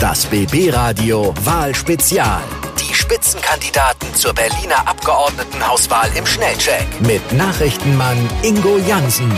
Das 0.00 0.24
BB 0.24 0.72
Radio 0.72 1.34
Wahlspezial. 1.44 2.40
Die 2.80 2.94
Spitzenkandidaten 2.94 4.14
zur 4.14 4.32
Berliner 4.32 4.88
Abgeordnetenhauswahl 4.88 6.08
im 6.16 6.24
Schnellcheck 6.24 6.86
mit 7.00 7.20
Nachrichtenmann 7.34 8.16
Ingo 8.42 8.78
Jansen. 8.78 9.30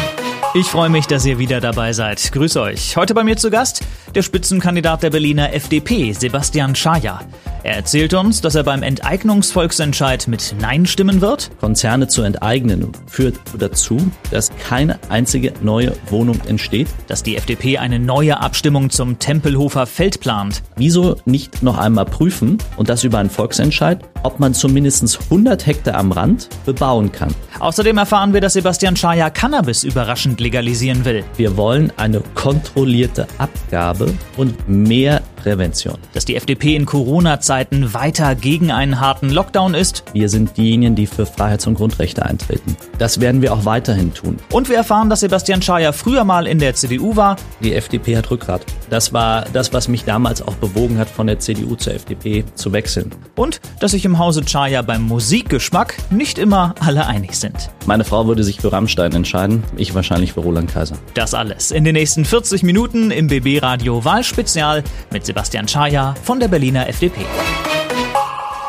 Ich 0.54 0.68
freue 0.68 0.88
mich, 0.88 1.08
dass 1.08 1.26
ihr 1.26 1.40
wieder 1.40 1.60
dabei 1.60 1.92
seid. 1.92 2.30
Grüß 2.30 2.58
euch. 2.58 2.96
Heute 2.96 3.12
bei 3.12 3.24
mir 3.24 3.36
zu 3.36 3.50
Gast 3.50 3.82
der 4.14 4.22
Spitzenkandidat 4.22 5.02
der 5.02 5.10
Berliner 5.10 5.52
FDP, 5.52 6.12
Sebastian 6.12 6.76
Schaja. 6.76 7.22
Er 7.64 7.76
erzählt 7.76 8.12
uns, 8.14 8.40
dass 8.40 8.56
er 8.56 8.64
beim 8.64 8.82
Enteignungsvolksentscheid 8.82 10.26
mit 10.26 10.54
Nein 10.60 10.84
stimmen 10.84 11.20
wird. 11.20 11.50
Konzerne 11.60 12.08
zu 12.08 12.22
enteignen 12.22 12.90
führt 13.06 13.38
dazu, 13.56 13.98
dass 14.32 14.50
keine 14.56 14.98
einzige 15.10 15.52
neue 15.62 15.92
Wohnung 16.10 16.40
entsteht. 16.46 16.88
Dass 17.06 17.22
die 17.22 17.36
FDP 17.36 17.78
eine 17.78 18.00
neue 18.00 18.40
Abstimmung 18.40 18.90
zum 18.90 19.20
Tempelhofer 19.20 19.86
Feld 19.86 20.18
plant. 20.18 20.62
Wieso 20.74 21.16
nicht 21.24 21.62
noch 21.62 21.78
einmal 21.78 22.04
prüfen 22.04 22.58
und 22.76 22.88
das 22.88 23.04
über 23.04 23.18
einen 23.18 23.30
Volksentscheid, 23.30 24.00
ob 24.24 24.40
man 24.40 24.54
zumindest 24.54 25.20
100 25.30 25.64
Hektar 25.64 25.94
am 25.94 26.10
Rand 26.10 26.48
bebauen 26.66 27.12
kann? 27.12 27.32
Außerdem 27.60 27.96
erfahren 27.96 28.32
wir, 28.32 28.40
dass 28.40 28.54
Sebastian 28.54 28.96
Schaja 28.96 29.30
Cannabis 29.30 29.84
überraschend 29.84 30.40
legalisieren 30.40 31.04
will. 31.04 31.22
Wir 31.36 31.56
wollen 31.56 31.92
eine 31.96 32.22
kontrollierte 32.34 33.28
Abgabe 33.38 34.12
und 34.36 34.68
mehr 34.68 35.22
Prävention. 35.42 35.98
Dass 36.14 36.24
die 36.24 36.36
FDP 36.36 36.76
in 36.76 36.86
Corona-Zeiten 36.86 37.94
weiter 37.94 38.34
gegen 38.34 38.70
einen 38.70 39.00
harten 39.00 39.28
Lockdown 39.28 39.74
ist. 39.74 40.04
Wir 40.12 40.28
sind 40.28 40.56
diejenigen, 40.56 40.94
die 40.94 41.06
für 41.06 41.26
Freiheits- 41.26 41.66
und 41.66 41.74
Grundrechte 41.74 42.24
eintreten. 42.24 42.76
Das 42.98 43.20
werden 43.20 43.42
wir 43.42 43.52
auch 43.52 43.64
weiterhin 43.64 44.14
tun. 44.14 44.38
Und 44.52 44.68
wir 44.68 44.76
erfahren, 44.76 45.10
dass 45.10 45.20
Sebastian 45.20 45.62
Schaja 45.62 45.92
früher 45.92 46.24
mal 46.24 46.46
in 46.46 46.58
der 46.58 46.74
CDU 46.74 47.16
war. 47.16 47.36
Die 47.60 47.74
FDP 47.74 48.16
hat 48.16 48.30
Rückgrat. 48.30 48.64
Das 48.90 49.12
war 49.12 49.46
das, 49.52 49.72
was 49.72 49.88
mich 49.88 50.04
damals 50.04 50.42
auch 50.42 50.54
bewogen 50.54 50.98
hat, 50.98 51.08
von 51.08 51.26
der 51.26 51.38
CDU 51.38 51.74
zur 51.74 51.94
FDP 51.94 52.44
zu 52.54 52.72
wechseln. 52.72 53.10
Und 53.34 53.60
dass 53.80 53.90
sich 53.90 54.04
im 54.04 54.18
Hause 54.18 54.42
Schaja 54.46 54.82
beim 54.82 55.02
Musikgeschmack 55.02 55.96
nicht 56.10 56.38
immer 56.38 56.74
alle 56.80 57.06
einig 57.06 57.34
sind. 57.34 57.70
Meine 57.86 58.04
Frau 58.04 58.26
würde 58.26 58.44
sich 58.44 58.60
für 58.60 58.70
Rammstein 58.72 59.12
entscheiden, 59.12 59.64
ich 59.76 59.94
wahrscheinlich 59.94 60.34
für 60.34 60.40
Roland 60.40 60.72
Kaiser. 60.72 60.96
Das 61.14 61.34
alles 61.34 61.70
in 61.72 61.84
den 61.84 61.94
nächsten 61.94 62.24
40 62.24 62.62
Minuten 62.62 63.10
im 63.10 63.26
BB 63.26 63.62
Radio 63.62 64.04
Wahlspezial 64.04 64.84
mit 65.10 65.24
Sebastian 65.32 65.66
Schaja 65.66 66.14
von 66.22 66.40
der 66.40 66.48
Berliner 66.48 66.90
FDP. 66.90 67.22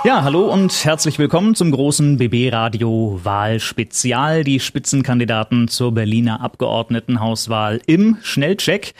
Ja, 0.05 0.23
hallo 0.23 0.49
und 0.49 0.85
herzlich 0.85 1.19
willkommen 1.19 1.55
zum 1.55 1.71
großen 1.71 2.15
BB 2.15 2.53
Radio 2.53 3.19
Wahlspezial, 3.21 4.45
die 4.45 4.61
Spitzenkandidaten 4.61 5.67
zur 5.67 5.93
Berliner 5.93 6.39
Abgeordnetenhauswahl 6.39 7.81
im 7.85 8.15
Schnellcheck. 8.21 8.93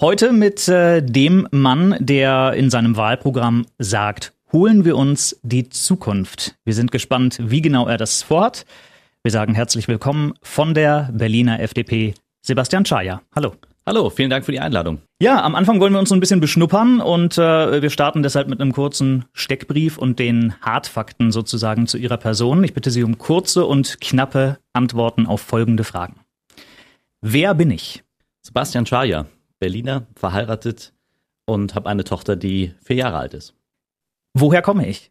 Heute 0.00 0.32
mit 0.32 0.66
äh, 0.68 1.02
dem 1.02 1.46
Mann, 1.50 1.94
der 1.98 2.54
in 2.54 2.70
seinem 2.70 2.96
Wahlprogramm 2.96 3.66
sagt, 3.76 4.32
holen 4.50 4.86
wir 4.86 4.96
uns 4.96 5.38
die 5.42 5.68
Zukunft. 5.68 6.54
Wir 6.64 6.72
sind 6.72 6.90
gespannt, 6.90 7.36
wie 7.42 7.60
genau 7.60 7.86
er 7.86 7.98
das 7.98 8.22
vorhat. 8.22 8.64
Wir 9.22 9.30
sagen 9.30 9.54
herzlich 9.54 9.88
willkommen 9.88 10.32
von 10.40 10.72
der 10.72 11.10
Berliner 11.12 11.60
FDP, 11.60 12.14
Sebastian 12.40 12.86
Schaja. 12.86 13.20
Hallo. 13.36 13.52
Hallo, 13.90 14.08
vielen 14.08 14.30
Dank 14.30 14.44
für 14.44 14.52
die 14.52 14.60
Einladung. 14.60 15.00
Ja, 15.20 15.42
am 15.42 15.56
Anfang 15.56 15.80
wollen 15.80 15.92
wir 15.92 15.98
uns 15.98 16.10
so 16.10 16.14
ein 16.14 16.20
bisschen 16.20 16.38
beschnuppern 16.38 17.00
und 17.00 17.36
äh, 17.38 17.82
wir 17.82 17.90
starten 17.90 18.22
deshalb 18.22 18.46
mit 18.46 18.60
einem 18.60 18.72
kurzen 18.72 19.24
Steckbrief 19.32 19.98
und 19.98 20.20
den 20.20 20.54
Hartfakten 20.60 21.32
sozusagen 21.32 21.88
zu 21.88 21.98
Ihrer 21.98 22.16
Person. 22.16 22.62
Ich 22.62 22.72
bitte 22.72 22.92
Sie 22.92 23.02
um 23.02 23.18
kurze 23.18 23.66
und 23.66 24.00
knappe 24.00 24.58
Antworten 24.72 25.26
auf 25.26 25.40
folgende 25.40 25.82
Fragen. 25.82 26.20
Wer 27.20 27.52
bin 27.52 27.72
ich? 27.72 28.04
Sebastian 28.42 28.86
Schaja, 28.86 29.26
Berliner, 29.58 30.06
verheiratet 30.14 30.92
und 31.44 31.74
habe 31.74 31.88
eine 31.88 32.04
Tochter, 32.04 32.36
die 32.36 32.72
vier 32.84 32.94
Jahre 32.94 33.18
alt 33.18 33.34
ist. 33.34 33.54
Woher 34.34 34.62
komme 34.62 34.86
ich? 34.86 35.10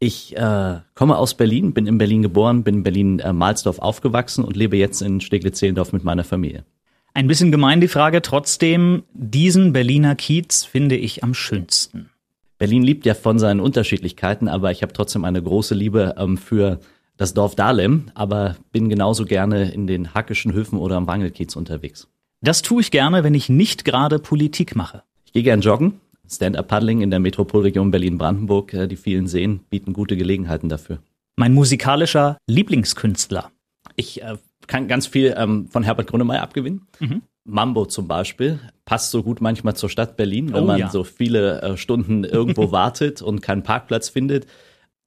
Ich 0.00 0.36
äh, 0.36 0.80
komme 0.94 1.16
aus 1.16 1.34
Berlin, 1.34 1.72
bin 1.72 1.86
in 1.86 1.96
Berlin 1.96 2.20
geboren, 2.20 2.62
bin 2.62 2.74
in 2.74 2.82
Berlin-Mahlsdorf 2.82 3.78
äh, 3.78 3.80
aufgewachsen 3.80 4.44
und 4.44 4.54
lebe 4.54 4.76
jetzt 4.76 5.00
in 5.00 5.22
Steglitz-Zehlendorf 5.22 5.94
mit 5.94 6.04
meiner 6.04 6.24
Familie. 6.24 6.66
Ein 7.14 7.26
bisschen 7.26 7.50
gemein 7.50 7.80
die 7.80 7.88
Frage, 7.88 8.22
trotzdem, 8.22 9.02
diesen 9.12 9.72
Berliner 9.72 10.14
Kiez 10.14 10.64
finde 10.64 10.96
ich 10.96 11.24
am 11.24 11.34
schönsten. 11.34 12.10
Berlin 12.58 12.82
liebt 12.82 13.06
ja 13.06 13.14
von 13.14 13.38
seinen 13.38 13.60
Unterschiedlichkeiten, 13.60 14.48
aber 14.48 14.70
ich 14.70 14.82
habe 14.82 14.92
trotzdem 14.92 15.24
eine 15.24 15.42
große 15.42 15.74
Liebe 15.74 16.14
ähm, 16.18 16.36
für 16.36 16.80
das 17.16 17.34
Dorf 17.34 17.54
Dahlem, 17.54 18.10
aber 18.14 18.56
bin 18.72 18.88
genauso 18.88 19.24
gerne 19.24 19.70
in 19.72 19.86
den 19.86 20.14
Hackischen 20.14 20.52
Höfen 20.52 20.78
oder 20.78 20.96
am 20.96 21.06
Wangelkiez 21.06 21.56
unterwegs. 21.56 22.08
Das 22.40 22.62
tue 22.62 22.80
ich 22.80 22.90
gerne, 22.90 23.24
wenn 23.24 23.34
ich 23.34 23.48
nicht 23.48 23.84
gerade 23.84 24.18
Politik 24.18 24.76
mache. 24.76 25.02
Ich 25.24 25.32
gehe 25.32 25.42
gern 25.42 25.60
joggen. 25.60 26.00
Stand-up-Paddling 26.30 27.00
in 27.00 27.10
der 27.10 27.20
Metropolregion 27.20 27.90
Berlin-Brandenburg, 27.90 28.74
äh, 28.74 28.86
die 28.86 28.96
vielen 28.96 29.26
Seen 29.26 29.60
bieten 29.70 29.92
gute 29.92 30.16
Gelegenheiten 30.16 30.68
dafür. 30.68 30.98
Mein 31.36 31.54
musikalischer 31.54 32.38
Lieblingskünstler. 32.46 33.50
Ich 33.96 34.22
äh, 34.22 34.36
kann 34.68 34.86
ganz 34.86 35.08
viel 35.08 35.34
ähm, 35.36 35.66
von 35.68 35.82
Herbert 35.82 36.06
Grönemeyer 36.06 36.42
abgewinnen. 36.42 36.86
Mhm. 37.00 37.22
Mambo 37.44 37.86
zum 37.86 38.06
Beispiel 38.06 38.60
passt 38.84 39.10
so 39.10 39.22
gut 39.22 39.40
manchmal 39.40 39.74
zur 39.74 39.88
Stadt 39.88 40.16
Berlin, 40.16 40.52
wenn 40.52 40.64
oh, 40.64 40.66
man 40.66 40.78
ja. 40.78 40.90
so 40.90 41.02
viele 41.02 41.62
äh, 41.62 41.76
Stunden 41.76 42.22
irgendwo 42.24 42.70
wartet 42.70 43.22
und 43.22 43.40
keinen 43.40 43.62
Parkplatz 43.62 44.10
findet, 44.10 44.46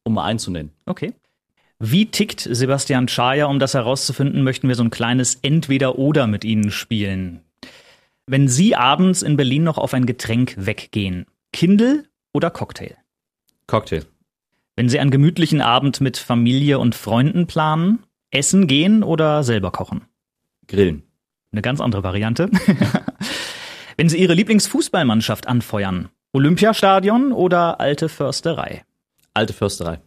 um 0.04 0.16
mal 0.16 0.26
einzunennen. 0.26 0.72
Okay. 0.86 1.14
Wie 1.80 2.08
tickt 2.08 2.42
Sebastian 2.42 3.08
Schaja? 3.08 3.46
Um 3.46 3.60
das 3.60 3.74
herauszufinden, 3.74 4.44
möchten 4.44 4.68
wir 4.68 4.76
so 4.76 4.84
ein 4.84 4.92
kleines 4.92 5.36
Entweder-Oder 5.36 6.28
mit 6.28 6.44
Ihnen 6.44 6.70
spielen. 6.70 7.42
Wenn 8.28 8.48
Sie 8.48 8.76
abends 8.76 9.24
in 9.24 9.36
Berlin 9.36 9.64
noch 9.64 9.78
auf 9.78 9.94
ein 9.94 10.06
Getränk 10.06 10.54
weggehen, 10.58 11.26
Kindle 11.54 12.04
oder 12.34 12.52
Cocktail? 12.52 12.96
Cocktail. 13.68 14.06
Wenn 14.76 14.90
Sie 14.90 15.00
einen 15.00 15.12
gemütlichen 15.12 15.62
Abend 15.62 16.02
mit 16.02 16.18
Familie 16.18 16.80
und 16.80 16.96
Freunden 16.96 17.48
planen, 17.48 18.04
Essen 18.32 18.68
gehen 18.68 19.04
oder 19.04 19.44
selber 19.44 19.72
kochen? 19.72 20.06
Grillen. 20.68 21.04
Eine 21.52 21.62
ganz 21.62 21.82
andere 21.82 22.04
Variante. 22.04 22.50
Wenn 23.98 24.10
Sie 24.10 24.18
Ihre 24.18 24.34
Lieblingsfußballmannschaft 24.34 25.48
anfeuern, 25.48 26.10
Olympiastadion 26.34 27.34
oder 27.34 27.80
alte 27.80 28.10
Försterei? 28.10 28.84
Alte 29.34 29.54
Försterei. 29.54 30.00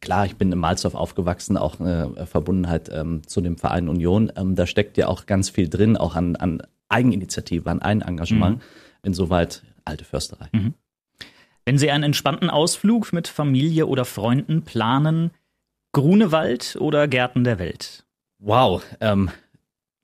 Klar, 0.00 0.26
ich 0.26 0.36
bin 0.36 0.52
in 0.52 0.58
Malzdorf 0.58 0.94
aufgewachsen, 0.94 1.56
auch 1.56 1.80
eine 1.80 2.26
Verbundenheit 2.26 2.90
ähm, 2.92 3.26
zu 3.26 3.40
dem 3.40 3.56
Verein 3.56 3.88
Union. 3.88 4.32
Ähm, 4.36 4.54
da 4.54 4.66
steckt 4.66 4.96
ja 4.96 5.08
auch 5.08 5.26
ganz 5.26 5.50
viel 5.50 5.68
drin, 5.68 5.96
auch 5.96 6.16
an, 6.16 6.36
an 6.36 6.62
Eigeninitiative, 6.88 7.70
an 7.70 7.80
Eigenengagement. 7.82 8.58
Mhm. 8.58 8.62
Insoweit 9.02 9.62
alte 9.84 10.04
Försterei. 10.04 10.48
Mhm. 10.52 10.74
Wenn 11.64 11.78
Sie 11.78 11.90
einen 11.90 12.04
entspannten 12.04 12.50
Ausflug 12.50 13.12
mit 13.12 13.26
Familie 13.26 13.86
oder 13.86 14.04
Freunden 14.04 14.62
planen, 14.62 15.30
Grunewald 15.96 16.76
oder 16.78 17.08
Gärten 17.08 17.42
der 17.42 17.58
Welt? 17.58 18.04
Wow, 18.38 18.84
ähm, 19.00 19.30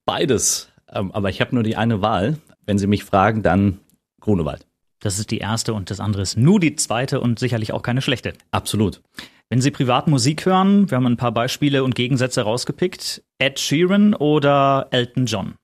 beides. 0.06 0.72
Ähm, 0.90 1.12
aber 1.12 1.28
ich 1.28 1.42
habe 1.42 1.54
nur 1.54 1.62
die 1.62 1.76
eine 1.76 2.00
Wahl. 2.00 2.38
Wenn 2.64 2.78
Sie 2.78 2.86
mich 2.86 3.04
fragen, 3.04 3.42
dann 3.42 3.78
Grunewald. 4.18 4.66
Das 5.00 5.18
ist 5.18 5.30
die 5.30 5.36
erste 5.36 5.74
und 5.74 5.90
das 5.90 6.00
andere 6.00 6.22
ist 6.22 6.38
nur 6.38 6.60
die 6.60 6.76
zweite 6.76 7.20
und 7.20 7.38
sicherlich 7.38 7.74
auch 7.74 7.82
keine 7.82 8.00
schlechte. 8.00 8.32
Absolut. 8.52 9.02
Wenn 9.50 9.60
Sie 9.60 9.70
privat 9.70 10.08
Musik 10.08 10.46
hören, 10.46 10.90
wir 10.90 10.96
haben 10.96 11.04
ein 11.04 11.18
paar 11.18 11.32
Beispiele 11.32 11.84
und 11.84 11.94
Gegensätze 11.94 12.40
rausgepickt. 12.40 13.22
Ed 13.38 13.60
Sheeran 13.60 14.14
oder 14.14 14.88
Elton 14.92 15.26
John? 15.26 15.56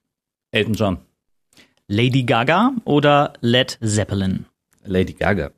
Elton 0.51 0.75
John. 0.75 0.99
Lady 1.87 2.25
Gaga 2.25 2.73
oder 2.85 3.33
Led 3.41 3.79
Zeppelin? 3.83 4.45
Lady 4.85 5.15
Gaga. 5.15 5.53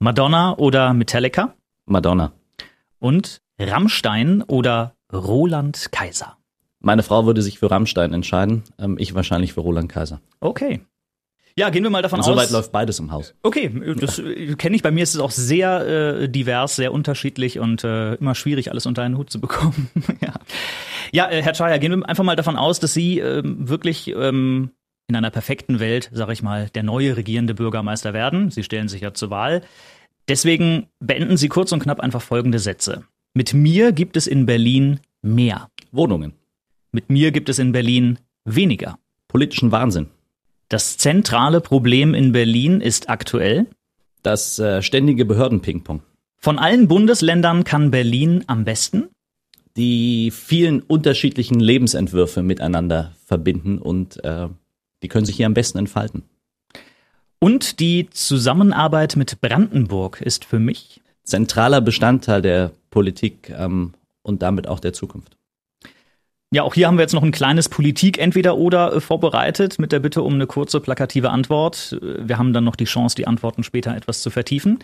Madonna 0.00 0.58
oder 0.58 0.94
Metallica? 0.94 1.54
Madonna. 1.86 2.32
Und 2.98 3.40
Rammstein 3.60 4.42
oder 4.42 4.94
Roland 5.12 5.92
Kaiser? 5.92 6.36
Meine 6.80 7.02
Frau 7.02 7.26
würde 7.26 7.42
sich 7.42 7.58
für 7.58 7.70
Rammstein 7.70 8.14
entscheiden, 8.14 8.64
ähm, 8.78 8.96
ich 8.98 9.14
wahrscheinlich 9.14 9.52
für 9.52 9.60
Roland 9.60 9.90
Kaiser. 9.90 10.20
Okay. 10.40 10.80
Ja, 11.56 11.68
gehen 11.68 11.82
wir 11.82 11.90
mal 11.90 12.00
davon 12.00 12.20
Und 12.20 12.24
aus. 12.24 12.26
Soweit 12.26 12.50
läuft 12.50 12.72
beides 12.72 12.98
im 13.00 13.10
Haus. 13.10 13.34
Okay, 13.42 13.70
das 13.98 14.16
ja. 14.18 14.54
kenne 14.54 14.76
ich. 14.76 14.82
Bei 14.82 14.90
mir 14.90 15.02
ist 15.02 15.14
es 15.14 15.20
auch 15.20 15.32
sehr 15.32 16.20
äh, 16.20 16.28
divers, 16.28 16.76
sehr 16.76 16.92
unterschiedlich 16.92 17.58
und 17.58 17.84
äh, 17.84 18.14
immer 18.14 18.34
schwierig, 18.34 18.70
alles 18.70 18.86
unter 18.86 19.02
einen 19.02 19.18
Hut 19.18 19.30
zu 19.30 19.40
bekommen. 19.40 19.90
ja, 20.22 20.34
ja 21.12 21.30
äh, 21.30 21.42
Herr 21.42 21.52
Chaya, 21.52 21.76
gehen 21.78 21.92
wir 21.92 22.08
einfach 22.08 22.24
mal 22.24 22.36
davon 22.36 22.56
aus, 22.56 22.80
dass 22.80 22.94
Sie 22.94 23.18
ähm, 23.18 23.68
wirklich 23.68 24.08
ähm, 24.08 24.70
in 25.08 25.16
einer 25.16 25.30
perfekten 25.30 25.80
Welt, 25.80 26.08
sage 26.14 26.32
ich 26.32 26.42
mal, 26.42 26.70
der 26.70 26.84
neue 26.84 27.16
regierende 27.16 27.54
Bürgermeister 27.54 28.14
werden. 28.14 28.50
Sie 28.50 28.62
stellen 28.62 28.88
sich 28.88 29.02
ja 29.02 29.12
zur 29.12 29.28
Wahl. 29.28 29.62
Deswegen 30.28 30.86
beenden 31.00 31.36
Sie 31.36 31.48
kurz 31.48 31.72
und 31.72 31.82
knapp 31.82 32.00
einfach 32.00 32.22
folgende 32.22 32.60
Sätze. 32.60 33.04
Mit 33.34 33.54
mir 33.54 33.92
gibt 33.92 34.16
es 34.16 34.26
in 34.26 34.46
Berlin 34.46 35.00
mehr. 35.22 35.68
Wohnungen. 35.92 36.32
Mit 36.92 37.10
mir 37.10 37.30
gibt 37.30 37.48
es 37.48 37.58
in 37.58 37.72
Berlin 37.72 38.18
weniger. 38.44 38.98
Politischen 39.28 39.70
Wahnsinn. 39.70 40.08
Das 40.68 40.98
zentrale 40.98 41.60
Problem 41.60 42.14
in 42.14 42.32
Berlin 42.32 42.80
ist 42.80 43.08
aktuell 43.08 43.66
das 44.22 44.58
äh, 44.58 44.82
ständige 44.82 45.24
Behördenpingpong. 45.24 46.02
Von 46.36 46.58
allen 46.58 46.88
Bundesländern 46.88 47.64
kann 47.64 47.90
Berlin 47.90 48.44
am 48.46 48.64
besten 48.64 49.08
die 49.76 50.30
vielen 50.30 50.80
unterschiedlichen 50.80 51.60
Lebensentwürfe 51.60 52.42
miteinander 52.42 53.14
verbinden 53.24 53.78
und 53.78 54.22
äh, 54.24 54.48
die 55.02 55.08
können 55.08 55.24
sich 55.24 55.36
hier 55.36 55.46
am 55.46 55.54
besten 55.54 55.78
entfalten. 55.78 56.24
Und 57.38 57.80
die 57.80 58.10
Zusammenarbeit 58.10 59.16
mit 59.16 59.40
Brandenburg 59.40 60.20
ist 60.20 60.44
für 60.44 60.58
mich 60.58 61.00
zentraler 61.30 61.80
Bestandteil 61.80 62.42
der 62.42 62.72
Politik 62.90 63.52
ähm, 63.56 63.94
und 64.22 64.42
damit 64.42 64.68
auch 64.68 64.80
der 64.80 64.92
Zukunft. 64.92 65.36
Ja, 66.52 66.64
auch 66.64 66.74
hier 66.74 66.88
haben 66.88 66.96
wir 66.96 67.02
jetzt 67.02 67.14
noch 67.14 67.22
ein 67.22 67.30
kleines 67.30 67.68
Politik-Entweder-Oder 67.68 68.94
äh, 68.94 69.00
vorbereitet 69.00 69.78
mit 69.78 69.92
der 69.92 70.00
Bitte 70.00 70.22
um 70.22 70.34
eine 70.34 70.48
kurze, 70.48 70.80
plakative 70.80 71.30
Antwort. 71.30 71.96
Äh, 72.02 72.28
wir 72.28 72.38
haben 72.38 72.52
dann 72.52 72.64
noch 72.64 72.74
die 72.74 72.86
Chance, 72.86 73.14
die 73.14 73.28
Antworten 73.28 73.62
später 73.62 73.96
etwas 73.96 74.20
zu 74.20 74.30
vertiefen. 74.30 74.80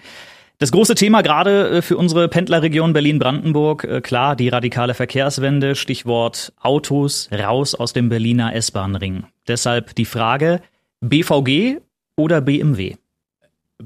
Das 0.58 0.70
große 0.70 0.94
Thema 0.94 1.22
gerade 1.22 1.68
äh, 1.70 1.82
für 1.82 1.96
unsere 1.96 2.28
Pendlerregion 2.28 2.92
Berlin-Brandenburg, 2.92 4.04
klar, 4.04 4.36
die 4.36 4.48
radikale 4.48 4.94
Verkehrswende, 4.94 5.74
Stichwort 5.74 6.52
Autos 6.60 7.28
raus 7.32 7.74
aus 7.74 7.92
dem 7.92 8.10
Berliner 8.10 8.54
S-Bahn-Ring. 8.54 9.24
Deshalb 9.48 9.96
die 9.96 10.04
Frage, 10.04 10.62
BVG 11.00 11.78
oder 12.14 12.40
BMW? 12.40 12.94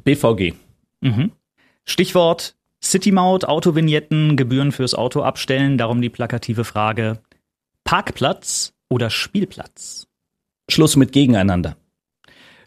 BVG. 0.04 0.52
Mhm. 1.00 1.32
Stichwort 1.84 2.56
City-Maut, 2.82 3.44
Autovignetten, 3.44 4.36
Gebühren 4.36 4.72
fürs 4.72 4.94
Auto 4.94 5.22
abstellen, 5.22 5.76
darum 5.78 6.00
die 6.00 6.08
plakative 6.08 6.64
Frage, 6.64 7.20
Parkplatz 7.84 8.72
oder 8.88 9.10
Spielplatz? 9.10 10.06
Schluss 10.70 10.96
mit 10.96 11.12
Gegeneinander. 11.12 11.76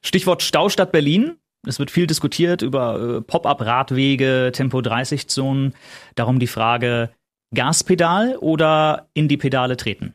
Stichwort 0.02 0.44
Staustadt 0.44 0.92
Berlin. 0.92 1.38
Es 1.66 1.80
wird 1.80 1.92
viel 1.92 2.08
diskutiert 2.08 2.62
über 2.62 3.00
äh, 3.00 3.22
Pop-up-Radwege, 3.22 4.52
Tempo-30-Zonen. 4.54 5.74
Darum 6.16 6.40
die 6.40 6.48
Frage, 6.48 7.10
Gaspedal 7.54 8.36
oder 8.38 9.08
in 9.14 9.30
die 9.30 9.38
Pedale 9.38 9.78
treten? 9.78 10.14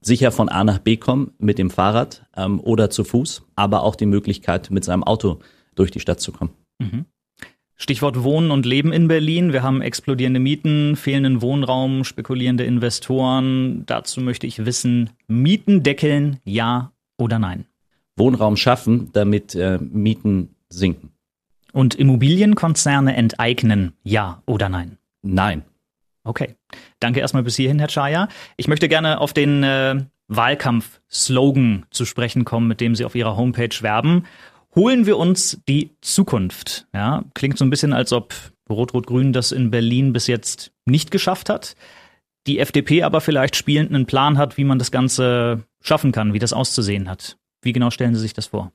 Sicher 0.00 0.30
von 0.30 0.48
A 0.48 0.62
nach 0.62 0.78
B 0.78 0.96
kommen 0.96 1.32
mit 1.38 1.58
dem 1.58 1.70
Fahrrad 1.70 2.26
ähm, 2.36 2.60
oder 2.60 2.90
zu 2.90 3.02
Fuß, 3.02 3.42
aber 3.56 3.82
auch 3.82 3.96
die 3.96 4.06
Möglichkeit, 4.06 4.70
mit 4.70 4.84
seinem 4.84 5.02
Auto 5.02 5.40
durch 5.74 5.90
die 5.90 6.00
Stadt 6.00 6.20
zu 6.20 6.30
kommen. 6.30 6.52
Mhm. 6.78 7.06
Stichwort 7.76 8.22
Wohnen 8.22 8.50
und 8.50 8.64
Leben 8.64 8.90
in 8.90 9.06
Berlin. 9.06 9.52
Wir 9.52 9.62
haben 9.62 9.82
explodierende 9.82 10.40
Mieten, 10.40 10.96
fehlenden 10.96 11.42
Wohnraum, 11.42 12.04
spekulierende 12.04 12.64
Investoren. 12.64 13.84
Dazu 13.84 14.22
möchte 14.22 14.46
ich 14.46 14.64
wissen, 14.64 15.10
Mieten 15.28 15.82
deckeln, 15.82 16.40
ja 16.44 16.92
oder 17.18 17.38
nein? 17.38 17.66
Wohnraum 18.16 18.56
schaffen, 18.56 19.10
damit 19.12 19.54
äh, 19.54 19.78
Mieten 19.78 20.56
sinken. 20.70 21.10
Und 21.72 21.94
Immobilienkonzerne 21.94 23.14
enteignen, 23.14 23.92
ja 24.02 24.42
oder 24.46 24.70
nein? 24.70 24.96
Nein. 25.22 25.62
Okay. 26.24 26.54
Danke 26.98 27.20
erstmal 27.20 27.42
bis 27.42 27.56
hierhin, 27.56 27.78
Herr 27.78 27.88
Chaya. 27.88 28.28
Ich 28.56 28.68
möchte 28.68 28.88
gerne 28.88 29.20
auf 29.20 29.34
den 29.34 29.62
äh, 29.62 29.96
Wahlkampf-Slogan 30.28 31.84
zu 31.90 32.06
sprechen 32.06 32.46
kommen, 32.46 32.68
mit 32.68 32.80
dem 32.80 32.94
Sie 32.94 33.04
auf 33.04 33.14
Ihrer 33.14 33.36
Homepage 33.36 33.82
werben 33.82 34.24
holen 34.76 35.06
wir 35.06 35.16
uns 35.16 35.60
die 35.68 35.90
Zukunft. 36.02 36.86
Ja, 36.94 37.24
klingt 37.34 37.58
so 37.58 37.64
ein 37.64 37.70
bisschen, 37.70 37.92
als 37.92 38.12
ob 38.12 38.34
Rot-Rot-Grün 38.68 39.32
das 39.32 39.52
in 39.52 39.70
Berlin 39.70 40.12
bis 40.12 40.26
jetzt 40.26 40.70
nicht 40.84 41.10
geschafft 41.10 41.48
hat. 41.48 41.74
Die 42.46 42.58
FDP 42.58 43.02
aber 43.02 43.20
vielleicht 43.20 43.56
spielend 43.56 43.92
einen 43.92 44.06
Plan 44.06 44.38
hat, 44.38 44.56
wie 44.56 44.64
man 44.64 44.78
das 44.78 44.92
Ganze 44.92 45.64
schaffen 45.80 46.12
kann, 46.12 46.32
wie 46.32 46.38
das 46.38 46.52
auszusehen 46.52 47.08
hat. 47.08 47.36
Wie 47.62 47.72
genau 47.72 47.90
stellen 47.90 48.14
Sie 48.14 48.20
sich 48.20 48.34
das 48.34 48.46
vor? 48.46 48.72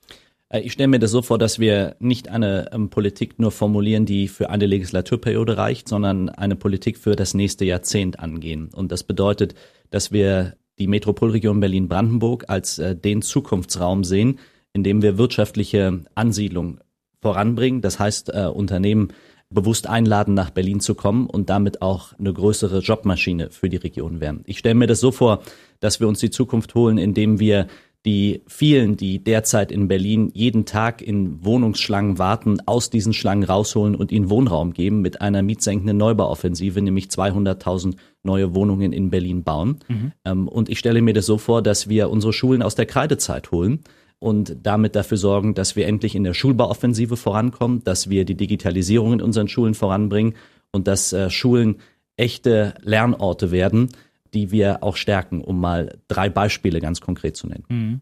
Äh, 0.49 0.61
ich 0.61 0.73
stelle 0.73 0.87
mir 0.87 0.99
das 0.99 1.11
so 1.11 1.21
vor, 1.21 1.37
dass 1.37 1.59
wir 1.59 1.95
nicht 1.99 2.29
eine 2.29 2.69
ähm, 2.73 2.89
Politik 2.89 3.39
nur 3.39 3.51
formulieren, 3.51 4.05
die 4.05 4.27
für 4.27 4.49
eine 4.49 4.65
Legislaturperiode 4.65 5.57
reicht, 5.57 5.87
sondern 5.87 6.29
eine 6.29 6.55
Politik 6.55 6.97
für 6.97 7.15
das 7.15 7.33
nächste 7.33 7.63
Jahrzehnt 7.63 8.19
angehen. 8.19 8.69
Und 8.73 8.91
das 8.91 9.03
bedeutet, 9.03 9.55
dass 9.89 10.11
wir 10.11 10.55
die 10.79 10.87
Metropolregion 10.87 11.59
Berlin-Brandenburg 11.59 12.45
als 12.49 12.79
äh, 12.79 12.95
den 12.95 13.21
Zukunftsraum 13.21 14.03
sehen, 14.03 14.39
indem 14.73 15.01
wir 15.01 15.17
wirtschaftliche 15.17 16.01
Ansiedlung 16.15 16.79
voranbringen. 17.21 17.81
Das 17.81 17.99
heißt, 17.99 18.33
äh, 18.33 18.45
Unternehmen 18.45 19.09
bewusst 19.49 19.87
einladen, 19.87 20.33
nach 20.33 20.49
Berlin 20.49 20.79
zu 20.79 20.95
kommen 20.95 21.27
und 21.27 21.49
damit 21.49 21.81
auch 21.81 22.17
eine 22.17 22.33
größere 22.33 22.79
Jobmaschine 22.79 23.49
für 23.51 23.69
die 23.69 23.77
Region 23.77 24.21
werden. 24.21 24.43
Ich 24.45 24.59
stelle 24.59 24.75
mir 24.75 24.87
das 24.87 24.99
so 24.99 25.11
vor, 25.11 25.41
dass 25.79 25.99
wir 25.99 26.07
uns 26.07 26.19
die 26.19 26.29
Zukunft 26.29 26.73
holen, 26.73 26.97
indem 26.97 27.39
wir 27.39 27.67
die 28.05 28.41
vielen, 28.47 28.97
die 28.97 29.23
derzeit 29.23 29.71
in 29.71 29.87
Berlin 29.87 30.31
jeden 30.33 30.65
Tag 30.65 31.03
in 31.03 31.45
Wohnungsschlangen 31.45 32.17
warten, 32.17 32.57
aus 32.65 32.89
diesen 32.89 33.13
Schlangen 33.13 33.43
rausholen 33.43 33.93
und 33.93 34.11
ihnen 34.11 34.31
Wohnraum 34.31 34.73
geben 34.73 35.01
mit 35.01 35.21
einer 35.21 35.43
mietsenkenden 35.43 35.97
Neubauoffensive, 35.97 36.81
nämlich 36.81 37.07
200.000 37.07 37.95
neue 38.23 38.55
Wohnungen 38.55 38.91
in 38.91 39.11
Berlin 39.11 39.43
bauen. 39.43 39.79
Mhm. 39.87 40.11
Ähm, 40.25 40.47
und 40.47 40.69
ich 40.69 40.79
stelle 40.79 41.03
mir 41.03 41.13
das 41.13 41.27
so 41.27 41.37
vor, 41.37 41.61
dass 41.61 41.89
wir 41.89 42.09
unsere 42.09 42.33
Schulen 42.33 42.63
aus 42.63 42.73
der 42.73 42.87
Kreidezeit 42.87 43.51
holen 43.51 43.83
und 44.21 44.55
damit 44.61 44.95
dafür 44.95 45.17
sorgen, 45.17 45.55
dass 45.55 45.75
wir 45.75 45.87
endlich 45.87 46.13
in 46.13 46.23
der 46.23 46.35
Schulbauoffensive 46.35 47.17
vorankommen, 47.17 47.83
dass 47.83 48.07
wir 48.09 48.23
die 48.23 48.35
Digitalisierung 48.35 49.13
in 49.13 49.21
unseren 49.21 49.47
Schulen 49.47 49.73
voranbringen 49.73 50.35
und 50.71 50.87
dass 50.87 51.11
äh, 51.11 51.31
Schulen 51.31 51.77
echte 52.17 52.75
Lernorte 52.83 53.49
werden, 53.49 53.89
die 54.35 54.51
wir 54.51 54.83
auch 54.83 54.95
stärken, 54.95 55.41
um 55.41 55.59
mal 55.59 55.97
drei 56.07 56.29
Beispiele 56.29 56.79
ganz 56.79 57.01
konkret 57.01 57.35
zu 57.35 57.47
nennen. 57.47 57.65
Mhm. 57.67 58.01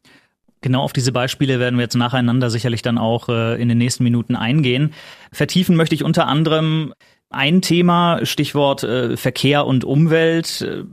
Genau 0.59 0.81
auf 0.81 0.91
diese 0.91 1.13
Beispiele 1.13 1.57
werden 1.57 1.77
wir 1.77 1.83
jetzt 1.83 1.95
nacheinander 1.95 2.49
sicherlich 2.49 2.81
dann 2.81 2.97
auch 2.97 3.29
äh, 3.29 3.59
in 3.61 3.69
den 3.69 3.77
nächsten 3.77 4.03
Minuten 4.03 4.35
eingehen. 4.35 4.91
Vertiefen 5.31 5.77
möchte 5.77 5.95
ich 5.95 6.03
unter 6.03 6.27
anderem 6.27 6.93
ein 7.29 7.61
Thema, 7.61 8.25
Stichwort 8.25 8.83
äh, 8.83 9.15
Verkehr 9.15 9.65
und 9.65 9.85
Umwelt. 9.85 10.61
Äh, 10.61 10.83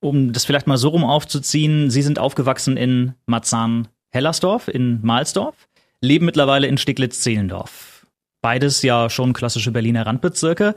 um 0.00 0.32
das 0.32 0.46
vielleicht 0.46 0.66
mal 0.66 0.78
so 0.78 0.88
rum 0.88 1.04
aufzuziehen, 1.04 1.90
Sie 1.90 2.00
sind 2.00 2.18
aufgewachsen 2.18 2.78
in 2.78 3.12
Marzahn 3.26 3.88
Hellersdorf 4.10 4.68
in 4.68 5.00
Mahlsdorf, 5.02 5.68
leben 6.00 6.26
mittlerweile 6.26 6.66
in 6.66 6.78
Steglitz-Zehlendorf. 6.78 8.06
Beides 8.42 8.82
ja 8.82 9.10
schon 9.10 9.32
klassische 9.32 9.72
Berliner 9.72 10.06
Randbezirke. 10.06 10.74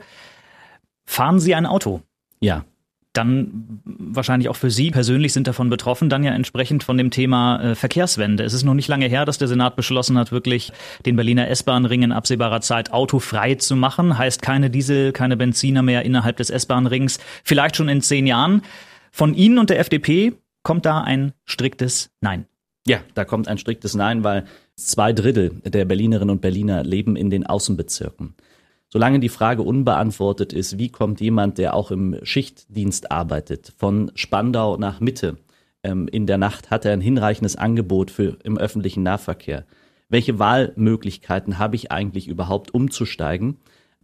Fahren 1.04 1.38
Sie 1.40 1.54
ein 1.54 1.66
Auto? 1.66 2.02
Ja. 2.40 2.64
Dann 3.12 3.80
wahrscheinlich 3.84 4.48
auch 4.48 4.56
für 4.56 4.70
Sie 4.70 4.92
persönlich 4.92 5.32
sind 5.32 5.48
davon 5.48 5.68
betroffen, 5.68 6.08
dann 6.08 6.22
ja 6.22 6.32
entsprechend 6.32 6.84
von 6.84 6.96
dem 6.96 7.10
Thema 7.10 7.60
äh, 7.60 7.74
Verkehrswende. 7.74 8.44
Es 8.44 8.52
ist 8.52 8.62
noch 8.62 8.74
nicht 8.74 8.86
lange 8.86 9.08
her, 9.08 9.24
dass 9.24 9.38
der 9.38 9.48
Senat 9.48 9.74
beschlossen 9.74 10.16
hat, 10.16 10.30
wirklich 10.30 10.72
den 11.06 11.16
Berliner 11.16 11.48
S-Bahn-Ring 11.48 12.02
in 12.02 12.12
absehbarer 12.12 12.60
Zeit 12.60 12.92
autofrei 12.92 13.56
zu 13.56 13.74
machen. 13.74 14.16
Heißt 14.16 14.42
keine 14.42 14.70
Diesel, 14.70 15.10
keine 15.10 15.36
Benziner 15.36 15.82
mehr 15.82 16.04
innerhalb 16.04 16.36
des 16.36 16.50
S-Bahn-Rings. 16.50 17.18
Vielleicht 17.42 17.74
schon 17.74 17.88
in 17.88 18.00
zehn 18.00 18.28
Jahren. 18.28 18.62
Von 19.10 19.34
Ihnen 19.34 19.58
und 19.58 19.70
der 19.70 19.80
FDP 19.80 20.34
kommt 20.62 20.86
da 20.86 21.00
ein 21.00 21.32
striktes 21.44 22.10
Nein. 22.20 22.46
Ja, 22.86 23.00
da 23.14 23.24
kommt 23.24 23.48
ein 23.48 23.58
striktes 23.58 23.94
Nein, 23.94 24.24
weil 24.24 24.46
zwei 24.76 25.12
Drittel 25.12 25.60
der 25.64 25.84
Berlinerinnen 25.84 26.30
und 26.30 26.40
Berliner 26.40 26.82
leben 26.82 27.16
in 27.16 27.30
den 27.30 27.46
Außenbezirken. 27.46 28.34
Solange 28.88 29.20
die 29.20 29.28
Frage 29.28 29.62
unbeantwortet 29.62 30.52
ist, 30.52 30.78
wie 30.78 30.88
kommt 30.88 31.20
jemand, 31.20 31.58
der 31.58 31.74
auch 31.74 31.90
im 31.90 32.18
Schichtdienst 32.24 33.12
arbeitet, 33.12 33.72
von 33.76 34.10
Spandau 34.16 34.76
nach 34.78 34.98
Mitte 34.98 35.36
ähm, 35.84 36.08
in 36.08 36.26
der 36.26 36.38
Nacht, 36.38 36.70
hat 36.70 36.84
er 36.84 36.92
ein 36.92 37.00
hinreichendes 37.00 37.54
Angebot 37.54 38.10
für 38.10 38.38
im 38.42 38.58
öffentlichen 38.58 39.04
Nahverkehr? 39.04 39.64
Welche 40.08 40.40
Wahlmöglichkeiten 40.40 41.58
habe 41.58 41.76
ich 41.76 41.92
eigentlich 41.92 42.26
überhaupt 42.26 42.74
umzusteigen? 42.74 43.58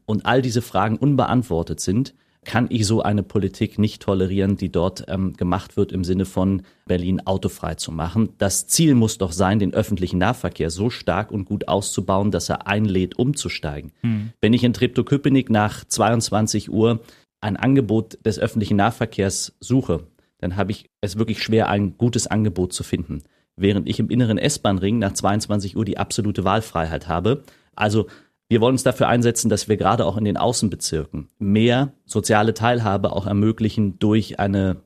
Und 0.05 0.25
all 0.25 0.41
diese 0.41 0.63
Fragen 0.63 0.99
unbeantwortet 0.99 1.81
sind, 1.81 2.15
kann 2.47 2.67
ich 2.71 2.87
so 2.87 3.03
eine 3.03 3.23
Politik 3.23 3.79
nicht 3.79 4.01
tolerieren, 4.01 4.57
die 4.57 4.71
dort 4.71 5.05
ähm, 5.09 5.35
gemacht 5.35 5.77
wird 5.77 5.93
im 5.93 6.05
Sinne 6.05 6.25
von 6.25 6.63
Berlin 6.87 7.21
autofrei 7.27 7.75
zu 7.75 7.93
machen. 7.93 8.31
Das 8.39 8.67
Ziel 8.69 8.95
muss 8.95 9.19
doch 9.19 9.33
sein, 9.33 9.59
den 9.59 9.75
öffentlichen 9.75 10.19
Nahverkehr 10.19 10.71
so 10.71 10.89
stark 10.89 11.31
und 11.31 11.45
gut 11.45 11.69
auszubauen, 11.69 12.31
dass 12.31 12.49
er 12.49 12.67
einlädt, 12.67 13.19
umzusteigen. 13.19 13.93
Mhm. 14.03 14.31
Wenn 14.41 14.53
ich 14.53 14.65
in 14.65 14.73
Treptow-Köpenick 14.73 15.51
nach 15.51 15.85
22 15.85 16.71
Uhr 16.71 17.01
ein 17.41 17.57
Angebot 17.57 18.25
des 18.25 18.39
öffentlichen 18.39 18.77
Nahverkehrs 18.77 19.57
suche, 19.61 20.05
dann 20.39 20.57
habe 20.57 20.71
ich 20.71 20.89
es 21.01 21.19
wirklich 21.19 21.43
schwer, 21.43 21.69
ein 21.69 21.99
gutes 21.99 22.27
Angebot 22.27 22.73
zu 22.73 22.85
finden. 22.85 23.23
Während 23.57 23.89
ich 23.89 23.99
im 23.99 24.11
inneren 24.11 24.39
S-Bahn-Ring 24.39 24.99
nach 24.99 25.15
22 25.15 25.77
Uhr 25.77 25.85
die 25.85 25.99
absolute 25.99 26.45
Wahlfreiheit 26.45 27.09
habe. 27.09 27.43
Also 27.75 28.07
wir 28.49 28.61
wollen 28.61 28.75
uns 28.75 28.83
dafür 28.83 29.09
einsetzen, 29.09 29.49
dass 29.49 29.69
wir 29.69 29.77
gerade 29.77 30.05
auch 30.07 30.17
in 30.17 30.25
den 30.25 30.37
Außenbezirken 30.37 31.29
mehr 31.39 31.93
soziale 32.05 32.55
Teilhabe 32.55 33.13
auch 33.13 33.27
ermöglichen 33.27 33.99
durch 33.99 34.39
einen 34.39 34.77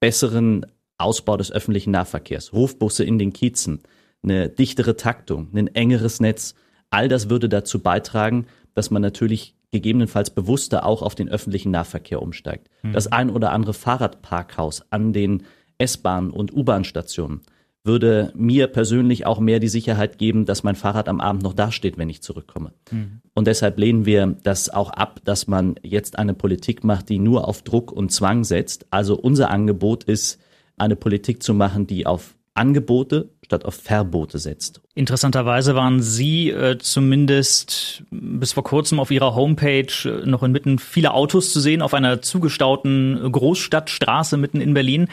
besseren 0.00 0.66
Ausbau 0.98 1.36
des 1.36 1.52
öffentlichen 1.52 1.90
Nahverkehrs, 1.90 2.52
Rufbusse 2.52 3.04
in 3.04 3.18
den 3.18 3.32
Kiezen, 3.32 3.82
eine 4.22 4.48
dichtere 4.48 4.96
Taktung, 4.96 5.48
ein 5.54 5.68
engeres 5.68 6.20
Netz. 6.20 6.54
All 6.90 7.08
das 7.08 7.30
würde 7.30 7.48
dazu 7.48 7.80
beitragen, 7.80 8.46
dass 8.74 8.90
man 8.90 9.02
natürlich 9.02 9.54
gegebenenfalls 9.70 10.30
bewusster 10.30 10.86
auch 10.86 11.02
auf 11.02 11.14
den 11.14 11.28
öffentlichen 11.28 11.72
Nahverkehr 11.72 12.22
umsteigt. 12.22 12.68
Mhm. 12.82 12.92
Das 12.92 13.10
ein 13.10 13.30
oder 13.30 13.52
andere 13.52 13.74
Fahrradparkhaus 13.74 14.84
an 14.90 15.12
den 15.12 15.44
S-Bahnen 15.78 16.30
und 16.30 16.52
U-Bahn-Stationen 16.52 17.42
würde 17.84 18.32
mir 18.34 18.66
persönlich 18.66 19.26
auch 19.26 19.38
mehr 19.38 19.60
die 19.60 19.68
Sicherheit 19.68 20.18
geben, 20.18 20.46
dass 20.46 20.62
mein 20.62 20.74
Fahrrad 20.74 21.08
am 21.08 21.20
Abend 21.20 21.42
noch 21.42 21.52
dasteht, 21.52 21.98
wenn 21.98 22.08
ich 22.08 22.22
zurückkomme. 22.22 22.72
Mhm. 22.90 23.20
Und 23.34 23.46
deshalb 23.46 23.78
lehnen 23.78 24.06
wir 24.06 24.36
das 24.42 24.70
auch 24.70 24.90
ab, 24.90 25.20
dass 25.24 25.46
man 25.46 25.74
jetzt 25.82 26.18
eine 26.18 26.34
Politik 26.34 26.82
macht, 26.82 27.10
die 27.10 27.18
nur 27.18 27.46
auf 27.46 27.62
Druck 27.62 27.92
und 27.92 28.10
Zwang 28.10 28.44
setzt. 28.44 28.86
Also 28.90 29.16
unser 29.16 29.50
Angebot 29.50 30.04
ist, 30.04 30.40
eine 30.76 30.96
Politik 30.96 31.42
zu 31.42 31.54
machen, 31.54 31.86
die 31.86 32.06
auf 32.06 32.36
Angebote 32.54 33.30
statt 33.44 33.64
auf 33.64 33.74
Verbote 33.74 34.38
setzt. 34.38 34.80
Interessanterweise 34.94 35.74
waren 35.74 36.02
Sie 36.02 36.50
äh, 36.50 36.78
zumindest 36.78 38.04
bis 38.10 38.52
vor 38.52 38.64
kurzem 38.64 38.98
auf 39.00 39.10
Ihrer 39.10 39.34
Homepage 39.34 39.92
äh, 40.04 40.26
noch 40.26 40.42
inmitten 40.42 40.78
vieler 40.78 41.14
Autos 41.14 41.52
zu 41.52 41.60
sehen 41.60 41.82
auf 41.82 41.94
einer 41.94 42.22
zugestauten 42.22 43.30
Großstadtstraße 43.30 44.36
mitten 44.36 44.60
in 44.60 44.74
Berlin. 44.74 45.08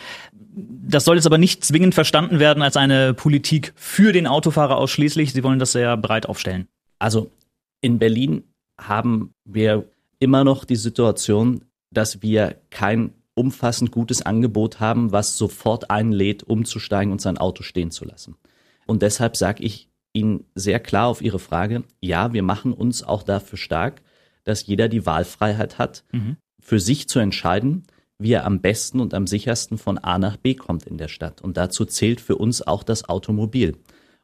Das 0.53 1.05
soll 1.05 1.15
jetzt 1.15 1.25
aber 1.25 1.37
nicht 1.37 1.63
zwingend 1.63 1.93
verstanden 1.93 2.39
werden 2.39 2.63
als 2.63 2.77
eine 2.77 3.13
Politik 3.13 3.73
für 3.75 4.11
den 4.11 4.27
Autofahrer 4.27 4.77
ausschließlich. 4.77 5.33
Sie 5.33 5.43
wollen 5.43 5.59
das 5.59 5.71
sehr 5.71 5.95
breit 5.97 6.27
aufstellen. 6.27 6.67
Also 6.99 7.31
in 7.81 7.99
Berlin 7.99 8.43
haben 8.79 9.33
wir 9.45 9.85
immer 10.19 10.43
noch 10.43 10.65
die 10.65 10.75
Situation, 10.75 11.65
dass 11.91 12.21
wir 12.21 12.57
kein 12.69 13.13
umfassend 13.41 13.91
gutes 13.91 14.21
Angebot 14.21 14.79
haben, 14.79 15.11
was 15.11 15.35
sofort 15.35 15.89
einlädt, 15.89 16.43
umzusteigen 16.43 17.11
und 17.11 17.21
sein 17.21 17.39
Auto 17.39 17.63
stehen 17.63 17.89
zu 17.89 18.05
lassen. 18.05 18.35
Und 18.85 19.01
deshalb 19.01 19.35
sage 19.35 19.63
ich 19.63 19.89
Ihnen 20.13 20.45
sehr 20.53 20.79
klar 20.79 21.07
auf 21.07 21.23
Ihre 21.23 21.39
Frage, 21.39 21.83
ja, 22.01 22.33
wir 22.33 22.43
machen 22.43 22.71
uns 22.71 23.01
auch 23.01 23.23
dafür 23.23 23.57
stark, 23.57 24.03
dass 24.43 24.67
jeder 24.67 24.89
die 24.89 25.07
Wahlfreiheit 25.07 25.79
hat, 25.79 26.03
mhm. 26.11 26.37
für 26.61 26.79
sich 26.79 27.09
zu 27.09 27.17
entscheiden, 27.17 27.87
wie 28.19 28.33
er 28.33 28.45
am 28.45 28.61
besten 28.61 28.99
und 28.99 29.15
am 29.15 29.25
sichersten 29.25 29.79
von 29.79 29.97
A 29.97 30.19
nach 30.19 30.37
B 30.37 30.53
kommt 30.53 30.85
in 30.85 30.97
der 30.97 31.07
Stadt. 31.07 31.41
Und 31.41 31.57
dazu 31.57 31.85
zählt 31.85 32.21
für 32.21 32.35
uns 32.35 32.61
auch 32.61 32.83
das 32.83 33.09
Automobil. 33.09 33.75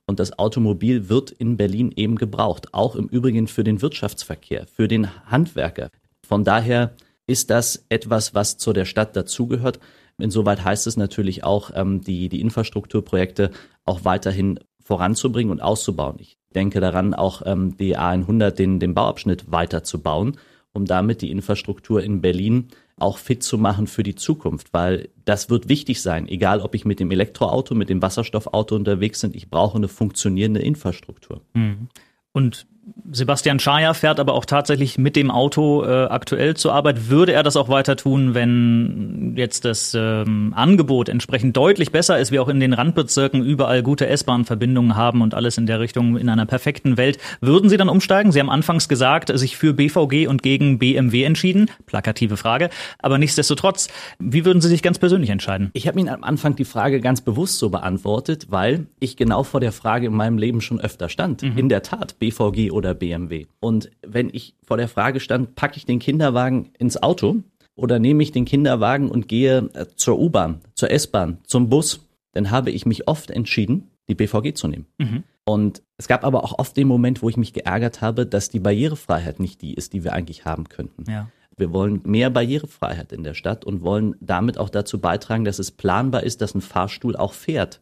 Und 0.06 0.20
das 0.20 0.38
Automobil 0.38 1.10
wird 1.10 1.32
in 1.32 1.58
Berlin 1.58 1.92
eben 1.96 2.18
gebraucht, 2.18 2.76
auch 2.76 2.96
im 2.96 3.08
Übrigen 3.08 3.48
für 3.48 3.64
den 3.64 3.82
Wirtschaftsverkehr, 3.82 4.68
für 4.68 4.88
den 4.88 5.10
Handwerker. 5.26 5.90
Von 6.28 6.44
daher 6.44 6.94
ist 7.28 7.50
das 7.50 7.86
etwas, 7.90 8.34
was 8.34 8.58
zu 8.58 8.74
der 8.74 8.86
Stadt 8.86 9.16
dazugehört. 9.16 9.80
Insoweit 10.18 10.64
heißt 10.64 10.88
es 10.88 10.98
natürlich 10.98 11.44
auch, 11.44 11.72
ähm, 11.76 12.02
die, 12.02 12.30
die 12.30 12.42
Infrastrukturprojekte 12.42 13.52
auch 13.86 14.04
weiterhin 14.04 14.60
voranzubringen 14.80 15.52
und 15.52 15.62
auszubauen. 15.62 16.16
Ich 16.20 16.38
denke 16.56 16.80
daran, 16.80 17.14
auch 17.14 17.42
ähm, 17.46 17.78
die 17.78 17.98
A100, 17.98 18.52
den, 18.52 18.80
den 18.80 18.94
Bauabschnitt 18.94 19.52
weiterzubauen, 19.52 20.38
um 20.74 20.86
damit 20.86 21.22
die 21.22 21.30
Infrastruktur 21.30 22.02
in 22.02 22.22
Berlin 22.22 22.70
auch 22.96 23.20
fit 23.20 23.44
zu 23.44 23.58
machen 23.58 23.86
für 23.86 24.02
die 24.02 24.16
Zukunft, 24.16 24.74
weil 24.74 25.10
das 25.24 25.50
wird 25.50 25.70
wichtig 25.70 26.02
sein, 26.02 26.28
egal 26.28 26.62
ob 26.62 26.74
ich 26.74 26.84
mit 26.84 27.00
dem 27.00 27.12
Elektroauto, 27.12 27.76
mit 27.76 27.90
dem 27.90 28.02
Wasserstoffauto 28.02 28.76
unterwegs 28.76 29.22
bin, 29.22 29.34
ich 29.36 29.50
brauche 29.50 29.78
eine 29.78 29.88
funktionierende 29.88 30.62
Infrastruktur. 30.62 31.42
Mhm. 31.54 31.90
Und 32.32 32.66
Sebastian 33.12 33.60
Schaja 33.60 33.94
fährt 33.94 34.20
aber 34.20 34.34
auch 34.34 34.46
tatsächlich 34.46 34.98
mit 34.98 35.16
dem 35.16 35.32
Auto 35.32 35.84
äh, 35.84 36.06
aktuell 36.06 36.56
zur 36.56 36.74
Arbeit. 36.74 37.10
Würde 37.10 37.34
er 37.34 37.44
das 37.44 37.56
auch 37.56 37.70
weiter 37.70 37.96
tun, 37.96 38.34
wenn 38.34 39.34
jetzt 39.36 39.66
das 39.66 39.94
ähm, 39.98 40.54
Angebot 40.56 41.10
entsprechend 41.10 41.56
deutlich 41.58 41.92
besser 41.92 42.20
ist, 42.20 42.32
wir 42.32 42.42
auch 42.42 42.48
in 42.48 42.60
den 42.60 42.74
Randbezirken 42.74 43.44
überall 43.44 43.84
gute 43.84 44.08
S-Bahn-Verbindungen 44.08 44.96
haben 44.96 45.22
und 45.22 45.34
alles 45.34 45.58
in 45.58 45.66
der 45.66 45.80
Richtung 45.80 46.18
in 46.18 46.30
einer 46.30 46.46
perfekten 46.46 46.98
Welt? 46.98 47.18
Würden 47.42 47.70
Sie 47.70 47.78
dann 47.78 47.90
umsteigen? 47.90 48.32
Sie 48.32 48.40
haben 48.40 48.50
anfangs 48.50 48.88
gesagt, 48.88 49.32
sich 49.38 49.58
für 49.58 49.74
BVG 49.74 50.28
und 50.28 50.42
gegen 50.44 50.80
BMW 50.80 51.24
entschieden. 51.24 51.70
Plakative 51.86 52.38
Frage. 52.38 52.70
Aber 53.00 53.18
nichtsdestotrotz, 53.18 53.90
wie 54.20 54.46
würden 54.46 54.62
Sie 54.62 54.70
sich 54.70 54.82
ganz 54.82 55.00
persönlich 55.00 55.30
entscheiden? 55.30 55.72
Ich 55.74 55.88
habe 55.88 56.00
Ihnen 56.00 56.10
am 56.10 56.24
Anfang 56.24 56.56
die 56.56 56.66
Frage 56.66 57.02
ganz 57.02 57.22
bewusst 57.22 57.60
so 57.60 57.70
beantwortet, 57.70 58.48
weil 58.50 58.88
ich 59.00 59.18
genau 59.18 59.44
vor 59.44 59.60
der 59.60 59.72
Frage 59.72 60.08
in 60.08 60.14
meinem 60.14 60.38
Leben 60.38 60.62
schon 60.62 60.80
öfter 60.80 61.10
stand. 61.10 61.44
Mhm. 61.44 61.58
In 61.58 61.70
der 61.70 61.84
Tat, 61.84 62.20
BVG 62.20 62.72
oder 62.78 62.94
BMW. 62.94 63.48
Und 63.60 63.90
wenn 64.02 64.30
ich 64.32 64.56
vor 64.64 64.78
der 64.78 64.88
Frage 64.88 65.20
stand, 65.20 65.56
packe 65.56 65.78
ich 65.78 65.86
den 65.86 66.00
Kinderwagen 66.00 66.70
ins 66.78 67.02
Auto 67.02 67.44
oder 67.76 68.00
nehme 68.00 68.24
ich 68.24 68.32
den 68.32 68.46
Kinderwagen 68.46 69.10
und 69.10 69.28
gehe 69.28 69.70
äh, 69.74 69.86
zur 69.96 70.20
U-Bahn, 70.20 70.62
zur 70.76 70.92
S-Bahn, 70.92 71.40
zum 71.46 71.70
Bus, 71.70 72.08
dann 72.32 72.52
habe 72.52 72.72
ich 72.72 72.86
mich 72.86 73.08
oft 73.08 73.32
entschieden, 73.32 73.90
die 74.08 74.16
BVG 74.16 74.54
zu 74.54 74.68
nehmen. 74.68 74.86
Mhm. 74.98 75.24
Und 75.44 75.82
es 75.98 76.08
gab 76.08 76.24
aber 76.24 76.44
auch 76.44 76.60
oft 76.60 76.76
den 76.78 76.88
Moment, 76.88 77.22
wo 77.22 77.30
ich 77.30 77.38
mich 77.38 77.54
geärgert 77.54 78.02
habe, 78.02 78.26
dass 78.26 78.50
die 78.50 78.60
Barrierefreiheit 78.60 79.40
nicht 79.40 79.62
die 79.62 79.74
ist, 79.74 79.94
die 79.94 80.04
wir 80.04 80.14
eigentlich 80.14 80.46
haben 80.46 80.70
könnten. 80.70 81.10
Ja. 81.10 81.30
Wir 81.56 81.74
wollen 81.74 82.02
mehr 82.04 82.30
Barrierefreiheit 82.30 83.12
in 83.12 83.24
der 83.24 83.34
Stadt 83.34 83.66
und 83.66 83.82
wollen 83.82 84.16
damit 84.20 84.60
auch 84.60 84.70
dazu 84.70 85.00
beitragen, 85.00 85.46
dass 85.46 85.58
es 85.58 85.72
planbar 85.72 86.24
ist, 86.24 86.42
dass 86.42 86.54
ein 86.54 86.62
Fahrstuhl 86.62 87.16
auch 87.16 87.34
fährt. 87.34 87.80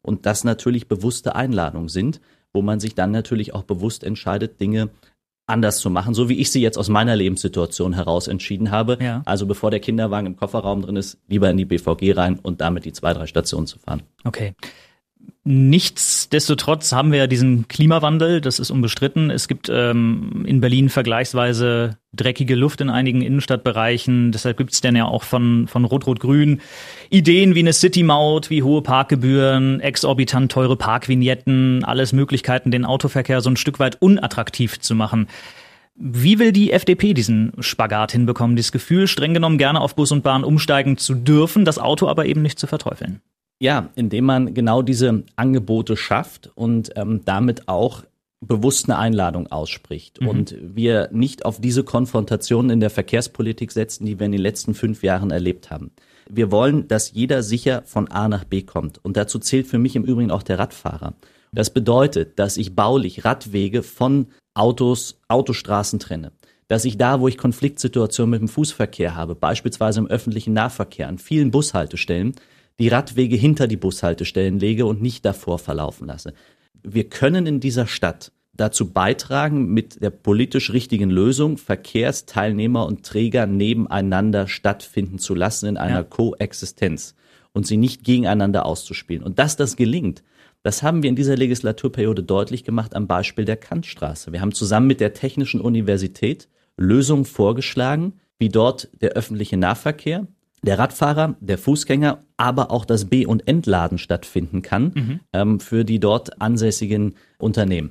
Und 0.00 0.24
das 0.26 0.44
natürlich 0.44 0.88
bewusste 0.88 1.34
Einladungen 1.34 1.88
sind, 1.88 2.20
wo 2.52 2.62
man 2.62 2.80
sich 2.80 2.94
dann 2.94 3.10
natürlich 3.10 3.54
auch 3.54 3.62
bewusst 3.62 4.04
entscheidet, 4.04 4.60
Dinge 4.60 4.90
anders 5.48 5.78
zu 5.78 5.88
machen, 5.88 6.14
so 6.14 6.28
wie 6.28 6.38
ich 6.38 6.50
sie 6.52 6.60
jetzt 6.60 6.76
aus 6.76 6.88
meiner 6.88 7.16
Lebenssituation 7.16 7.94
heraus 7.94 8.28
entschieden 8.28 8.70
habe. 8.70 8.98
Ja. 9.00 9.22
Also 9.24 9.46
bevor 9.46 9.70
der 9.70 9.80
Kinderwagen 9.80 10.26
im 10.26 10.36
Kofferraum 10.36 10.82
drin 10.82 10.96
ist, 10.96 11.18
lieber 11.26 11.50
in 11.50 11.56
die 11.56 11.64
BVG 11.64 12.16
rein 12.16 12.38
und 12.38 12.60
damit 12.60 12.84
die 12.84 12.92
zwei, 12.92 13.14
drei 13.14 13.26
Stationen 13.26 13.66
zu 13.66 13.78
fahren. 13.78 14.02
Okay. 14.24 14.52
Nichtsdestotrotz 15.44 16.92
haben 16.92 17.10
wir 17.10 17.20
ja 17.20 17.26
diesen 17.26 17.68
Klimawandel, 17.68 18.40
das 18.42 18.58
ist 18.58 18.70
unbestritten. 18.70 19.30
Es 19.30 19.48
gibt 19.48 19.70
ähm, 19.72 20.44
in 20.46 20.60
Berlin 20.60 20.90
vergleichsweise 20.90 21.96
dreckige 22.12 22.54
Luft 22.54 22.80
in 22.80 22.90
einigen 22.90 23.22
Innenstadtbereichen. 23.22 24.30
Deshalb 24.30 24.58
gibt 24.58 24.72
es 24.72 24.82
dann 24.82 24.94
ja 24.94 25.06
auch 25.06 25.22
von, 25.22 25.66
von 25.66 25.86
Rot-Rot-Grün 25.86 26.60
Ideen 27.08 27.54
wie 27.54 27.60
eine 27.60 27.72
City-Maut, 27.72 28.50
wie 28.50 28.62
hohe 28.62 28.82
Parkgebühren, 28.82 29.80
exorbitant 29.80 30.52
teure 30.52 30.76
Parkvignetten, 30.76 31.82
alles 31.82 32.12
Möglichkeiten, 32.12 32.70
den 32.70 32.84
Autoverkehr 32.84 33.40
so 33.40 33.48
ein 33.48 33.56
Stück 33.56 33.78
weit 33.78 34.02
unattraktiv 34.02 34.80
zu 34.80 34.94
machen. 34.94 35.28
Wie 35.94 36.38
will 36.38 36.52
die 36.52 36.72
FDP 36.72 37.14
diesen 37.14 37.52
Spagat 37.58 38.12
hinbekommen? 38.12 38.54
Das 38.54 38.70
Gefühl, 38.70 39.08
streng 39.08 39.34
genommen 39.34 39.58
gerne 39.58 39.80
auf 39.80 39.96
Bus 39.96 40.12
und 40.12 40.22
Bahn 40.22 40.44
umsteigen 40.44 40.96
zu 40.96 41.14
dürfen, 41.14 41.64
das 41.64 41.78
Auto 41.78 42.06
aber 42.06 42.26
eben 42.26 42.42
nicht 42.42 42.58
zu 42.58 42.66
verteufeln. 42.66 43.20
Ja, 43.60 43.90
indem 43.96 44.24
man 44.24 44.54
genau 44.54 44.82
diese 44.82 45.24
Angebote 45.36 45.96
schafft 45.96 46.50
und 46.54 46.92
ähm, 46.96 47.22
damit 47.24 47.68
auch 47.68 48.04
bewusst 48.40 48.88
eine 48.88 48.98
Einladung 48.98 49.48
ausspricht 49.48 50.20
mhm. 50.20 50.28
und 50.28 50.56
wir 50.60 51.08
nicht 51.12 51.44
auf 51.44 51.60
diese 51.60 51.82
Konfrontationen 51.82 52.70
in 52.70 52.80
der 52.80 52.90
Verkehrspolitik 52.90 53.72
setzen, 53.72 54.06
die 54.06 54.18
wir 54.18 54.26
in 54.26 54.32
den 54.32 54.40
letzten 54.40 54.74
fünf 54.74 55.02
Jahren 55.02 55.30
erlebt 55.30 55.70
haben. 55.70 55.90
Wir 56.30 56.52
wollen, 56.52 56.86
dass 56.88 57.12
jeder 57.12 57.42
sicher 57.42 57.82
von 57.84 58.08
A 58.08 58.28
nach 58.28 58.44
B 58.44 58.62
kommt. 58.62 59.02
Und 59.02 59.16
dazu 59.16 59.38
zählt 59.38 59.66
für 59.66 59.78
mich 59.78 59.96
im 59.96 60.04
Übrigen 60.04 60.30
auch 60.30 60.42
der 60.42 60.58
Radfahrer. 60.58 61.14
Das 61.52 61.70
bedeutet, 61.70 62.38
dass 62.38 62.58
ich 62.58 62.76
baulich 62.76 63.24
Radwege 63.24 63.82
von 63.82 64.26
Autos, 64.54 65.20
Autostraßen 65.28 65.98
trenne. 65.98 66.32
Dass 66.68 66.84
ich 66.84 66.98
da, 66.98 67.20
wo 67.20 67.28
ich 67.28 67.38
Konfliktsituationen 67.38 68.30
mit 68.30 68.40
dem 68.40 68.48
Fußverkehr 68.48 69.16
habe, 69.16 69.34
beispielsweise 69.34 70.00
im 70.00 70.06
öffentlichen 70.06 70.52
Nahverkehr, 70.52 71.08
an 71.08 71.16
vielen 71.18 71.50
Bushaltestellen, 71.50 72.34
die 72.78 72.88
Radwege 72.88 73.36
hinter 73.36 73.66
die 73.66 73.76
Bushaltestellen 73.76 74.58
lege 74.58 74.86
und 74.86 75.02
nicht 75.02 75.24
davor 75.24 75.58
verlaufen 75.58 76.06
lasse. 76.06 76.32
Wir 76.82 77.08
können 77.08 77.46
in 77.46 77.60
dieser 77.60 77.86
Stadt 77.86 78.32
dazu 78.52 78.90
beitragen, 78.90 79.72
mit 79.72 80.02
der 80.02 80.10
politisch 80.10 80.72
richtigen 80.72 81.10
Lösung 81.10 81.58
Verkehrsteilnehmer 81.58 82.86
und 82.86 83.04
Träger 83.04 83.46
nebeneinander 83.46 84.48
stattfinden 84.48 85.18
zu 85.18 85.34
lassen 85.34 85.66
in 85.66 85.76
einer 85.76 85.96
ja. 85.96 86.02
Koexistenz 86.02 87.14
und 87.52 87.66
sie 87.66 87.76
nicht 87.76 88.04
gegeneinander 88.04 88.66
auszuspielen. 88.66 89.22
Und 89.22 89.38
dass 89.38 89.56
das 89.56 89.76
gelingt, 89.76 90.22
das 90.62 90.82
haben 90.82 91.02
wir 91.02 91.10
in 91.10 91.16
dieser 91.16 91.36
Legislaturperiode 91.36 92.22
deutlich 92.22 92.64
gemacht 92.64 92.94
am 92.94 93.06
Beispiel 93.06 93.44
der 93.44 93.56
Kantstraße. 93.56 94.32
Wir 94.32 94.40
haben 94.40 94.52
zusammen 94.52 94.88
mit 94.88 95.00
der 95.00 95.14
Technischen 95.14 95.60
Universität 95.60 96.48
Lösungen 96.76 97.24
vorgeschlagen, 97.24 98.14
wie 98.38 98.48
dort 98.48 98.88
der 99.00 99.10
öffentliche 99.10 99.56
Nahverkehr 99.56 100.26
der 100.62 100.78
Radfahrer, 100.78 101.36
der 101.40 101.58
Fußgänger, 101.58 102.22
aber 102.36 102.70
auch 102.70 102.84
das 102.84 103.06
B- 103.06 103.26
und 103.26 103.46
Entladen 103.46 103.98
stattfinden 103.98 104.62
kann 104.62 104.92
mhm. 104.94 105.20
ähm, 105.32 105.60
für 105.60 105.84
die 105.84 106.00
dort 106.00 106.40
ansässigen 106.40 107.14
Unternehmen. 107.38 107.90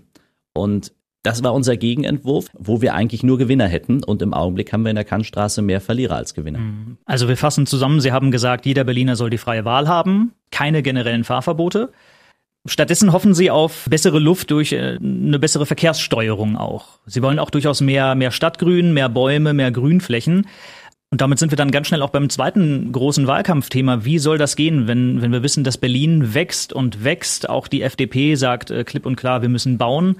Und 0.53 0.91
das 1.23 1.43
war 1.43 1.53
unser 1.53 1.75
Gegenentwurf, 1.75 2.47
wo 2.53 2.81
wir 2.81 2.93
eigentlich 2.93 3.21
nur 3.21 3.37
Gewinner 3.37 3.67
hätten. 3.67 4.03
Und 4.03 4.21
im 4.21 4.33
Augenblick 4.33 4.71
haben 4.71 4.83
wir 4.83 4.91
in 4.91 4.95
der 4.95 5.03
Kantstraße 5.03 5.61
mehr 5.61 5.81
Verlierer 5.81 6.15
als 6.15 6.33
Gewinner. 6.33 6.59
Mhm. 6.59 6.97
Also 7.05 7.27
wir 7.27 7.35
fassen 7.35 7.65
zusammen, 7.65 7.99
Sie 7.99 8.13
haben 8.13 8.31
gesagt, 8.31 8.65
jeder 8.65 8.85
Berliner 8.85 9.15
soll 9.15 9.29
die 9.29 9.37
freie 9.37 9.65
Wahl 9.65 9.87
haben, 9.87 10.31
keine 10.51 10.81
generellen 10.81 11.25
Fahrverbote. 11.25 11.91
Stattdessen 12.65 13.13
hoffen 13.13 13.33
Sie 13.33 13.51
auf 13.51 13.87
bessere 13.89 14.19
Luft 14.19 14.51
durch 14.51 14.71
äh, 14.73 14.97
eine 15.01 15.39
bessere 15.39 15.65
Verkehrssteuerung 15.65 16.57
auch. 16.57 16.99
Sie 17.05 17.21
wollen 17.21 17.39
auch 17.39 17.49
durchaus 17.49 17.81
mehr, 17.81 18.15
mehr 18.15 18.31
Stadtgrün, 18.31 18.93
mehr 18.93 19.09
Bäume, 19.09 19.53
mehr 19.53 19.71
Grünflächen. 19.71 20.47
Und 21.09 21.21
damit 21.21 21.39
sind 21.39 21.51
wir 21.51 21.55
dann 21.55 21.71
ganz 21.71 21.87
schnell 21.87 22.01
auch 22.01 22.09
beim 22.09 22.29
zweiten 22.29 22.91
großen 22.91 23.27
Wahlkampfthema. 23.27 24.03
Wie 24.03 24.19
soll 24.19 24.37
das 24.37 24.57
gehen, 24.57 24.87
wenn, 24.87 25.21
wenn 25.21 25.31
wir 25.31 25.41
wissen, 25.41 25.63
dass 25.63 25.77
Berlin 25.77 26.33
wächst 26.33 26.73
und 26.73 27.03
wächst? 27.03 27.49
Auch 27.49 27.69
die 27.69 27.81
FDP 27.81 28.35
sagt 28.35 28.71
äh, 28.71 28.83
klipp 28.83 29.05
und 29.05 29.15
klar, 29.15 29.41
wir 29.41 29.49
müssen 29.49 29.77
bauen. 29.77 30.17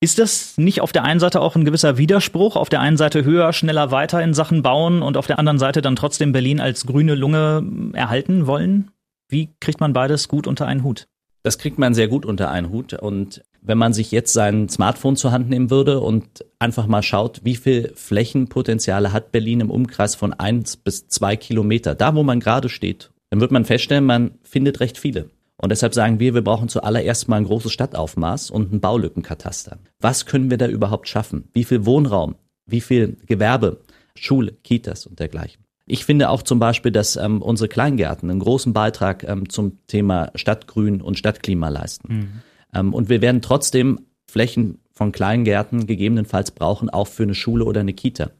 Ist 0.00 0.18
das 0.18 0.58
nicht 0.58 0.80
auf 0.80 0.92
der 0.92 1.04
einen 1.04 1.20
Seite 1.20 1.40
auch 1.40 1.56
ein 1.56 1.64
gewisser 1.64 1.96
Widerspruch? 1.96 2.56
Auf 2.56 2.68
der 2.68 2.80
einen 2.80 2.96
Seite 2.96 3.24
höher, 3.24 3.52
schneller, 3.52 3.90
weiter 3.90 4.22
in 4.22 4.34
Sachen 4.34 4.62
bauen 4.62 5.02
und 5.02 5.16
auf 5.16 5.26
der 5.26 5.38
anderen 5.38 5.58
Seite 5.58 5.82
dann 5.82 5.96
trotzdem 5.96 6.32
Berlin 6.32 6.60
als 6.60 6.86
grüne 6.86 7.14
Lunge 7.14 7.64
erhalten 7.92 8.46
wollen? 8.46 8.90
Wie 9.28 9.50
kriegt 9.60 9.80
man 9.80 9.92
beides 9.92 10.28
gut 10.28 10.46
unter 10.46 10.66
einen 10.66 10.82
Hut? 10.82 11.08
Das 11.42 11.58
kriegt 11.58 11.78
man 11.78 11.94
sehr 11.94 12.08
gut 12.08 12.24
unter 12.24 12.50
einen 12.50 12.70
Hut. 12.70 12.94
Und 12.94 13.42
wenn 13.60 13.78
man 13.78 13.92
sich 13.92 14.12
jetzt 14.12 14.32
sein 14.32 14.68
Smartphone 14.68 15.16
zur 15.16 15.32
Hand 15.32 15.48
nehmen 15.48 15.70
würde 15.70 16.00
und 16.00 16.44
einfach 16.58 16.86
mal 16.86 17.02
schaut, 17.02 17.40
wie 17.44 17.56
viel 17.56 17.92
Flächenpotenziale 17.96 19.12
hat 19.12 19.32
Berlin 19.32 19.60
im 19.60 19.70
Umkreis 19.70 20.14
von 20.14 20.32
eins 20.32 20.76
bis 20.76 21.08
zwei 21.08 21.36
Kilometer, 21.36 21.94
da 21.94 22.14
wo 22.14 22.22
man 22.22 22.40
gerade 22.40 22.68
steht, 22.68 23.10
dann 23.30 23.40
wird 23.40 23.50
man 23.50 23.64
feststellen, 23.64 24.04
man 24.04 24.32
findet 24.42 24.80
recht 24.80 24.98
viele. 24.98 25.30
Und 25.56 25.70
deshalb 25.70 25.94
sagen 25.94 26.18
wir, 26.18 26.34
wir 26.34 26.42
brauchen 26.42 26.68
zuallererst 26.68 27.28
mal 27.28 27.36
ein 27.36 27.44
großes 27.44 27.72
Stadtaufmaß 27.72 28.50
und 28.50 28.72
ein 28.72 28.80
Baulückenkataster. 28.80 29.78
Was 30.00 30.26
können 30.26 30.50
wir 30.50 30.58
da 30.58 30.66
überhaupt 30.66 31.08
schaffen? 31.08 31.48
Wie 31.52 31.64
viel 31.64 31.86
Wohnraum? 31.86 32.34
Wie 32.66 32.80
viel 32.80 33.16
Gewerbe? 33.26 33.80
Schule, 34.14 34.52
Kitas 34.64 35.06
und 35.06 35.20
dergleichen. 35.20 35.61
Ich 35.86 36.04
finde 36.04 36.30
auch 36.30 36.42
zum 36.42 36.58
Beispiel, 36.58 36.92
dass 36.92 37.16
ähm, 37.16 37.42
unsere 37.42 37.68
Kleingärten 37.68 38.30
einen 38.30 38.40
großen 38.40 38.72
Beitrag 38.72 39.24
ähm, 39.24 39.48
zum 39.48 39.78
Thema 39.86 40.30
Stadtgrün 40.34 41.02
und 41.02 41.18
Stadtklima 41.18 41.68
leisten. 41.68 42.14
Mhm. 42.14 42.28
Ähm, 42.74 42.94
und 42.94 43.08
wir 43.08 43.20
werden 43.20 43.42
trotzdem 43.42 44.06
Flächen 44.26 44.78
von 44.92 45.12
Kleingärten 45.12 45.86
gegebenenfalls 45.86 46.52
brauchen, 46.52 46.88
auch 46.90 47.08
für 47.08 47.24
eine 47.24 47.34
Schule 47.34 47.64
oder 47.64 47.80
eine 47.80 47.94
Kita. 47.94 48.30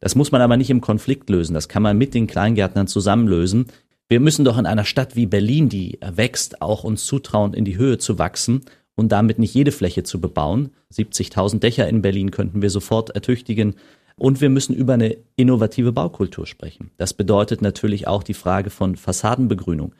Das 0.00 0.14
muss 0.14 0.32
man 0.32 0.40
aber 0.40 0.56
nicht 0.56 0.70
im 0.70 0.80
Konflikt 0.80 1.30
lösen. 1.30 1.54
Das 1.54 1.68
kann 1.68 1.82
man 1.82 1.96
mit 1.96 2.14
den 2.14 2.26
Kleingärtnern 2.26 2.86
zusammen 2.86 3.28
lösen. 3.28 3.66
Wir 4.08 4.18
müssen 4.18 4.44
doch 4.44 4.58
in 4.58 4.66
einer 4.66 4.84
Stadt 4.84 5.14
wie 5.14 5.26
Berlin, 5.26 5.68
die 5.68 5.98
wächst, 6.02 6.62
auch 6.62 6.82
uns 6.82 7.04
zutrauen, 7.04 7.54
in 7.54 7.64
die 7.64 7.76
Höhe 7.76 7.98
zu 7.98 8.18
wachsen 8.18 8.62
und 8.96 9.12
damit 9.12 9.38
nicht 9.38 9.54
jede 9.54 9.72
Fläche 9.72 10.02
zu 10.02 10.20
bebauen. 10.20 10.70
70.000 10.92 11.60
Dächer 11.60 11.88
in 11.88 12.02
Berlin 12.02 12.30
könnten 12.30 12.60
wir 12.60 12.70
sofort 12.70 13.10
ertüchtigen. 13.10 13.76
Und 14.20 14.42
wir 14.42 14.50
müssen 14.50 14.74
über 14.74 14.92
eine 14.92 15.16
innovative 15.36 15.92
Baukultur 15.92 16.46
sprechen. 16.46 16.90
Das 16.98 17.14
bedeutet 17.14 17.62
natürlich 17.62 18.06
auch 18.06 18.22
die 18.22 18.34
Frage 18.34 18.68
von 18.68 18.96
Fassadenbegrünung. 18.96 19.94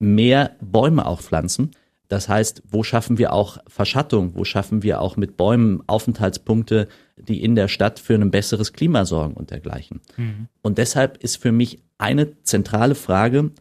Mehr 0.00 0.56
Bäume 0.60 1.06
auch 1.06 1.20
pflanzen. 1.20 1.70
Das 2.08 2.28
heißt, 2.28 2.64
wo 2.68 2.82
schaffen 2.82 3.16
wir 3.16 3.32
auch 3.32 3.58
Verschattung? 3.68 4.34
Wo 4.34 4.42
schaffen 4.42 4.82
wir 4.82 5.00
auch 5.00 5.16
mit 5.16 5.36
Bäumen 5.36 5.84
Aufenthaltspunkte, 5.86 6.88
die 7.16 7.44
in 7.44 7.54
der 7.54 7.68
Stadt 7.68 8.00
für 8.00 8.16
ein 8.16 8.32
besseres 8.32 8.72
Klima 8.72 9.04
sorgen 9.04 9.34
und 9.34 9.52
dergleichen? 9.52 10.00
Mhm. 10.16 10.48
Und 10.60 10.78
deshalb 10.78 11.22
ist 11.22 11.36
für 11.36 11.52
mich 11.52 11.78
eine 11.96 12.42
zentrale 12.42 12.96
Frage, 12.96 13.52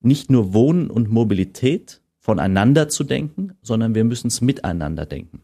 nicht 0.00 0.30
nur 0.30 0.54
Wohnen 0.54 0.88
und 0.88 1.10
Mobilität 1.10 2.00
voneinander 2.20 2.88
zu 2.88 3.04
denken, 3.04 3.52
sondern 3.60 3.94
wir 3.94 4.04
müssen 4.04 4.28
es 4.28 4.40
miteinander 4.40 5.04
denken. 5.04 5.42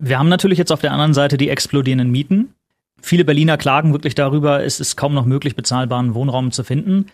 Wir 0.00 0.18
haben 0.18 0.28
natürlich 0.28 0.58
jetzt 0.58 0.72
auf 0.72 0.80
der 0.80 0.90
anderen 0.90 1.14
Seite 1.14 1.36
die 1.36 1.50
explodierenden 1.50 2.10
Mieten. 2.10 2.52
Viele 3.04 3.26
Berliner 3.26 3.58
klagen 3.58 3.92
wirklich 3.92 4.14
darüber, 4.14 4.64
es 4.64 4.80
ist 4.80 4.96
kaum 4.96 5.12
noch 5.12 5.26
möglich, 5.26 5.54
bezahlbaren 5.54 6.14
Wohnraum 6.14 6.52
zu 6.52 6.64
finden. 6.64 7.06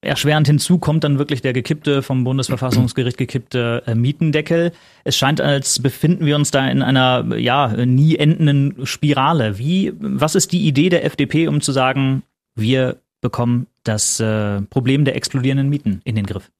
Erschwerend 0.00 0.46
hinzu 0.46 0.78
kommt 0.78 1.04
dann 1.04 1.18
wirklich 1.18 1.42
der 1.42 1.52
gekippte, 1.52 2.02
vom 2.02 2.24
Bundesverfassungsgericht 2.24 3.18
gekippte 3.18 3.82
äh, 3.86 3.94
Mietendeckel. 3.94 4.72
Es 5.04 5.18
scheint, 5.18 5.42
als 5.42 5.80
befinden 5.80 6.24
wir 6.24 6.34
uns 6.34 6.50
da 6.50 6.66
in 6.66 6.80
einer, 6.80 7.36
ja, 7.36 7.68
nie 7.84 8.16
endenden 8.16 8.86
Spirale. 8.86 9.58
Wie, 9.58 9.92
was 9.98 10.34
ist 10.34 10.52
die 10.52 10.66
Idee 10.66 10.88
der 10.88 11.04
FDP, 11.04 11.46
um 11.48 11.60
zu 11.60 11.72
sagen, 11.72 12.22
wir 12.54 12.96
bekommen 13.20 13.66
das 13.84 14.20
äh, 14.20 14.62
Problem 14.62 15.04
der 15.04 15.14
explodierenden 15.14 15.68
Mieten 15.68 16.00
in 16.04 16.14
den 16.14 16.24
Griff? 16.24 16.50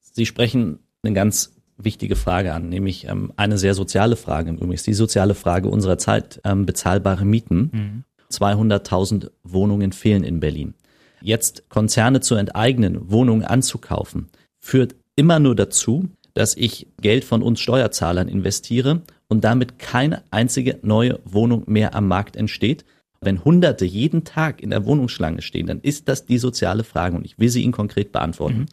Sie 0.00 0.26
sprechen 0.26 0.80
eine 1.04 1.12
ganz 1.12 1.54
wichtige 1.76 2.16
Frage 2.16 2.52
an, 2.52 2.68
nämlich 2.68 3.06
ähm, 3.06 3.32
eine 3.36 3.58
sehr 3.58 3.74
soziale 3.74 4.16
Frage. 4.16 4.50
Übrigens 4.50 4.82
die 4.82 4.94
soziale 4.94 5.34
Frage 5.34 5.68
unserer 5.68 5.98
Zeit, 5.98 6.40
ähm, 6.44 6.66
bezahlbare 6.66 7.24
Mieten. 7.24 7.70
Mhm. 7.72 8.04
200.000 8.32 9.30
Wohnungen 9.42 9.92
fehlen 9.92 10.24
in 10.24 10.40
Berlin. 10.40 10.74
Jetzt 11.20 11.68
Konzerne 11.68 12.20
zu 12.20 12.34
enteignen, 12.34 13.10
Wohnungen 13.10 13.44
anzukaufen, 13.44 14.28
führt 14.58 14.94
immer 15.16 15.38
nur 15.38 15.56
dazu, 15.56 16.08
dass 16.34 16.56
ich 16.56 16.86
Geld 17.00 17.24
von 17.24 17.42
uns 17.42 17.60
Steuerzahlern 17.60 18.28
investiere 18.28 19.02
und 19.28 19.42
damit 19.42 19.78
keine 19.78 20.22
einzige 20.30 20.78
neue 20.82 21.18
Wohnung 21.24 21.64
mehr 21.66 21.94
am 21.94 22.06
Markt 22.06 22.36
entsteht. 22.36 22.84
Wenn 23.20 23.44
Hunderte 23.44 23.84
jeden 23.84 24.22
Tag 24.22 24.62
in 24.62 24.70
der 24.70 24.84
Wohnungsschlange 24.84 25.42
stehen, 25.42 25.66
dann 25.66 25.80
ist 25.80 26.08
das 26.08 26.26
die 26.26 26.38
soziale 26.38 26.84
Frage 26.84 27.16
und 27.16 27.24
ich 27.24 27.38
will 27.38 27.48
sie 27.48 27.62
Ihnen 27.62 27.72
konkret 27.72 28.12
beantworten. 28.12 28.60
Mhm. 28.60 28.66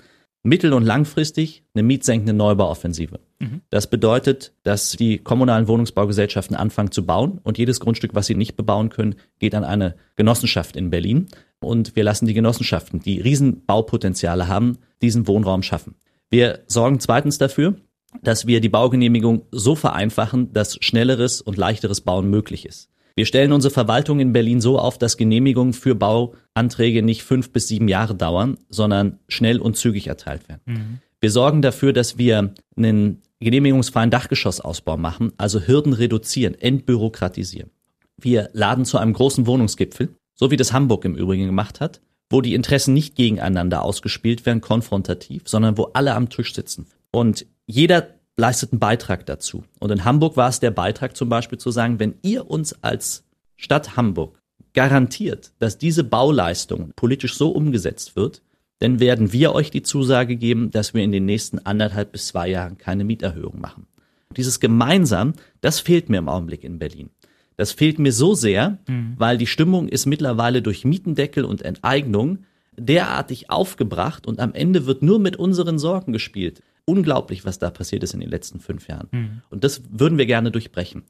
Mittel- 0.43 0.73
und 0.73 0.83
langfristig 0.83 1.63
eine 1.73 1.81
mietsenkende 1.81 2.33
Neubauoffensive. 2.33 3.19
Mhm. 3.45 3.61
Das 3.69 3.89
bedeutet, 3.89 4.53
dass 4.63 4.91
die 4.91 5.17
kommunalen 5.17 5.67
Wohnungsbaugesellschaften 5.67 6.55
anfangen 6.55 6.91
zu 6.91 7.05
bauen 7.05 7.39
und 7.43 7.57
jedes 7.57 7.79
Grundstück, 7.79 8.15
was 8.15 8.27
sie 8.27 8.35
nicht 8.35 8.55
bebauen 8.55 8.89
können, 8.89 9.15
geht 9.39 9.55
an 9.55 9.63
eine 9.63 9.95
Genossenschaft 10.15 10.75
in 10.75 10.89
Berlin 10.89 11.27
und 11.59 11.95
wir 11.95 12.03
lassen 12.03 12.25
die 12.25 12.33
Genossenschaften, 12.33 12.99
die 12.99 13.21
Riesenbaupotenziale 13.21 14.47
haben, 14.47 14.77
diesen 15.01 15.27
Wohnraum 15.27 15.63
schaffen. 15.63 15.95
Wir 16.29 16.59
sorgen 16.67 16.99
zweitens 16.99 17.37
dafür, 17.37 17.75
dass 18.23 18.47
wir 18.47 18.61
die 18.61 18.69
Baugenehmigung 18.69 19.43
so 19.51 19.75
vereinfachen, 19.75 20.53
dass 20.53 20.77
schnelleres 20.81 21.41
und 21.41 21.57
leichteres 21.57 22.01
Bauen 22.01 22.29
möglich 22.29 22.65
ist. 22.65 22.89
Wir 23.15 23.25
stellen 23.25 23.53
unsere 23.53 23.73
Verwaltung 23.73 24.19
in 24.19 24.33
Berlin 24.33 24.59
so 24.59 24.77
auf, 24.77 24.97
dass 24.97 25.15
Genehmigungen 25.15 25.73
für 25.73 25.95
Bauanträge 25.95 27.01
nicht 27.01 27.23
fünf 27.23 27.51
bis 27.51 27.69
sieben 27.69 27.87
Jahre 27.87 28.13
dauern, 28.13 28.57
sondern 28.69 29.19
schnell 29.29 29.59
und 29.59 29.77
zügig 29.77 30.07
erteilt 30.07 30.49
werden. 30.49 30.61
Mhm. 30.65 30.99
Wir 31.21 31.31
sorgen 31.31 31.61
dafür, 31.61 31.93
dass 31.93 32.17
wir 32.17 32.53
einen 32.75 33.21
genehmigungsfreien 33.39 34.11
Dachgeschossausbau 34.11 34.97
machen, 34.97 35.33
also 35.37 35.61
Hürden 35.61 35.93
reduzieren, 35.93 36.55
entbürokratisieren. 36.55 37.71
Wir 38.17 38.49
laden 38.53 38.85
zu 38.85 38.97
einem 38.97 39.13
großen 39.13 39.45
Wohnungsgipfel, 39.45 40.15
so 40.35 40.51
wie 40.51 40.57
das 40.57 40.73
Hamburg 40.73 41.05
im 41.05 41.15
Übrigen 41.15 41.45
gemacht 41.45 41.79
hat, 41.79 42.01
wo 42.29 42.41
die 42.41 42.53
Interessen 42.53 42.93
nicht 42.93 43.15
gegeneinander 43.15 43.83
ausgespielt 43.83 44.45
werden, 44.45 44.61
konfrontativ, 44.61 45.43
sondern 45.45 45.77
wo 45.77 45.91
alle 45.93 46.15
am 46.15 46.29
Tisch 46.29 46.53
sitzen. 46.53 46.87
Und 47.11 47.45
jeder 47.65 48.15
leistet 48.37 48.71
einen 48.71 48.79
Beitrag 48.79 49.25
dazu. 49.25 49.63
Und 49.79 49.91
in 49.91 50.05
Hamburg 50.05 50.37
war 50.37 50.49
es 50.49 50.59
der 50.59 50.71
Beitrag 50.71 51.15
zum 51.15 51.29
Beispiel 51.29 51.57
zu 51.57 51.71
sagen, 51.71 51.99
wenn 51.99 52.15
ihr 52.21 52.49
uns 52.49 52.83
als 52.83 53.23
Stadt 53.55 53.95
Hamburg 53.95 54.39
garantiert, 54.73 55.53
dass 55.59 55.77
diese 55.77 56.03
Bauleistung 56.03 56.91
politisch 56.95 57.35
so 57.35 57.49
umgesetzt 57.49 58.15
wird, 58.15 58.41
dann 58.79 58.99
werden 58.99 59.31
wir 59.31 59.53
euch 59.53 59.71
die 59.71 59.83
Zusage 59.83 60.35
geben, 60.35 60.71
dass 60.71 60.93
wir 60.93 61.03
in 61.03 61.11
den 61.11 61.25
nächsten 61.25 61.59
anderthalb 61.59 62.11
bis 62.11 62.27
zwei 62.27 62.49
Jahren 62.49 62.77
keine 62.77 63.03
Mieterhöhung 63.03 63.59
machen. 63.59 63.87
Dieses 64.35 64.59
gemeinsam, 64.59 65.33
das 65.61 65.79
fehlt 65.79 66.09
mir 66.09 66.17
im 66.17 66.29
Augenblick 66.29 66.63
in 66.63 66.79
Berlin. 66.79 67.09
Das 67.57 67.71
fehlt 67.71 67.99
mir 67.99 68.11
so 68.11 68.33
sehr, 68.33 68.79
mhm. 68.87 69.13
weil 69.17 69.37
die 69.37 69.47
Stimmung 69.47 69.87
ist 69.87 70.05
mittlerweile 70.05 70.61
durch 70.61 70.83
Mietendeckel 70.83 71.45
und 71.45 71.61
Enteignung 71.61 72.39
derartig 72.77 73.49
aufgebracht 73.49 74.27
und 74.27 74.39
am 74.39 74.53
Ende 74.53 74.85
wird 74.85 75.01
nur 75.01 75.19
mit 75.19 75.37
unseren 75.37 75.79
Sorgen 75.79 76.11
gespielt 76.11 76.61
unglaublich, 76.85 77.45
was 77.45 77.59
da 77.59 77.69
passiert 77.69 78.03
ist 78.03 78.13
in 78.13 78.19
den 78.19 78.29
letzten 78.29 78.59
fünf 78.59 78.87
Jahren. 78.87 79.07
Mhm. 79.11 79.41
Und 79.49 79.63
das 79.63 79.81
würden 79.89 80.17
wir 80.17 80.25
gerne 80.25 80.51
durchbrechen. 80.51 81.03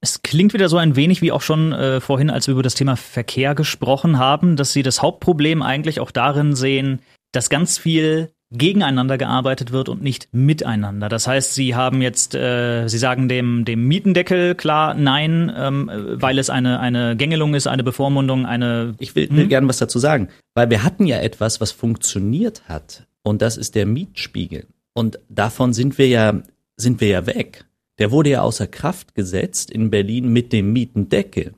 Es 0.00 0.22
klingt 0.22 0.52
wieder 0.52 0.68
so 0.68 0.76
ein 0.76 0.96
wenig 0.96 1.22
wie 1.22 1.32
auch 1.32 1.42
schon 1.42 1.72
äh, 1.72 2.00
vorhin, 2.00 2.30
als 2.30 2.46
wir 2.46 2.52
über 2.52 2.62
das 2.62 2.74
Thema 2.74 2.96
Verkehr 2.96 3.54
gesprochen 3.54 4.18
haben, 4.18 4.56
dass 4.56 4.72
Sie 4.72 4.82
das 4.82 5.02
Hauptproblem 5.02 5.62
eigentlich 5.62 6.00
auch 6.00 6.10
darin 6.10 6.54
sehen, 6.54 7.00
dass 7.32 7.50
ganz 7.50 7.78
viel 7.78 8.30
gegeneinander 8.52 9.18
gearbeitet 9.18 9.72
wird 9.72 9.88
und 9.88 10.02
nicht 10.02 10.28
miteinander. 10.32 11.08
Das 11.08 11.26
heißt, 11.26 11.54
Sie 11.54 11.74
haben 11.74 12.00
jetzt, 12.00 12.34
äh, 12.34 12.86
Sie 12.86 12.98
sagen 12.98 13.28
dem, 13.28 13.64
dem 13.64 13.88
Mietendeckel 13.88 14.54
klar 14.54 14.94
Nein, 14.94 15.52
ähm, 15.56 15.90
weil 16.14 16.38
es 16.38 16.50
eine, 16.50 16.78
eine 16.78 17.16
Gängelung 17.16 17.54
ist, 17.54 17.66
eine 17.66 17.82
Bevormundung, 17.82 18.46
eine. 18.46 18.94
Ich 18.98 19.16
will, 19.16 19.28
will 19.30 19.42
hm? 19.42 19.48
gerne 19.48 19.68
was 19.68 19.78
dazu 19.78 19.98
sagen, 19.98 20.28
weil 20.54 20.70
wir 20.70 20.84
hatten 20.84 21.06
ja 21.06 21.18
etwas, 21.18 21.60
was 21.60 21.72
funktioniert 21.72 22.62
hat, 22.68 23.06
und 23.22 23.42
das 23.42 23.56
ist 23.56 23.74
der 23.74 23.86
Mietspiegel. 23.86 24.66
Und 24.94 25.18
davon 25.28 25.72
sind 25.72 25.98
wir 25.98 26.06
ja, 26.06 26.40
sind 26.76 27.00
wir 27.00 27.08
ja 27.08 27.26
weg. 27.26 27.64
Der 27.98 28.10
wurde 28.10 28.30
ja 28.30 28.42
außer 28.42 28.66
Kraft 28.66 29.14
gesetzt 29.14 29.70
in 29.70 29.90
Berlin 29.90 30.32
mit 30.32 30.52
dem 30.52 30.72
Mietendeckel. 30.72 31.54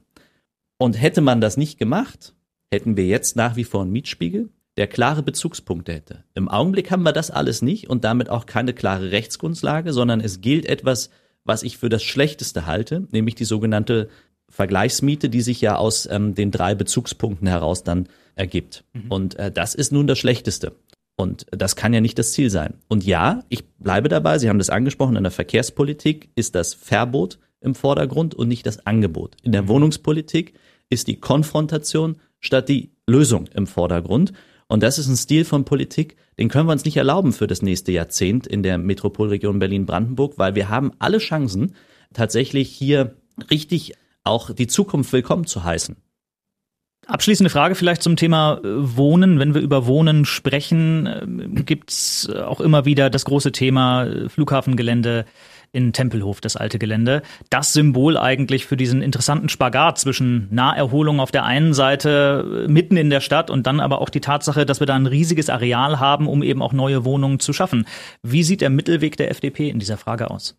Und 0.79 1.01
hätte 1.01 1.21
man 1.21 1.41
das 1.41 1.57
nicht 1.57 1.79
gemacht, 1.79 2.35
hätten 2.71 2.97
wir 2.97 3.07
jetzt 3.07 3.35
nach 3.37 3.57
wie 3.57 3.65
vor 3.65 3.83
einen 3.83 3.91
Mietspiegel, 3.91 4.51
der 4.77 4.87
klare 4.87 5.25
Bezugspunkte 5.25 5.93
hätte. 5.93 6.25
Im 6.35 6.49
Augenblick 6.49 6.93
haben 6.93 7.03
wir 7.03 7.13
das 7.13 7.33
alles 7.33 7.63
nicht 7.63 7.91
und 7.91 8.05
damit 8.05 8.29
auch 8.29 8.47
keine 8.47 8.73
klare 8.73 9.11
Rechtsgrundlage, 9.11 9.93
sondern 9.93 10.21
es 10.21 10.41
gilt 10.41 10.67
etwas, 10.67 11.11
was 11.45 11.65
ich 11.65 11.79
für 11.79 11.89
das 11.89 12.05
Schlechteste 12.05 12.67
halte, 12.67 13.09
nämlich 13.11 13.35
die 13.35 13.45
sogenannte 13.45 14.09
Vergleichsmiete, 14.49 15.29
die 15.29 15.41
sich 15.41 15.61
ja 15.61 15.77
aus 15.77 16.07
ähm, 16.07 16.35
den 16.35 16.53
drei 16.53 16.75
Bezugspunkten 16.77 17.49
heraus 17.49 17.83
dann 17.83 18.09
ergibt. 18.37 18.85
Mhm. 18.93 19.11
Und 19.11 19.35
äh, 19.35 19.51
das 19.51 19.75
ist 19.75 19.91
nun 19.91 20.07
das 20.07 20.19
Schlechteste. 20.19 20.73
Und 21.21 21.47
das 21.51 21.75
kann 21.75 21.93
ja 21.93 22.01
nicht 22.01 22.17
das 22.19 22.31
Ziel 22.31 22.49
sein. 22.49 22.75
Und 22.87 23.05
ja, 23.05 23.43
ich 23.49 23.69
bleibe 23.79 24.09
dabei, 24.09 24.39
Sie 24.39 24.49
haben 24.49 24.59
das 24.59 24.71
angesprochen, 24.71 25.17
in 25.17 25.25
der 25.25 25.33
Verkehrspolitik 25.33 26.31
ist 26.37 26.55
das 26.55 26.75
Verbot 26.75 27.41
im 27.61 27.75
Vordergrund 27.75 28.37
und 28.37 28.47
nicht 28.47 28.65
das 28.67 28.87
Angebot. 28.87 29.37
In 29.43 29.51
der 29.51 29.67
Wohnungspolitik 29.67 30.55
ist 30.89 31.09
die 31.09 31.19
Konfrontation 31.19 32.21
statt 32.39 32.69
die 32.69 32.93
Lösung 33.09 33.49
im 33.49 33.67
Vordergrund. 33.67 34.33
Und 34.69 34.85
das 34.85 34.99
ist 34.99 35.09
ein 35.09 35.17
Stil 35.17 35.45
von 35.45 35.65
Politik, 35.65 36.17
den 36.39 36.49
können 36.49 36.69
wir 36.69 36.73
uns 36.73 36.85
nicht 36.85 36.97
erlauben 36.97 37.33
für 37.33 37.49
das 37.49 37.63
nächste 37.63 37.91
Jahrzehnt 37.91 38.47
in 38.47 38.63
der 38.63 38.79
Metropolregion 38.79 39.59
Berlin-Brandenburg, 39.59 40.39
weil 40.39 40.55
wir 40.55 40.69
haben 40.69 40.93
alle 41.01 41.19
Chancen, 41.19 41.75
tatsächlich 42.15 42.71
hier 42.71 43.17
richtig 43.51 43.95
auch 44.23 44.53
die 44.53 44.69
Zukunft 44.69 45.13
willkommen 45.13 45.47
zu 45.47 45.65
heißen. 45.65 45.97
Abschließende 47.09 47.49
Frage 47.49 47.75
vielleicht 47.75 48.03
zum 48.03 48.17
Thema 48.17 48.61
äh, 48.63 48.67
Wohnen. 48.67 49.39
Wenn 49.39 49.55
wir 49.55 49.63
über 49.63 49.87
Wohnen 49.87 50.27
sprechen, 50.27 51.07
äh, 51.07 51.63
gibt's 51.63 52.29
auch 52.31 52.61
immer 52.61 52.85
wieder 52.85 53.09
das 53.09 53.25
große 53.25 53.51
Thema 53.51 54.05
äh, 54.05 54.29
Flughafengelände, 54.29 55.25
in 55.73 55.93
Tempelhof, 55.93 56.41
das 56.41 56.57
alte 56.57 56.79
Gelände. 56.79 57.23
Das 57.51 57.73
Symbol 57.73 58.17
eigentlich 58.17 58.67
für 58.67 58.77
diesen 58.77 59.03
interessanten 59.03 59.49
Spagat 59.49 59.99
zwischen 59.99 60.49
Naherholung 60.51 61.21
auf 61.21 61.31
der 61.31 61.45
einen 61.45 61.75
Seite 61.75 62.65
äh, 62.67 62.69
mitten 62.69 62.97
in 62.97 63.11
der 63.11 63.21
Stadt 63.21 63.51
und 63.51 63.67
dann 63.67 63.81
aber 63.81 64.01
auch 64.01 64.09
die 64.09 64.21
Tatsache, 64.21 64.67
dass 64.67 64.81
wir 64.81 64.87
da 64.87 64.95
ein 64.95 65.07
riesiges 65.07 65.51
Areal 65.51 66.01
haben, 66.01 66.27
um 66.27 66.43
eben 66.43 66.63
auch 66.63 66.73
neue 66.73 67.05
Wohnungen 67.05 67.41
zu 67.41 67.53
schaffen. 67.53 67.87
Wie 68.23 68.43
sieht 68.43 68.61
der 68.61 68.71
Mittelweg 68.71 69.17
der 69.17 69.31
FDP 69.31 69.69
in 69.69 69.79
dieser 69.79 69.97
Frage 69.97 70.31
aus? 70.31 70.57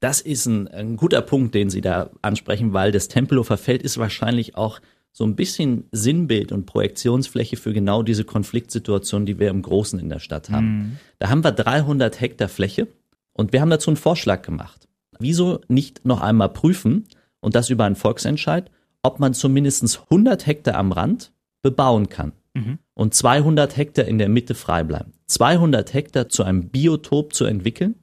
Das 0.00 0.20
ist 0.20 0.46
ein, 0.46 0.68
ein 0.68 0.96
guter 0.96 1.22
Punkt, 1.22 1.54
den 1.54 1.70
Sie 1.70 1.80
da 1.80 2.10
ansprechen, 2.20 2.74
weil 2.74 2.92
das 2.92 3.08
Tempelhofer 3.08 3.56
Feld 3.56 3.82
ist 3.82 3.96
wahrscheinlich 3.96 4.56
auch 4.56 4.80
so 5.16 5.24
ein 5.24 5.36
bisschen 5.36 5.84
Sinnbild 5.92 6.50
und 6.50 6.66
Projektionsfläche 6.66 7.56
für 7.56 7.72
genau 7.72 8.02
diese 8.02 8.24
Konfliktsituation, 8.24 9.26
die 9.26 9.38
wir 9.38 9.48
im 9.48 9.62
Großen 9.62 10.00
in 10.00 10.08
der 10.08 10.18
Stadt 10.18 10.50
haben. 10.50 10.66
Mhm. 10.66 10.96
Da 11.20 11.30
haben 11.30 11.44
wir 11.44 11.52
300 11.52 12.20
Hektar 12.20 12.48
Fläche 12.48 12.88
und 13.32 13.52
wir 13.52 13.60
haben 13.60 13.70
dazu 13.70 13.90
einen 13.90 13.96
Vorschlag 13.96 14.42
gemacht. 14.42 14.88
Wieso 15.20 15.60
nicht 15.68 16.04
noch 16.04 16.20
einmal 16.20 16.48
prüfen 16.48 17.06
und 17.38 17.54
das 17.54 17.70
über 17.70 17.84
einen 17.84 17.94
Volksentscheid, 17.94 18.72
ob 19.04 19.20
man 19.20 19.34
zumindest 19.34 20.00
100 20.10 20.46
Hektar 20.46 20.74
am 20.74 20.90
Rand 20.90 21.30
bebauen 21.62 22.08
kann 22.08 22.32
mhm. 22.54 22.80
und 22.94 23.14
200 23.14 23.76
Hektar 23.76 24.06
in 24.06 24.18
der 24.18 24.28
Mitte 24.28 24.56
frei 24.56 24.82
bleiben. 24.82 25.12
200 25.26 25.94
Hektar 25.94 26.28
zu 26.28 26.42
einem 26.42 26.70
Biotop 26.70 27.34
zu 27.34 27.44
entwickeln, 27.44 27.94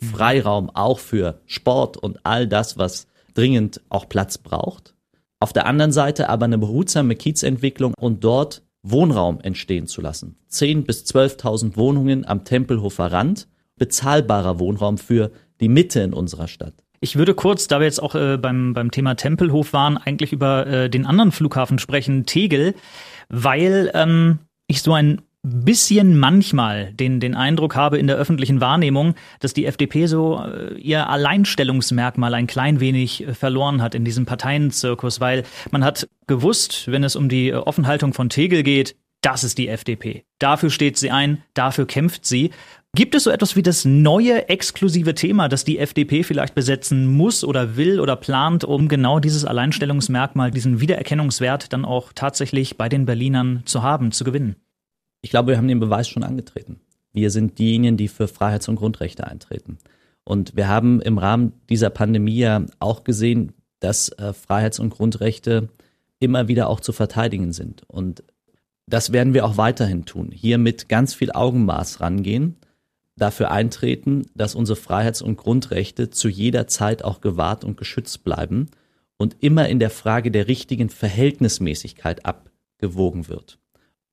mhm. 0.00 0.06
Freiraum 0.06 0.68
auch 0.68 0.98
für 0.98 1.40
Sport 1.46 1.96
und 1.96 2.26
all 2.26 2.46
das, 2.46 2.76
was 2.76 3.06
dringend 3.32 3.80
auch 3.88 4.06
Platz 4.06 4.36
braucht 4.36 4.92
auf 5.40 5.52
der 5.52 5.66
anderen 5.66 5.92
Seite 5.92 6.28
aber 6.28 6.46
eine 6.46 6.58
behutsame 6.58 7.14
Kiezentwicklung 7.14 7.94
und 7.98 8.24
dort 8.24 8.62
Wohnraum 8.82 9.40
entstehen 9.40 9.86
zu 9.86 10.00
lassen. 10.00 10.36
10.000 10.50 10.84
bis 10.84 11.04
12.000 11.04 11.76
Wohnungen 11.76 12.26
am 12.26 12.44
Tempelhofer 12.44 13.12
Rand, 13.12 13.48
bezahlbarer 13.76 14.58
Wohnraum 14.58 14.98
für 14.98 15.30
die 15.60 15.68
Mitte 15.68 16.00
in 16.00 16.12
unserer 16.12 16.48
Stadt. 16.48 16.74
Ich 17.00 17.16
würde 17.16 17.34
kurz, 17.34 17.68
da 17.68 17.78
wir 17.78 17.84
jetzt 17.86 18.02
auch 18.02 18.14
äh, 18.14 18.36
beim, 18.38 18.74
beim 18.74 18.90
Thema 18.90 19.14
Tempelhof 19.14 19.72
waren, 19.72 19.96
eigentlich 19.96 20.32
über 20.32 20.66
äh, 20.66 20.90
den 20.90 21.06
anderen 21.06 21.30
Flughafen 21.30 21.78
sprechen, 21.78 22.26
Tegel, 22.26 22.74
weil 23.28 23.90
ähm, 23.94 24.40
ich 24.66 24.82
so 24.82 24.92
ein 24.92 25.20
bisschen 25.50 26.18
manchmal 26.18 26.92
den, 26.92 27.20
den 27.20 27.34
Eindruck 27.34 27.76
habe 27.76 27.98
in 27.98 28.06
der 28.06 28.16
öffentlichen 28.16 28.60
Wahrnehmung, 28.60 29.14
dass 29.40 29.54
die 29.54 29.66
FDP 29.66 30.06
so 30.06 30.40
äh, 30.42 30.74
ihr 30.74 31.08
Alleinstellungsmerkmal 31.08 32.34
ein 32.34 32.46
klein 32.46 32.80
wenig 32.80 33.26
äh, 33.26 33.34
verloren 33.34 33.82
hat 33.82 33.94
in 33.94 34.04
diesem 34.04 34.26
Parteienzirkus, 34.26 35.20
weil 35.20 35.44
man 35.70 35.84
hat 35.84 36.08
gewusst, 36.26 36.90
wenn 36.90 37.04
es 37.04 37.16
um 37.16 37.28
die 37.28 37.48
äh, 37.48 37.54
Offenhaltung 37.54 38.14
von 38.14 38.28
Tegel 38.28 38.62
geht, 38.62 38.96
das 39.20 39.42
ist 39.42 39.58
die 39.58 39.68
FDP. 39.68 40.24
Dafür 40.38 40.70
steht 40.70 40.96
sie 40.96 41.10
ein, 41.10 41.42
dafür 41.54 41.86
kämpft 41.86 42.24
sie. 42.24 42.50
Gibt 42.94 43.14
es 43.14 43.24
so 43.24 43.30
etwas 43.30 43.56
wie 43.56 43.62
das 43.62 43.84
neue 43.84 44.48
exklusive 44.48 45.14
Thema, 45.14 45.48
das 45.48 45.64
die 45.64 45.78
FDP 45.78 46.22
vielleicht 46.22 46.54
besetzen 46.54 47.06
muss 47.06 47.44
oder 47.44 47.76
will 47.76 48.00
oder 48.00 48.16
plant, 48.16 48.64
um 48.64 48.88
genau 48.88 49.18
dieses 49.18 49.44
Alleinstellungsmerkmal, 49.44 50.50
diesen 50.50 50.80
Wiedererkennungswert 50.80 51.72
dann 51.72 51.84
auch 51.84 52.12
tatsächlich 52.14 52.76
bei 52.76 52.88
den 52.88 53.06
Berlinern 53.06 53.62
zu 53.66 53.82
haben, 53.82 54.12
zu 54.12 54.24
gewinnen? 54.24 54.56
Ich 55.20 55.30
glaube, 55.30 55.52
wir 55.52 55.56
haben 55.56 55.68
den 55.68 55.80
Beweis 55.80 56.08
schon 56.08 56.22
angetreten. 56.22 56.80
Wir 57.12 57.30
sind 57.30 57.58
diejenigen, 57.58 57.96
die 57.96 58.08
für 58.08 58.28
Freiheits- 58.28 58.68
und 58.68 58.76
Grundrechte 58.76 59.26
eintreten. 59.26 59.78
Und 60.24 60.56
wir 60.56 60.68
haben 60.68 61.00
im 61.00 61.18
Rahmen 61.18 61.52
dieser 61.68 61.90
Pandemie 61.90 62.38
ja 62.38 62.66
auch 62.78 63.02
gesehen, 63.04 63.54
dass 63.80 64.10
äh, 64.10 64.32
Freiheits- 64.32 64.78
und 64.78 64.90
Grundrechte 64.90 65.68
immer 66.20 66.48
wieder 66.48 66.68
auch 66.68 66.80
zu 66.80 66.92
verteidigen 66.92 67.52
sind. 67.52 67.82
Und 67.88 68.22
das 68.86 69.12
werden 69.12 69.34
wir 69.34 69.44
auch 69.44 69.56
weiterhin 69.56 70.04
tun. 70.04 70.30
Hier 70.32 70.58
mit 70.58 70.88
ganz 70.88 71.14
viel 71.14 71.32
Augenmaß 71.32 72.00
rangehen, 72.00 72.56
dafür 73.16 73.50
eintreten, 73.50 74.26
dass 74.34 74.54
unsere 74.54 74.76
Freiheits- 74.76 75.22
und 75.22 75.36
Grundrechte 75.36 76.10
zu 76.10 76.28
jeder 76.28 76.66
Zeit 76.66 77.04
auch 77.04 77.20
gewahrt 77.20 77.64
und 77.64 77.76
geschützt 77.76 78.24
bleiben 78.24 78.68
und 79.16 79.36
immer 79.40 79.68
in 79.68 79.78
der 79.78 79.90
Frage 79.90 80.30
der 80.30 80.48
richtigen 80.48 80.88
Verhältnismäßigkeit 80.88 82.24
abgewogen 82.24 83.28
wird. 83.28 83.58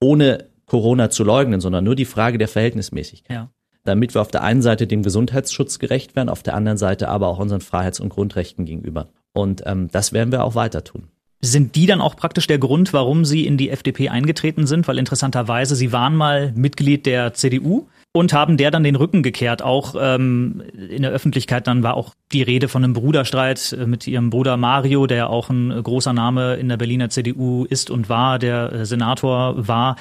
Ohne 0.02 0.50
Corona 0.66 1.10
zu 1.10 1.24
leugnen, 1.24 1.62
sondern 1.62 1.84
nur 1.84 1.96
die 1.96 2.06
Frage 2.06 2.38
der 2.38 2.48
Verhältnismäßigkeit. 2.48 3.36
Ja. 3.36 3.50
Damit 3.84 4.16
wir 4.16 4.22
auf 4.22 4.32
der 4.32 4.44
einen 4.44 4.62
Seite 4.62 4.88
dem 4.88 5.04
Gesundheitsschutz 5.04 5.78
gerecht 5.78 6.16
werden, 6.16 6.30
auf 6.30 6.42
der 6.42 6.56
anderen 6.56 6.78
Seite 6.78 7.08
aber 7.08 7.28
auch 7.28 7.40
unseren 7.40 7.62
Freiheits- 7.62 8.00
und 8.00 8.10
Grundrechten 8.10 8.66
gegenüber. 8.66 9.10
Und 9.34 9.64
ähm, 9.66 9.90
das 9.92 10.12
werden 10.12 10.32
wir 10.32 10.44
auch 10.44 10.56
weiter 10.56 10.84
tun. 10.84 11.10
Sind 11.42 11.76
die 11.76 11.86
dann 11.86 12.02
auch 12.02 12.16
praktisch 12.16 12.48
der 12.48 12.58
Grund, 12.58 12.94
warum 12.94 13.26
Sie 13.26 13.46
in 13.46 13.58
die 13.58 13.70
FDP 13.70 14.10
eingetreten 14.10 14.66
sind? 14.66 14.88
Weil 14.88 14.98
interessanterweise, 14.98 15.76
Sie 15.76 15.92
waren 15.92 16.16
mal 16.16 16.52
Mitglied 16.56 17.06
der 17.06 17.34
CDU 17.34 17.88
und 18.16 18.34
haben 18.34 18.58
der 18.58 18.72
dann 18.72 18.84
den 18.84 18.96
Rücken 18.96 19.22
gekehrt. 19.22 19.62
Auch 19.62 19.94
ähm, 20.00 20.64
in 20.90 21.04
der 21.04 21.12
Öffentlichkeit 21.12 21.68
dann 21.68 21.84
war 21.84 21.96
auch 21.96 22.14
die 22.32 22.42
Rede 22.42 22.68
von 22.70 22.84
einem 22.84 22.94
Bruderstreit 22.94 23.74
äh, 23.74 23.86
mit 23.86 24.08
ihrem 24.08 24.30
Bruder 24.30 24.58
Mario, 24.58 25.06
der 25.06 25.30
auch 25.30 25.50
ein 25.50 25.84
großer 25.84 26.14
Name 26.14 26.56
in 26.56 26.70
der 26.70 26.78
Berliner 26.78 27.10
CDU 27.10 27.66
ist 27.66 27.92
und 27.92 28.10
war, 28.10 28.40
der 28.40 28.72
äh, 28.72 28.86
Senator 28.86 29.68
war. 29.68 29.98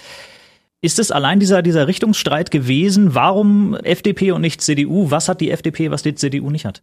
Ist 0.85 0.99
es 0.99 1.11
allein 1.11 1.41
dieser, 1.41 1.63
dieser 1.63 1.89
Richtungsstreit 1.89 2.51
gewesen? 2.51 3.15
Warum 3.15 3.75
FDP 3.75 4.33
und 4.33 4.43
nicht 4.43 4.61
CDU? 4.61 5.11
Was 5.11 5.31
hat 5.31 5.41
die 5.41 5.51
FDP, 5.51 5.91
was 5.91 6.03
die 6.03 6.15
CDU 6.15 6.51
nicht 6.51 6.67
hat? 6.67 6.83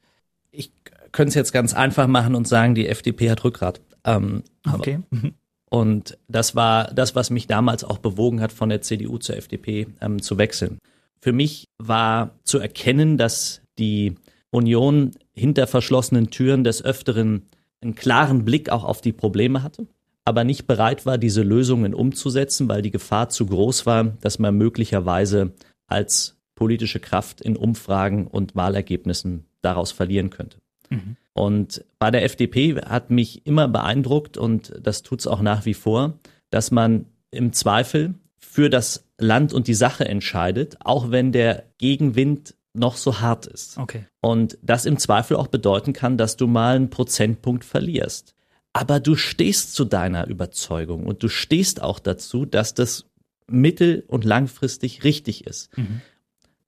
Ich 0.49 0.71
könnte 1.11 1.29
es 1.29 1.35
jetzt 1.35 1.51
ganz 1.51 1.75
einfach 1.75 2.07
machen 2.07 2.33
und 2.33 2.47
sagen, 2.47 2.73
die 2.73 2.87
FDP 2.87 3.29
hat 3.29 3.43
Rückgrat. 3.43 3.79
Ähm, 4.03 4.41
okay. 4.73 5.01
Mhm. 5.11 5.35
Und 5.69 6.17
das 6.27 6.55
war 6.55 6.85
das, 6.85 7.13
was 7.13 7.29
mich 7.29 7.45
damals 7.45 7.83
auch 7.83 7.99
bewogen 7.99 8.41
hat, 8.41 8.51
von 8.51 8.69
der 8.69 8.81
CDU 8.81 9.19
zur 9.19 9.37
FDP 9.37 9.85
ähm, 10.01 10.19
zu 10.19 10.39
wechseln. 10.39 10.79
Für 11.19 11.31
mich 11.31 11.65
war 11.77 12.31
zu 12.43 12.57
erkennen, 12.57 13.19
dass 13.19 13.61
die 13.77 14.15
Union 14.49 15.11
hinter 15.31 15.67
verschlossenen 15.67 16.31
Türen 16.31 16.63
des 16.63 16.83
Öfteren 16.83 17.43
einen 17.83 17.93
klaren 17.93 18.45
Blick 18.45 18.71
auch 18.71 18.83
auf 18.83 19.01
die 19.01 19.13
Probleme 19.13 19.61
hatte 19.61 19.85
aber 20.25 20.43
nicht 20.43 20.67
bereit 20.67 21.05
war, 21.05 21.17
diese 21.17 21.41
Lösungen 21.41 21.93
umzusetzen, 21.93 22.69
weil 22.69 22.81
die 22.81 22.91
Gefahr 22.91 23.29
zu 23.29 23.45
groß 23.45 23.85
war, 23.85 24.03
dass 24.21 24.39
man 24.39 24.55
möglicherweise 24.55 25.53
als 25.87 26.37
politische 26.55 26.99
Kraft 26.99 27.41
in 27.41 27.55
Umfragen 27.57 28.27
und 28.27 28.55
Wahlergebnissen 28.55 29.45
daraus 29.61 29.91
verlieren 29.91 30.29
könnte. 30.29 30.57
Mhm. 30.89 31.15
Und 31.33 31.83
bei 31.97 32.11
der 32.11 32.23
FDP 32.23 32.75
hat 32.81 33.09
mich 33.09 33.45
immer 33.47 33.67
beeindruckt, 33.67 34.37
und 34.37 34.73
das 34.81 35.01
tut 35.01 35.21
es 35.21 35.27
auch 35.27 35.41
nach 35.41 35.65
wie 35.65 35.73
vor, 35.73 36.19
dass 36.49 36.69
man 36.69 37.05
im 37.31 37.53
Zweifel 37.53 38.13
für 38.37 38.69
das 38.69 39.07
Land 39.17 39.53
und 39.53 39.67
die 39.67 39.73
Sache 39.73 40.05
entscheidet, 40.05 40.77
auch 40.83 41.09
wenn 41.09 41.31
der 41.31 41.63
Gegenwind 41.77 42.55
noch 42.73 42.95
so 42.95 43.21
hart 43.21 43.47
ist. 43.47 43.77
Okay. 43.77 44.05
Und 44.21 44.57
das 44.61 44.85
im 44.85 44.97
Zweifel 44.97 45.37
auch 45.37 45.47
bedeuten 45.47 45.93
kann, 45.93 46.17
dass 46.17 46.37
du 46.37 46.47
mal 46.47 46.75
einen 46.75 46.89
Prozentpunkt 46.89 47.65
verlierst 47.65 48.35
aber 48.73 48.99
du 48.99 49.15
stehst 49.15 49.73
zu 49.75 49.85
deiner 49.85 50.27
Überzeugung 50.27 51.05
und 51.05 51.23
du 51.23 51.27
stehst 51.27 51.81
auch 51.81 51.99
dazu, 51.99 52.45
dass 52.45 52.73
das 52.73 53.05
mittel- 53.47 54.03
und 54.07 54.23
langfristig 54.23 55.03
richtig 55.03 55.45
ist. 55.45 55.75
Mhm. 55.77 56.01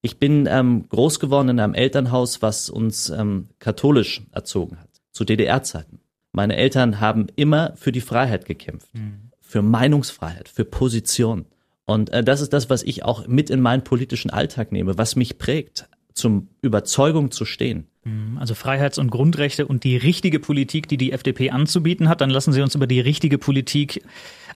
Ich 0.01 0.17
bin 0.17 0.47
ähm, 0.49 0.89
groß 0.89 1.19
geworden 1.21 1.49
in 1.49 1.59
einem 1.61 1.73
Elternhaus, 1.73 2.41
was 2.41 2.69
uns 2.69 3.09
ähm, 3.09 3.47
katholisch 3.59 4.21
erzogen 4.31 4.77
hat, 4.79 4.89
zu 5.11 5.23
DDR-Zeiten. 5.23 5.99
Meine 6.33 6.57
Eltern 6.57 6.99
haben 6.99 7.27
immer 7.35 7.73
für 7.77 7.93
die 7.93 8.01
Freiheit 8.01 8.45
gekämpft, 8.45 8.93
mhm. 8.93 9.31
für 9.39 9.61
Meinungsfreiheit, 9.61 10.49
für 10.49 10.65
Position. 10.65 11.45
Und 11.85 12.09
äh, 12.09 12.23
das 12.23 12.41
ist 12.41 12.51
das, 12.51 12.69
was 12.69 12.83
ich 12.83 13.05
auch 13.05 13.27
mit 13.27 13.49
in 13.49 13.61
meinen 13.61 13.83
politischen 13.83 14.29
Alltag 14.29 14.73
nehme, 14.73 14.97
was 14.97 15.15
mich 15.15 15.37
prägt, 15.37 15.87
zum 16.13 16.49
Überzeugung 16.61 17.31
zu 17.31 17.45
stehen. 17.45 17.87
Mhm. 18.03 18.37
Also 18.37 18.55
Freiheits- 18.55 18.97
und 18.97 19.11
Grundrechte 19.11 19.65
und 19.65 19.83
die 19.83 19.97
richtige 19.97 20.39
Politik, 20.39 20.87
die 20.87 20.97
die 20.97 21.11
FDP 21.11 21.51
anzubieten 21.51 22.09
hat. 22.09 22.21
Dann 22.21 22.29
lassen 22.29 22.53
Sie 22.53 22.61
uns 22.61 22.75
über 22.75 22.87
die 22.87 22.99
richtige 22.99 23.37
Politik 23.37 24.03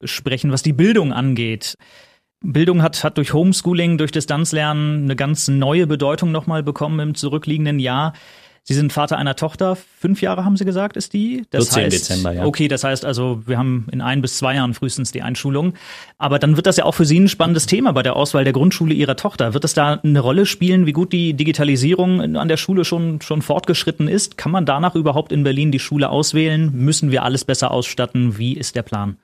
sprechen, 0.03 0.51
was 0.51 0.63
die 0.63 0.73
Bildung 0.73 1.13
angeht. 1.13 1.75
Bildung 2.41 2.83
hat, 2.83 3.03
hat 3.03 3.17
durch 3.17 3.33
Homeschooling, 3.33 3.97
durch 3.97 4.11
Distanzlernen 4.11 5.05
eine 5.05 5.15
ganz 5.15 5.47
neue 5.47 5.87
Bedeutung 5.87 6.31
nochmal 6.31 6.61
bekommen 6.61 6.99
im 6.99 7.15
zurückliegenden 7.15 7.79
Jahr. 7.79 8.13
Sie 8.69 8.73
sind 8.73 8.91
Vater 8.91 9.17
einer 9.17 9.37
Tochter, 9.37 9.77
fünf 9.77 10.21
Jahre 10.21 10.43
haben 10.43 10.57
Sie 10.57 10.65
gesagt, 10.65 10.97
ist 10.97 11.13
die? 11.13 11.45
Das 11.51 11.69
14 11.69 11.83
heißt, 11.83 11.95
Dezember, 11.95 12.33
ja. 12.33 12.45
Okay, 12.45 12.67
das 12.67 12.83
heißt 12.83 13.05
also, 13.05 13.41
wir 13.45 13.57
haben 13.57 13.87
in 13.93 14.01
ein 14.01 14.21
bis 14.21 14.37
zwei 14.37 14.55
Jahren 14.55 14.73
frühestens 14.73 15.13
die 15.13 15.21
Einschulung. 15.21 15.73
Aber 16.17 16.37
dann 16.37 16.57
wird 16.57 16.65
das 16.65 16.75
ja 16.75 16.83
auch 16.83 16.91
für 16.91 17.05
Sie 17.05 17.17
ein 17.17 17.29
spannendes 17.29 17.65
Thema 17.65 17.93
bei 17.93 18.03
der 18.03 18.17
Auswahl 18.17 18.43
der 18.43 18.51
Grundschule 18.51 18.93
Ihrer 18.93 19.15
Tochter. 19.15 19.53
Wird 19.53 19.63
es 19.63 19.73
da 19.73 19.93
eine 19.93 20.19
Rolle 20.19 20.45
spielen, 20.45 20.85
wie 20.85 20.91
gut 20.91 21.13
die 21.13 21.33
Digitalisierung 21.33 22.35
an 22.35 22.49
der 22.49 22.57
Schule 22.57 22.83
schon, 22.83 23.21
schon 23.21 23.41
fortgeschritten 23.41 24.09
ist? 24.09 24.37
Kann 24.37 24.51
man 24.51 24.65
danach 24.65 24.95
überhaupt 24.95 25.31
in 25.31 25.45
Berlin 25.45 25.71
die 25.71 25.79
Schule 25.79 26.09
auswählen? 26.09 26.69
Müssen 26.73 27.09
wir 27.09 27.23
alles 27.23 27.45
besser 27.45 27.71
ausstatten? 27.71 28.37
Wie 28.37 28.57
ist 28.57 28.75
der 28.75 28.83
Plan? 28.83 29.15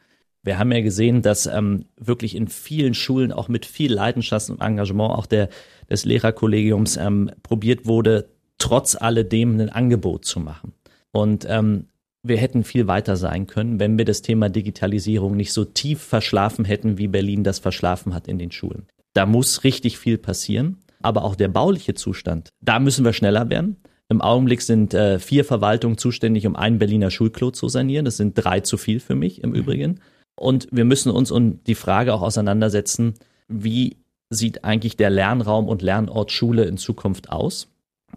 Wir 0.43 0.57
haben 0.57 0.71
ja 0.71 0.79
gesehen, 0.79 1.21
dass 1.21 1.47
ähm, 1.47 1.83
wirklich 1.97 2.37
in 2.37 2.47
vielen 2.47 2.93
Schulen 2.93 3.33
auch 3.33 3.49
mit 3.49 3.65
viel 3.65 3.91
Leidenschaft 3.91 4.49
und 4.49 4.61
Engagement 4.61 5.11
auch 5.11 5.25
der, 5.25 5.49
des 5.89 6.05
Lehrerkollegiums 6.05 6.95
ähm, 6.95 7.29
probiert 7.43 7.85
wurde, 7.85 8.29
trotz 8.63 8.95
alledem 8.95 9.59
ein 9.59 9.69
Angebot 9.69 10.23
zu 10.23 10.39
machen. 10.39 10.71
Und 11.11 11.45
ähm, 11.49 11.87
wir 12.23 12.37
hätten 12.37 12.63
viel 12.63 12.87
weiter 12.87 13.17
sein 13.17 13.45
können, 13.45 13.77
wenn 13.77 13.97
wir 13.97 14.05
das 14.05 14.21
Thema 14.21 14.47
Digitalisierung 14.47 15.35
nicht 15.35 15.51
so 15.51 15.65
tief 15.65 16.01
verschlafen 16.01 16.63
hätten, 16.63 16.97
wie 16.97 17.09
Berlin 17.09 17.43
das 17.43 17.59
verschlafen 17.59 18.13
hat 18.13 18.29
in 18.29 18.39
den 18.39 18.51
Schulen. 18.51 18.87
Da 19.13 19.25
muss 19.25 19.65
richtig 19.65 19.97
viel 19.97 20.17
passieren, 20.17 20.77
aber 21.01 21.25
auch 21.25 21.35
der 21.35 21.49
bauliche 21.49 21.93
Zustand, 21.93 22.51
da 22.61 22.79
müssen 22.79 23.03
wir 23.03 23.11
schneller 23.11 23.49
werden. 23.49 23.75
Im 24.07 24.21
Augenblick 24.21 24.61
sind 24.61 24.93
äh, 24.93 25.19
vier 25.19 25.43
Verwaltungen 25.43 25.97
zuständig, 25.97 26.47
um 26.47 26.55
ein 26.55 26.79
Berliner 26.79 27.11
Schulklo 27.11 27.51
zu 27.51 27.67
sanieren. 27.67 28.05
Das 28.05 28.15
sind 28.15 28.35
drei 28.35 28.61
zu 28.61 28.77
viel 28.77 29.01
für 29.01 29.15
mich 29.15 29.43
im 29.43 29.49
mhm. 29.49 29.55
Übrigen. 29.57 29.99
Und 30.39 30.69
wir 30.71 30.85
müssen 30.85 31.11
uns 31.11 31.31
um 31.31 31.61
die 31.65 31.75
Frage 31.75 32.13
auch 32.13 32.21
auseinandersetzen, 32.21 33.15
wie 33.49 33.97
sieht 34.29 34.63
eigentlich 34.63 34.95
der 34.95 35.09
Lernraum 35.09 35.67
und 35.67 35.81
Lernort 35.81 36.31
Schule 36.31 36.63
in 36.63 36.77
Zukunft 36.77 37.29
aus? 37.29 37.67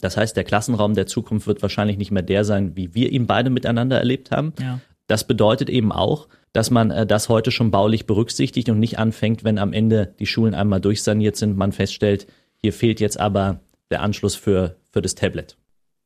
Das 0.00 0.16
heißt, 0.16 0.37
der 0.37 0.44
Klassenraum 0.44 0.94
der 0.94 1.06
Zukunft 1.06 1.46
wird 1.46 1.62
wahrscheinlich 1.62 1.96
nicht 1.96 2.11
mehr 2.11 2.22
der 2.22 2.44
sein, 2.44 2.76
wie 2.76 2.94
wir 2.94 3.11
ihn 3.11 3.26
beide 3.26 3.50
miteinander 3.50 3.98
erlebt 3.98 4.30
haben. 4.30 4.52
Ja. 4.61 4.80
Das 5.06 5.26
bedeutet 5.26 5.70
eben 5.70 5.92
auch, 5.92 6.28
dass 6.52 6.70
man 6.70 6.90
äh, 6.90 7.06
das 7.06 7.28
heute 7.28 7.50
schon 7.50 7.70
baulich 7.70 8.06
berücksichtigt 8.06 8.68
und 8.68 8.78
nicht 8.80 8.98
anfängt, 8.98 9.44
wenn 9.44 9.59
am 9.59 9.72
Ende 9.72 10.14
die 10.18 10.26
Schulen 10.26 10.54
einmal 10.54 10.80
durchsaniert 10.80 11.37
sind, 11.37 11.56
man 11.56 11.72
feststellt, 11.72 12.26
hier 12.56 12.72
fehlt 12.72 13.00
jetzt 13.00 13.20
aber 13.20 13.61
der 13.90 14.02
Anschluss 14.02 14.35
für, 14.35 14.76
für 14.90 15.02
das 15.02 15.14
Tablet. 15.14 15.56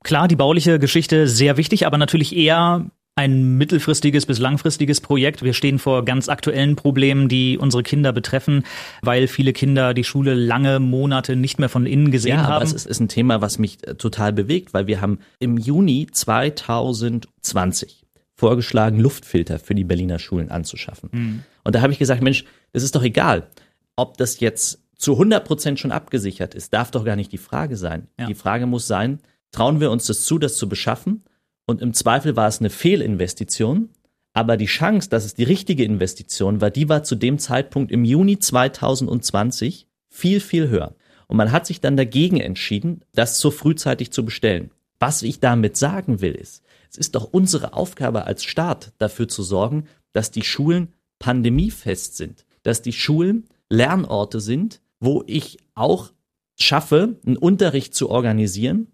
Klar, 0.03 0.29
die 0.29 0.37
bauliche 0.37 0.79
Geschichte 0.79 1.29
sehr 1.29 1.57
wichtig, 1.57 1.87
aber 1.87 1.99
natürlich 1.99 2.35
eher 2.35 2.87
ein 3.17 3.59
mittelfristiges 3.59 4.25
bis 4.27 4.39
langfristiges 4.39 5.01
Projekt. 5.01 5.43
Wir 5.43 5.53
stehen 5.53 5.79
vor 5.79 6.05
ganz 6.05 6.29
aktuellen 6.29 6.77
Problemen, 6.77 7.29
die 7.29 7.59
unsere 7.59 7.83
Kinder 7.83 8.13
betreffen, 8.13 8.65
weil 9.03 9.27
viele 9.29 9.53
Kinder 9.53 9.93
die 9.95 10.05
Schule 10.05 10.35
lange 10.35 10.81
Monate 10.81 11.37
nicht 11.37 11.59
mehr 11.59 11.69
von 11.69 11.87
innen 11.87 12.11
gesehen 12.11 12.37
ja, 12.37 12.45
haben. 12.45 12.53
Aber 12.53 12.65
es 12.65 12.73
ist, 12.73 12.87
ist 12.87 13.01
ein 13.01 13.09
Thema, 13.09 13.41
was 13.41 13.59
mich 13.59 13.87
äh, 13.87 13.95
total 13.95 14.33
bewegt, 14.33 14.73
weil 14.73 14.87
wir 14.87 15.01
haben 15.01 15.19
im 15.39 15.59
Juni 15.59 16.07
2020 16.11 18.07
vorgeschlagen, 18.35 18.99
Luftfilter 18.99 19.59
für 19.59 19.75
die 19.75 19.85
Berliner 19.85 20.19
Schulen 20.19 20.51
anzuschaffen. 20.51 21.11
Mhm. 21.13 21.43
Und 21.63 21.75
da 21.75 21.83
habe 21.83 21.93
ich 21.93 21.99
gesagt, 21.99 22.23
Mensch, 22.23 22.45
es 22.73 22.83
ist 22.83 22.95
doch 22.95 23.03
egal, 23.03 23.49
ob 23.97 24.17
das 24.17 24.41
jetzt 24.41 24.81
zu 24.97 25.13
100 25.13 25.45
Prozent 25.45 25.79
schon 25.79 25.93
abgesichert 25.93 26.55
ist, 26.55 26.73
darf 26.73 26.91
doch 26.91 27.05
gar 27.05 27.17
nicht 27.17 27.33
die 27.33 27.39
Frage 27.39 27.77
sein. 27.77 28.09
Ja. 28.19 28.27
Die 28.27 28.35
Frage 28.35 28.67
muss 28.67 28.87
sein, 28.87 29.21
trauen 29.53 29.81
wir 29.81 29.91
uns 29.91 30.07
das 30.07 30.25
zu, 30.25 30.39
das 30.39 30.57
zu 30.57 30.69
beschaffen? 30.69 31.23
Und 31.71 31.81
im 31.83 31.95
Zweifel 31.95 32.35
war 32.35 32.49
es 32.49 32.59
eine 32.59 32.69
Fehlinvestition, 32.69 33.91
aber 34.33 34.57
die 34.57 34.67
Chance, 34.67 35.09
dass 35.09 35.25
es 35.25 35.35
die 35.35 35.45
richtige 35.45 35.85
Investition 35.85 36.61
war, 36.61 36.73
die 36.73 36.89
war 36.89 37.05
zu 37.05 37.15
dem 37.15 37.39
Zeitpunkt 37.39 37.93
im 37.93 38.05
Juni 38.05 38.41
2020 38.41 39.87
viel, 40.09 40.41
viel 40.41 40.69
höher. 40.69 40.97
Und 41.29 41.37
man 41.37 41.53
hat 41.53 41.69
sich 41.69 41.81
dann 41.81 41.97
dagegen 41.97 42.41
entschieden, 42.41 43.05
das 43.13 43.39
so 43.39 43.53
frühzeitig 43.53 44.11
zu 44.11 44.25
bestellen. 44.25 44.73
Was 44.99 45.23
ich 45.23 45.39
damit 45.39 45.77
sagen 45.77 46.21
will, 46.21 46.33
ist, 46.33 46.65
es 46.91 46.97
ist 46.97 47.15
doch 47.15 47.29
unsere 47.31 47.73
Aufgabe 47.73 48.25
als 48.25 48.43
Staat, 48.43 48.93
dafür 48.99 49.29
zu 49.29 49.45
sorgen, 49.45 49.85
dass 50.13 50.33
die 50.33 50.43
Schulen 50.43 50.89
pandemiefest 51.21 52.17
sind, 52.17 52.47
dass 52.65 52.83
die 52.83 52.93
Schulen 52.93 53.45
Lernorte 53.69 54.41
sind, 54.41 54.81
wo 54.99 55.23
ich 55.29 55.59
auch 55.77 56.11
schaffe, 56.59 57.21
einen 57.25 57.37
Unterricht 57.37 57.95
zu 57.95 58.11
organisieren 58.11 58.89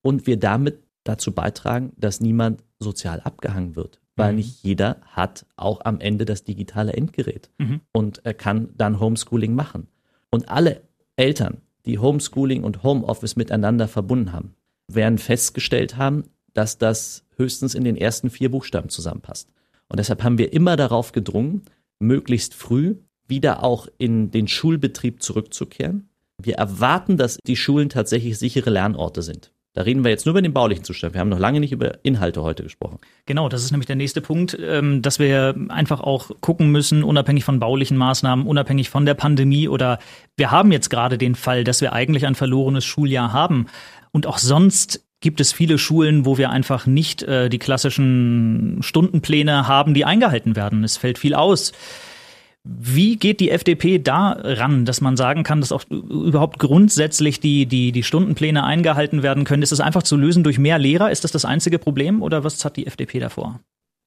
und 0.00 0.26
wir 0.26 0.38
damit 0.38 0.78
dazu 1.04 1.32
beitragen, 1.32 1.92
dass 1.96 2.20
niemand 2.20 2.62
sozial 2.78 3.20
abgehangen 3.20 3.76
wird. 3.76 4.00
Weil 4.16 4.32
mhm. 4.32 4.36
nicht 4.36 4.62
jeder 4.62 5.00
hat 5.06 5.46
auch 5.56 5.80
am 5.84 6.00
Ende 6.00 6.24
das 6.24 6.44
digitale 6.44 6.92
Endgerät 6.92 7.50
mhm. 7.58 7.80
und 7.92 8.20
er 8.24 8.34
kann 8.34 8.70
dann 8.76 9.00
Homeschooling 9.00 9.54
machen. 9.54 9.88
Und 10.30 10.48
alle 10.48 10.82
Eltern, 11.16 11.62
die 11.86 11.98
Homeschooling 11.98 12.64
und 12.64 12.82
Homeoffice 12.82 13.36
miteinander 13.36 13.88
verbunden 13.88 14.32
haben, 14.32 14.54
werden 14.88 15.18
festgestellt 15.18 15.96
haben, 15.96 16.24
dass 16.52 16.78
das 16.78 17.24
höchstens 17.36 17.74
in 17.74 17.84
den 17.84 17.96
ersten 17.96 18.30
vier 18.30 18.50
Buchstaben 18.50 18.90
zusammenpasst. 18.90 19.48
Und 19.88 19.98
deshalb 19.98 20.22
haben 20.22 20.38
wir 20.38 20.52
immer 20.52 20.76
darauf 20.76 21.12
gedrungen, 21.12 21.62
möglichst 21.98 22.54
früh 22.54 22.96
wieder 23.28 23.62
auch 23.62 23.88
in 23.98 24.30
den 24.30 24.48
Schulbetrieb 24.48 25.22
zurückzukehren. 25.22 26.08
Wir 26.38 26.56
erwarten, 26.56 27.16
dass 27.16 27.38
die 27.46 27.56
Schulen 27.56 27.88
tatsächlich 27.88 28.38
sichere 28.38 28.70
Lernorte 28.70 29.22
sind. 29.22 29.52
Da 29.74 29.82
reden 29.82 30.04
wir 30.04 30.10
jetzt 30.10 30.26
nur 30.26 30.32
über 30.32 30.42
den 30.42 30.52
baulichen 30.52 30.84
Zustand. 30.84 31.14
Wir 31.14 31.20
haben 31.20 31.30
noch 31.30 31.38
lange 31.38 31.58
nicht 31.58 31.72
über 31.72 32.04
Inhalte 32.04 32.42
heute 32.42 32.62
gesprochen. 32.62 32.98
Genau, 33.24 33.48
das 33.48 33.64
ist 33.64 33.70
nämlich 33.70 33.86
der 33.86 33.96
nächste 33.96 34.20
Punkt, 34.20 34.56
ähm, 34.60 35.00
dass 35.00 35.18
wir 35.18 35.54
einfach 35.68 36.00
auch 36.00 36.30
gucken 36.40 36.70
müssen, 36.70 37.02
unabhängig 37.02 37.44
von 37.44 37.58
baulichen 37.58 37.96
Maßnahmen, 37.96 38.46
unabhängig 38.46 38.90
von 38.90 39.06
der 39.06 39.14
Pandemie 39.14 39.68
oder 39.68 39.98
wir 40.36 40.50
haben 40.50 40.72
jetzt 40.72 40.90
gerade 40.90 41.16
den 41.16 41.34
Fall, 41.34 41.64
dass 41.64 41.80
wir 41.80 41.94
eigentlich 41.94 42.26
ein 42.26 42.34
verlorenes 42.34 42.84
Schuljahr 42.84 43.32
haben. 43.32 43.66
Und 44.10 44.26
auch 44.26 44.38
sonst 44.38 45.06
gibt 45.20 45.40
es 45.40 45.52
viele 45.52 45.78
Schulen, 45.78 46.26
wo 46.26 46.36
wir 46.36 46.50
einfach 46.50 46.84
nicht 46.86 47.22
äh, 47.22 47.48
die 47.48 47.58
klassischen 47.58 48.78
Stundenpläne 48.82 49.68
haben, 49.68 49.94
die 49.94 50.04
eingehalten 50.04 50.54
werden. 50.54 50.84
Es 50.84 50.98
fällt 50.98 51.16
viel 51.16 51.34
aus. 51.34 51.72
Wie 52.64 53.16
geht 53.16 53.40
die 53.40 53.50
FDP 53.50 53.98
da 53.98 54.36
ran, 54.38 54.84
dass 54.84 55.00
man 55.00 55.16
sagen 55.16 55.42
kann, 55.42 55.60
dass 55.60 55.72
auch 55.72 55.82
überhaupt 55.90 56.60
grundsätzlich 56.60 57.40
die, 57.40 57.66
die, 57.66 57.90
die 57.90 58.04
Stundenpläne 58.04 58.62
eingehalten 58.62 59.24
werden 59.24 59.44
können? 59.44 59.64
Ist 59.64 59.72
das 59.72 59.80
einfach 59.80 60.04
zu 60.04 60.16
lösen 60.16 60.44
durch 60.44 60.58
mehr 60.58 60.78
Lehrer? 60.78 61.10
Ist 61.10 61.24
das 61.24 61.32
das 61.32 61.44
einzige 61.44 61.80
Problem 61.80 62.22
oder 62.22 62.44
was 62.44 62.64
hat 62.64 62.76
die 62.76 62.86
FDP 62.86 63.18
davor? 63.18 63.58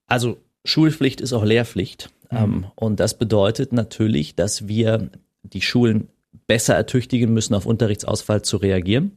Also 0.08 0.38
Schulpflicht 0.64 1.20
ist 1.20 1.34
auch 1.34 1.44
Lehrpflicht. 1.44 2.12
Mhm. 2.32 2.38
Ähm, 2.38 2.66
und 2.76 3.00
das 3.02 3.18
bedeutet 3.18 3.74
natürlich, 3.74 4.36
dass 4.36 4.70
wir 4.70 5.10
die 5.44 5.62
Schulen 5.62 6.08
besser 6.48 6.76
ertüchtigen 6.76 7.34
müssen, 7.34 7.56
auf 7.56 7.66
Unterrichtsausfall 7.66 8.42
zu 8.42 8.58
reagieren. 8.58 9.12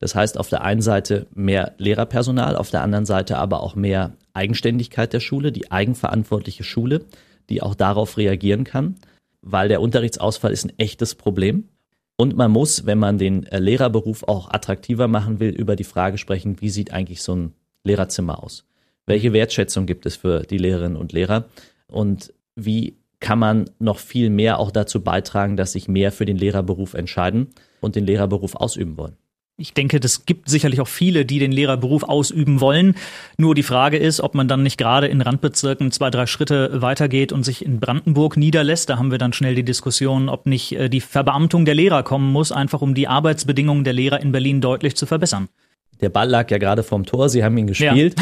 Das 0.00 0.14
heißt, 0.14 0.36
auf 0.36 0.48
der 0.48 0.62
einen 0.62 0.82
Seite 0.82 1.26
mehr 1.34 1.72
Lehrerpersonal, 1.78 2.56
auf 2.56 2.70
der 2.70 2.82
anderen 2.82 3.06
Seite 3.06 3.38
aber 3.38 3.62
auch 3.62 3.74
mehr 3.74 4.12
Eigenständigkeit 4.34 5.12
der 5.12 5.20
Schule, 5.20 5.52
die 5.52 5.70
eigenverantwortliche 5.70 6.64
Schule 6.64 7.04
die 7.52 7.62
auch 7.62 7.74
darauf 7.74 8.16
reagieren 8.16 8.64
kann, 8.64 8.96
weil 9.42 9.68
der 9.68 9.80
Unterrichtsausfall 9.80 10.52
ist 10.52 10.64
ein 10.64 10.78
echtes 10.78 11.14
Problem. 11.14 11.68
Und 12.16 12.36
man 12.36 12.50
muss, 12.50 12.86
wenn 12.86 12.98
man 12.98 13.18
den 13.18 13.46
äh, 13.46 13.58
Lehrerberuf 13.58 14.24
auch 14.24 14.50
attraktiver 14.50 15.08
machen 15.08 15.40
will, 15.40 15.50
über 15.50 15.76
die 15.76 15.84
Frage 15.84 16.18
sprechen, 16.18 16.60
wie 16.60 16.70
sieht 16.70 16.92
eigentlich 16.92 17.22
so 17.22 17.34
ein 17.34 17.54
Lehrerzimmer 17.84 18.42
aus? 18.42 18.64
Welche 19.06 19.32
Wertschätzung 19.32 19.86
gibt 19.86 20.06
es 20.06 20.16
für 20.16 20.40
die 20.40 20.58
Lehrerinnen 20.58 20.96
und 20.96 21.12
Lehrer? 21.12 21.46
Und 21.88 22.32
wie 22.54 22.96
kann 23.20 23.38
man 23.38 23.70
noch 23.78 23.98
viel 23.98 24.30
mehr 24.30 24.58
auch 24.58 24.70
dazu 24.70 25.02
beitragen, 25.02 25.56
dass 25.56 25.72
sich 25.72 25.88
mehr 25.88 26.12
für 26.12 26.24
den 26.24 26.36
Lehrerberuf 26.36 26.94
entscheiden 26.94 27.48
und 27.80 27.96
den 27.96 28.06
Lehrerberuf 28.06 28.54
ausüben 28.54 28.96
wollen? 28.96 29.16
Ich 29.62 29.74
denke, 29.74 30.00
das 30.00 30.26
gibt 30.26 30.48
sicherlich 30.48 30.80
auch 30.80 30.88
viele, 30.88 31.24
die 31.24 31.38
den 31.38 31.52
Lehrerberuf 31.52 32.02
ausüben 32.02 32.60
wollen. 32.60 32.96
Nur 33.38 33.54
die 33.54 33.62
Frage 33.62 33.96
ist, 33.96 34.20
ob 34.20 34.34
man 34.34 34.48
dann 34.48 34.64
nicht 34.64 34.76
gerade 34.76 35.06
in 35.06 35.20
Randbezirken 35.20 35.92
zwei, 35.92 36.10
drei 36.10 36.26
Schritte 36.26 36.82
weitergeht 36.82 37.30
und 37.30 37.44
sich 37.44 37.64
in 37.64 37.78
Brandenburg 37.78 38.36
niederlässt. 38.36 38.90
Da 38.90 38.98
haben 38.98 39.12
wir 39.12 39.18
dann 39.18 39.32
schnell 39.32 39.54
die 39.54 39.62
Diskussion, 39.62 40.28
ob 40.28 40.46
nicht 40.46 40.72
äh, 40.72 40.88
die 40.88 41.00
Verbeamtung 41.00 41.64
der 41.64 41.76
Lehrer 41.76 42.02
kommen 42.02 42.32
muss, 42.32 42.50
einfach 42.50 42.82
um 42.82 42.96
die 42.96 43.06
Arbeitsbedingungen 43.06 43.84
der 43.84 43.92
Lehrer 43.92 44.20
in 44.20 44.32
Berlin 44.32 44.60
deutlich 44.60 44.96
zu 44.96 45.06
verbessern. 45.06 45.48
Der 46.00 46.08
Ball 46.08 46.28
lag 46.28 46.50
ja 46.50 46.58
gerade 46.58 46.82
vorm 46.82 47.06
Tor, 47.06 47.28
Sie 47.28 47.44
haben 47.44 47.56
ihn 47.56 47.68
gespielt. 47.68 48.16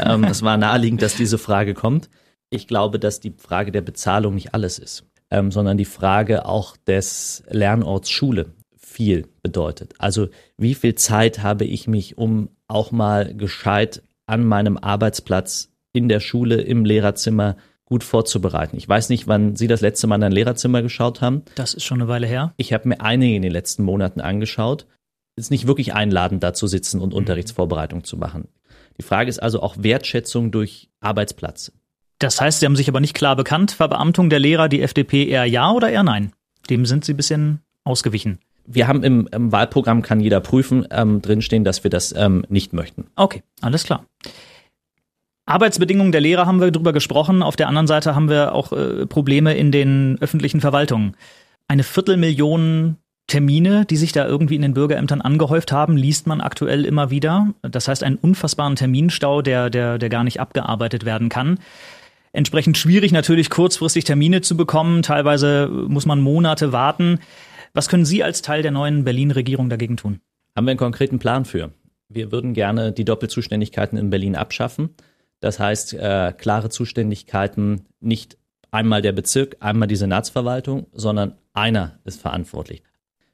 Ja. 0.00 0.14
ähm, 0.14 0.24
es 0.24 0.42
war 0.42 0.56
naheliegend, 0.56 1.02
dass 1.02 1.14
diese 1.14 1.36
Frage 1.36 1.74
kommt. 1.74 2.08
Ich 2.48 2.66
glaube, 2.66 2.98
dass 2.98 3.20
die 3.20 3.34
Frage 3.36 3.70
der 3.70 3.82
Bezahlung 3.82 4.34
nicht 4.34 4.54
alles 4.54 4.78
ist, 4.78 5.04
ähm, 5.30 5.52
sondern 5.52 5.76
die 5.76 5.84
Frage 5.84 6.46
auch 6.46 6.74
des 6.86 7.44
Lernorts 7.50 8.08
Schule 8.08 8.55
viel 8.96 9.28
bedeutet. 9.42 9.92
Also 9.98 10.28
wie 10.56 10.74
viel 10.74 10.94
Zeit 10.94 11.42
habe 11.42 11.66
ich 11.66 11.86
mich, 11.86 12.16
um 12.16 12.48
auch 12.66 12.92
mal 12.92 13.34
gescheit 13.34 14.02
an 14.24 14.44
meinem 14.44 14.78
Arbeitsplatz 14.78 15.70
in 15.92 16.08
der 16.08 16.20
Schule, 16.20 16.62
im 16.62 16.86
Lehrerzimmer 16.86 17.56
gut 17.84 18.02
vorzubereiten. 18.02 18.76
Ich 18.76 18.88
weiß 18.88 19.10
nicht, 19.10 19.28
wann 19.28 19.54
Sie 19.54 19.68
das 19.68 19.82
letzte 19.82 20.06
Mal 20.06 20.16
in 20.16 20.24
ein 20.24 20.32
Lehrerzimmer 20.32 20.80
geschaut 20.80 21.20
haben. 21.20 21.42
Das 21.56 21.74
ist 21.74 21.84
schon 21.84 22.00
eine 22.00 22.08
Weile 22.08 22.26
her. 22.26 22.54
Ich 22.56 22.72
habe 22.72 22.88
mir 22.88 23.02
einige 23.02 23.36
in 23.36 23.42
den 23.42 23.52
letzten 23.52 23.82
Monaten 23.84 24.20
angeschaut. 24.20 24.86
Es 25.36 25.44
ist 25.44 25.50
nicht 25.50 25.66
wirklich 25.66 25.92
einladend, 25.92 26.42
da 26.42 26.54
zu 26.54 26.66
sitzen 26.66 27.00
und 27.02 27.10
mhm. 27.10 27.18
Unterrichtsvorbereitung 27.18 28.02
zu 28.02 28.16
machen. 28.16 28.48
Die 28.96 29.02
Frage 29.02 29.28
ist 29.28 29.42
also 29.42 29.62
auch 29.62 29.76
Wertschätzung 29.78 30.50
durch 30.50 30.88
Arbeitsplatz. 31.00 31.70
Das 32.18 32.40
heißt, 32.40 32.60
Sie 32.60 32.66
haben 32.66 32.76
sich 32.76 32.88
aber 32.88 33.00
nicht 33.00 33.14
klar 33.14 33.36
bekannt, 33.36 33.72
Verbeamtung 33.72 34.30
der 34.30 34.38
Lehrer, 34.38 34.70
die 34.70 34.80
FDP 34.80 35.28
eher 35.28 35.44
ja 35.44 35.70
oder 35.70 35.90
eher 35.90 36.02
nein? 36.02 36.32
Dem 36.70 36.86
sind 36.86 37.04
Sie 37.04 37.12
ein 37.12 37.18
bisschen 37.18 37.60
ausgewichen 37.84 38.38
wir 38.66 38.88
haben 38.88 39.02
im, 39.02 39.28
im, 39.32 39.52
Wahlprogramm, 39.52 40.02
kann 40.02 40.20
jeder 40.20 40.40
prüfen, 40.40 40.86
ähm, 40.90 41.22
drinstehen, 41.22 41.64
dass 41.64 41.84
wir 41.84 41.90
das 41.90 42.14
ähm, 42.16 42.44
nicht 42.48 42.72
möchten. 42.72 43.06
Okay, 43.16 43.42
alles 43.60 43.84
klar. 43.84 44.04
Arbeitsbedingungen 45.46 46.12
der 46.12 46.20
Lehrer 46.20 46.46
haben 46.46 46.60
wir 46.60 46.72
drüber 46.72 46.92
gesprochen. 46.92 47.42
Auf 47.42 47.56
der 47.56 47.68
anderen 47.68 47.86
Seite 47.86 48.14
haben 48.14 48.28
wir 48.28 48.52
auch 48.52 48.72
äh, 48.72 49.06
Probleme 49.06 49.54
in 49.54 49.70
den 49.70 50.18
öffentlichen 50.20 50.60
Verwaltungen. 50.60 51.16
Eine 51.68 51.84
Viertelmillion 51.84 52.96
Termine, 53.28 53.84
die 53.86 53.96
sich 53.96 54.12
da 54.12 54.26
irgendwie 54.26 54.54
in 54.54 54.62
den 54.62 54.74
Bürgerämtern 54.74 55.20
angehäuft 55.20 55.72
haben, 55.72 55.96
liest 55.96 56.28
man 56.28 56.40
aktuell 56.40 56.84
immer 56.84 57.10
wieder. 57.10 57.48
Das 57.62 57.88
heißt, 57.88 58.04
einen 58.04 58.16
unfassbaren 58.16 58.76
Terminstau, 58.76 59.42
der, 59.42 59.68
der, 59.68 59.98
der 59.98 60.08
gar 60.08 60.22
nicht 60.22 60.38
abgearbeitet 60.38 61.04
werden 61.04 61.28
kann. 61.28 61.58
Entsprechend 62.32 62.76
schwierig 62.78 63.12
natürlich 63.12 63.50
kurzfristig 63.50 64.04
Termine 64.04 64.42
zu 64.42 64.56
bekommen. 64.56 65.02
Teilweise 65.02 65.68
muss 65.88 66.06
man 66.06 66.20
Monate 66.20 66.72
warten. 66.72 67.18
Was 67.76 67.90
können 67.90 68.06
Sie 68.06 68.24
als 68.24 68.40
Teil 68.40 68.62
der 68.62 68.70
neuen 68.70 69.04
Berlin-Regierung 69.04 69.68
dagegen 69.68 69.98
tun? 69.98 70.20
Haben 70.56 70.64
wir 70.64 70.70
einen 70.70 70.78
konkreten 70.78 71.18
Plan 71.18 71.44
für? 71.44 71.74
Wir 72.08 72.32
würden 72.32 72.54
gerne 72.54 72.90
die 72.90 73.04
Doppelzuständigkeiten 73.04 73.98
in 73.98 74.08
Berlin 74.08 74.34
abschaffen. 74.34 74.94
Das 75.40 75.58
heißt, 75.58 75.92
äh, 75.92 76.32
klare 76.32 76.70
Zuständigkeiten, 76.70 77.82
nicht 78.00 78.38
einmal 78.70 79.02
der 79.02 79.12
Bezirk, 79.12 79.58
einmal 79.60 79.88
die 79.88 79.96
Senatsverwaltung, 79.96 80.86
sondern 80.94 81.34
einer 81.52 81.98
ist 82.04 82.18
verantwortlich. 82.18 82.82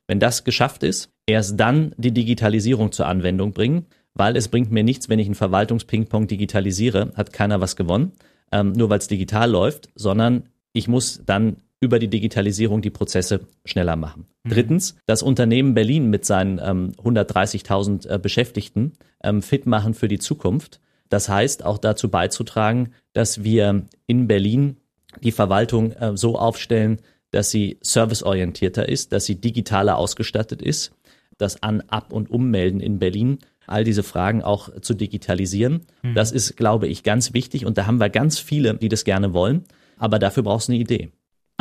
Wenn 0.09 0.19
das 0.19 0.43
geschafft 0.43 0.83
ist, 0.83 1.13
erst 1.25 1.61
dann 1.61 1.95
die 1.97 2.11
Digitalisierung 2.11 2.91
zur 2.91 3.07
Anwendung 3.07 3.53
bringen, 3.53 3.87
weil 4.13 4.37
es 4.37 4.49
bringt 4.49 4.73
mir 4.73 4.83
nichts, 4.83 5.09
wenn 5.09 5.21
ich 5.21 5.27
einen 5.27 5.37
Verwaltungspingpong 5.37 6.27
digitalisiere, 6.27 7.13
hat 7.15 7.33
keiner 7.33 7.61
was 7.61 7.77
gewonnen, 7.77 8.11
ähm, 8.51 8.73
nur 8.73 8.91
weil 8.91 8.99
es 8.99 9.07
digital 9.07 9.49
läuft, 9.49 9.91
sondern 9.95 10.49
ich 10.73 10.89
muss 10.89 11.23
dann 11.25 11.59
über 11.83 11.99
die 11.99 12.09
Digitalisierung 12.09 12.81
die 12.81 12.91
Prozesse 12.91 13.41
schneller 13.65 13.97
machen. 13.97 14.27
Mhm. 14.45 14.51
Drittens, 14.51 14.97
das 15.07 15.23
Unternehmen 15.23 15.75
Berlin 15.75 16.09
mit 16.09 16.25
seinen 16.25 16.61
ähm, 16.63 16.93
130.000 17.03 18.09
äh, 18.09 18.19
Beschäftigten 18.19 18.93
ähm, 19.23 19.43
fit 19.43 19.67
machen 19.67 19.93
für 19.93 20.07
die 20.07 20.21
Zukunft. 20.21 20.81
Das 21.09 21.29
heißt, 21.29 21.65
auch 21.65 21.79
dazu 21.79 22.09
beizutragen, 22.09 22.93
dass 23.13 23.43
wir 23.43 23.85
in 24.07 24.29
Berlin 24.29 24.77
die 25.23 25.33
Verwaltung 25.33 25.91
äh, 25.93 26.17
so 26.17 26.39
aufstellen, 26.39 27.01
dass 27.33 27.51
sie 27.51 27.79
serviceorientierter 27.81 28.89
ist, 28.89 29.13
dass 29.13 29.25
sie 29.25 29.41
digitaler 29.41 29.99
ausgestattet 29.99 30.63
ist, 30.63 30.93
das 31.37 31.65
An-, 31.65 31.83
Ab- 31.89 32.13
und 32.13 32.31
Ummelden 32.31 32.81
in 32.81 33.01
Berlin 33.01 33.39
all 33.67 33.83
diese 33.83 34.05
Fragen 34.05 34.43
auch 34.43 34.69
zu 34.81 34.95
digitalisieren. 34.95 35.83
Mhm. 36.03 36.15
Das 36.15 36.31
ist, 36.31 36.57
glaube 36.57 36.87
ich, 36.87 37.03
ganz 37.03 37.35
wichtig 37.35 37.67
und 37.67 37.77
da 37.77 37.87
haben 37.87 37.99
wir 37.99 38.09
ganz 38.09 38.39
viele, 38.39 38.75
die 38.75 38.89
das 38.89 39.03
gerne 39.03 39.33
wollen, 39.33 39.65
aber 39.99 40.21
dafür 40.21 40.45
brauchst 40.45 40.69
du 40.69 40.73
eine 40.73 40.81
Idee. 40.81 41.11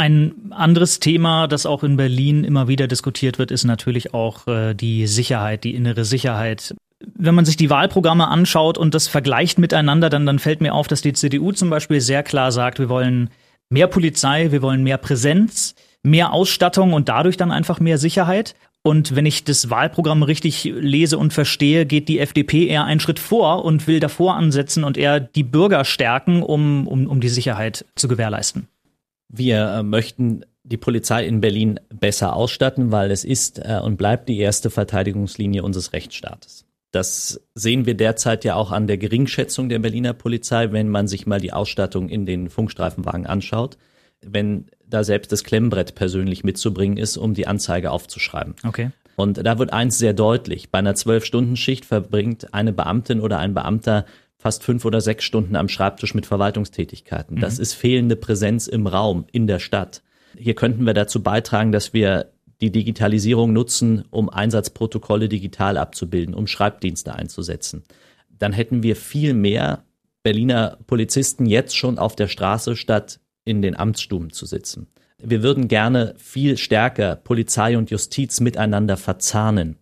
Ein 0.01 0.33
anderes 0.49 0.99
Thema, 0.99 1.45
das 1.45 1.67
auch 1.67 1.83
in 1.83 1.95
Berlin 1.95 2.43
immer 2.43 2.67
wieder 2.67 2.87
diskutiert 2.87 3.37
wird, 3.37 3.51
ist 3.51 3.65
natürlich 3.65 4.15
auch 4.15 4.47
äh, 4.47 4.73
die 4.73 5.05
Sicherheit, 5.05 5.63
die 5.63 5.75
innere 5.75 6.05
Sicherheit. 6.05 6.73
Wenn 7.13 7.35
man 7.35 7.45
sich 7.45 7.55
die 7.55 7.69
Wahlprogramme 7.69 8.27
anschaut 8.27 8.79
und 8.79 8.95
das 8.95 9.07
vergleicht 9.07 9.59
miteinander, 9.59 10.09
dann, 10.09 10.25
dann 10.25 10.39
fällt 10.39 10.59
mir 10.59 10.73
auf, 10.73 10.87
dass 10.87 11.03
die 11.03 11.13
CDU 11.13 11.51
zum 11.51 11.69
Beispiel 11.69 12.01
sehr 12.01 12.23
klar 12.23 12.51
sagt, 12.51 12.79
wir 12.79 12.89
wollen 12.89 13.29
mehr 13.69 13.85
Polizei, 13.85 14.51
wir 14.51 14.63
wollen 14.63 14.81
mehr 14.81 14.97
Präsenz, 14.97 15.75
mehr 16.01 16.33
Ausstattung 16.33 16.93
und 16.93 17.07
dadurch 17.07 17.37
dann 17.37 17.51
einfach 17.51 17.79
mehr 17.79 17.99
Sicherheit. 17.99 18.55
Und 18.81 19.15
wenn 19.15 19.27
ich 19.27 19.43
das 19.43 19.69
Wahlprogramm 19.69 20.23
richtig 20.23 20.63
lese 20.63 21.19
und 21.19 21.31
verstehe, 21.31 21.85
geht 21.85 22.07
die 22.07 22.17
FDP 22.17 22.65
eher 22.65 22.85
einen 22.85 23.01
Schritt 23.01 23.19
vor 23.19 23.63
und 23.63 23.85
will 23.85 23.99
davor 23.99 24.35
ansetzen 24.35 24.83
und 24.83 24.97
eher 24.97 25.19
die 25.19 25.43
Bürger 25.43 25.85
stärken, 25.85 26.41
um, 26.41 26.87
um, 26.87 27.05
um 27.05 27.21
die 27.21 27.29
Sicherheit 27.29 27.85
zu 27.93 28.07
gewährleisten. 28.07 28.67
Wir 29.31 29.67
äh, 29.67 29.83
möchten 29.83 30.45
die 30.63 30.77
Polizei 30.77 31.25
in 31.25 31.41
Berlin 31.41 31.79
besser 31.89 32.35
ausstatten, 32.35 32.91
weil 32.91 33.11
es 33.11 33.23
ist 33.23 33.59
äh, 33.59 33.79
und 33.81 33.97
bleibt 33.97 34.29
die 34.29 34.37
erste 34.39 34.69
Verteidigungslinie 34.69 35.63
unseres 35.63 35.93
Rechtsstaates. 35.93 36.65
Das 36.91 37.41
sehen 37.55 37.85
wir 37.85 37.95
derzeit 37.95 38.43
ja 38.43 38.55
auch 38.55 38.71
an 38.71 38.85
der 38.85 38.97
Geringschätzung 38.97 39.69
der 39.69 39.79
Berliner 39.79 40.13
Polizei, 40.13 40.71
wenn 40.73 40.89
man 40.89 41.07
sich 41.07 41.25
mal 41.25 41.39
die 41.39 41.53
Ausstattung 41.53 42.09
in 42.09 42.25
den 42.25 42.49
Funkstreifenwagen 42.49 43.25
anschaut. 43.25 43.77
Wenn 44.21 44.65
da 44.85 45.03
selbst 45.03 45.31
das 45.31 45.45
Klemmbrett 45.45 45.95
persönlich 45.95 46.43
mitzubringen 46.43 46.97
ist, 46.97 47.15
um 47.15 47.33
die 47.33 47.47
Anzeige 47.47 47.91
aufzuschreiben. 47.91 48.55
Okay. 48.67 48.91
Und 49.15 49.45
da 49.45 49.57
wird 49.57 49.71
eins 49.71 49.97
sehr 49.97 50.13
deutlich. 50.13 50.69
Bei 50.69 50.79
einer 50.79 50.95
Zwölf-Stunden-Schicht 50.95 51.85
verbringt 51.85 52.53
eine 52.53 52.73
Beamtin 52.73 53.21
oder 53.21 53.39
ein 53.39 53.53
Beamter 53.53 54.05
fast 54.41 54.63
fünf 54.63 54.85
oder 54.85 55.01
sechs 55.01 55.23
Stunden 55.23 55.55
am 55.55 55.69
Schreibtisch 55.69 56.15
mit 56.15 56.25
Verwaltungstätigkeiten. 56.25 57.39
Das 57.39 57.57
mhm. 57.57 57.61
ist 57.61 57.73
fehlende 57.75 58.15
Präsenz 58.15 58.65
im 58.65 58.87
Raum, 58.87 59.25
in 59.31 59.45
der 59.45 59.59
Stadt. 59.59 60.01
Hier 60.35 60.55
könnten 60.55 60.83
wir 60.83 60.95
dazu 60.95 61.21
beitragen, 61.21 61.71
dass 61.71 61.93
wir 61.93 62.31
die 62.59 62.71
Digitalisierung 62.71 63.53
nutzen, 63.53 64.03
um 64.09 64.29
Einsatzprotokolle 64.29 65.29
digital 65.29 65.77
abzubilden, 65.77 66.33
um 66.33 66.47
Schreibdienste 66.47 67.13
einzusetzen. 67.13 67.83
Dann 68.29 68.51
hätten 68.51 68.81
wir 68.81 68.95
viel 68.95 69.35
mehr 69.35 69.83
Berliner 70.23 70.79
Polizisten 70.87 71.45
jetzt 71.45 71.77
schon 71.77 71.99
auf 71.99 72.15
der 72.15 72.27
Straße, 72.27 72.75
statt 72.75 73.19
in 73.45 73.61
den 73.61 73.75
Amtsstuben 73.75 74.31
zu 74.31 74.47
sitzen. 74.47 74.87
Wir 75.19 75.43
würden 75.43 75.67
gerne 75.67 76.15
viel 76.17 76.57
stärker 76.57 77.15
Polizei 77.15 77.77
und 77.77 77.91
Justiz 77.91 78.39
miteinander 78.39 78.97
verzahnen. 78.97 79.77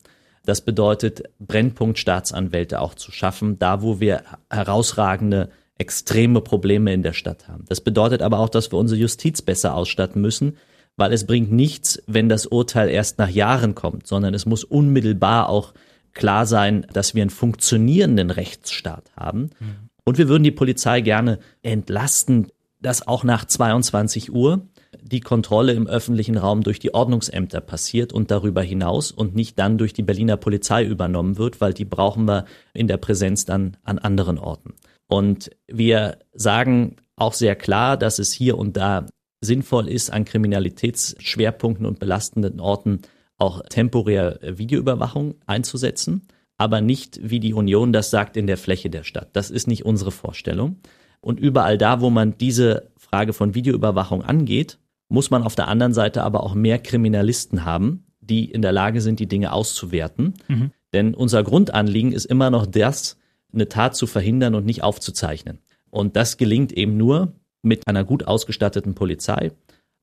Das 0.46 0.62
bedeutet, 0.62 1.24
Brennpunktstaatsanwälte 1.40 2.82
auch 2.82 2.96
zu 2.96 3.12
schaffen, 3.12 3.60
da 3.60 3.82
wo 3.82 4.00
wir 4.00 4.24
herausragende, 4.50 5.50
extreme 5.78 6.42
Probleme 6.42 6.94
in 6.94 7.04
der 7.04 7.14
Stadt 7.14 7.48
haben. 7.48 7.66
Das 7.70 7.82
bedeutet 7.82 8.22
aber 8.22 8.40
auch, 8.40 8.50
dass 8.50 8.72
wir 8.72 8.78
unsere 8.78 9.00
Justiz 9.00 9.42
besser 9.42 9.76
ausstatten 9.76 10.22
müssen, 10.22 10.58
weil 10.98 11.14
es 11.14 11.26
bringt 11.26 11.52
nichts, 11.52 12.04
wenn 12.06 12.28
das 12.28 12.46
Urteil 12.46 12.90
erst 12.90 13.18
nach 13.18 13.30
Jahren 13.30 13.76
kommt, 13.76 14.06
sondern 14.06 14.34
es 14.34 14.46
muss 14.46 14.66
unmittelbar 14.66 15.48
auch 15.48 15.74
klar 16.14 16.46
sein, 16.46 16.86
dass 16.92 17.16
wir 17.16 17.22
einen 17.22 17.30
funktionierenden 17.30 18.30
Rechtsstaat 18.30 19.12
haben. 19.16 19.52
Mhm. 19.60 19.90
Und 20.04 20.18
wir 20.18 20.28
würden 20.28 20.44
die 20.44 20.52
Polizei 20.52 21.02
gerne 21.02 21.40
entlasten, 21.62 22.48
dass 22.82 23.08
auch 23.08 23.24
nach 23.24 23.46
22 23.46 24.34
Uhr 24.34 24.68
die 25.02 25.20
Kontrolle 25.20 25.74
im 25.74 25.88
öffentlichen 25.88 26.38
Raum 26.38 26.64
durch 26.64 26.80
die 26.80 26.94
Ordnungsämter 26.94 27.62
passiert 27.62 28.14
und 28.14 28.32
darüber 28.32 28.62
hinaus 28.62 29.12
und 29.12 29.36
nicht 29.36 29.58
dann 29.60 29.78
durch 29.78 29.94
die 29.94 30.04
Berliner 30.04 30.38
Polizei 30.38 30.84
übernommen 30.84 31.38
wird, 31.38 31.62
weil 31.62 31.74
die 31.74 31.86
brauchen 31.86 32.26
wir 32.26 32.46
in 32.74 32.88
der 32.88 32.98
Präsenz 32.98 33.46
dann 33.46 33.78
an 33.84 34.00
anderen 34.00 34.38
Orten. 34.38 34.74
Und 35.08 35.52
wir 35.68 36.20
sagen 36.34 36.98
auch 37.16 37.34
sehr 37.34 37.56
klar, 37.56 37.98
dass 37.98 38.20
es 38.20 38.32
hier 38.32 38.58
und 38.58 38.78
da 38.78 39.06
sinnvoll 39.42 39.88
ist, 39.88 40.12
an 40.12 40.26
Kriminalitätsschwerpunkten 40.26 41.86
und 41.86 42.00
belastenden 42.00 42.60
Orten 42.60 43.02
auch 43.38 43.62
temporär 43.70 44.40
Videoüberwachung 44.42 45.36
einzusetzen, 45.46 46.28
aber 46.58 46.82
nicht, 46.82 47.20
wie 47.24 47.40
die 47.40 47.54
Union 47.54 47.94
das 47.94 48.10
sagt, 48.10 48.36
in 48.36 48.48
der 48.48 48.58
Fläche 48.58 48.90
der 48.90 49.04
Stadt. 49.04 49.30
Das 49.34 49.50
ist 49.50 49.68
nicht 49.68 49.86
unsere 49.86 50.12
Vorstellung. 50.12 50.78
Und 51.22 51.40
überall 51.40 51.78
da, 51.78 52.02
wo 52.02 52.10
man 52.10 52.38
diese 52.38 52.92
Frage 53.10 53.34
von 53.34 53.56
Videoüberwachung 53.56 54.24
angeht, 54.24 54.78
muss 55.10 55.32
man 55.32 55.44
auf 55.44 55.56
der 55.56 55.68
anderen 55.68 55.94
Seite 55.94 56.24
aber 56.24 56.44
auch 56.44 56.54
mehr 56.54 56.80
Kriminalisten 56.80 57.66
haben, 57.66 58.06
die 58.22 58.46
in 58.46 58.62
der 58.62 58.72
Lage 58.72 59.02
sind, 59.02 59.20
die 59.20 59.28
Dinge 59.28 59.52
auszuwerten. 59.52 60.36
Mhm. 60.48 60.72
Denn 60.94 61.14
unser 61.16 61.44
Grundanliegen 61.44 62.12
ist 62.12 62.26
immer 62.26 62.50
noch 62.50 62.66
das, 62.66 63.18
eine 63.52 63.68
Tat 63.68 63.96
zu 63.96 64.06
verhindern 64.08 64.56
und 64.56 64.66
nicht 64.66 64.84
aufzuzeichnen. 64.84 65.60
Und 65.90 66.16
das 66.16 66.38
gelingt 66.38 66.72
eben 66.72 66.98
nur 66.98 67.34
mit 67.62 67.88
einer 67.88 68.04
gut 68.04 68.28
ausgestatteten 68.28 68.94
Polizei, 68.94 69.52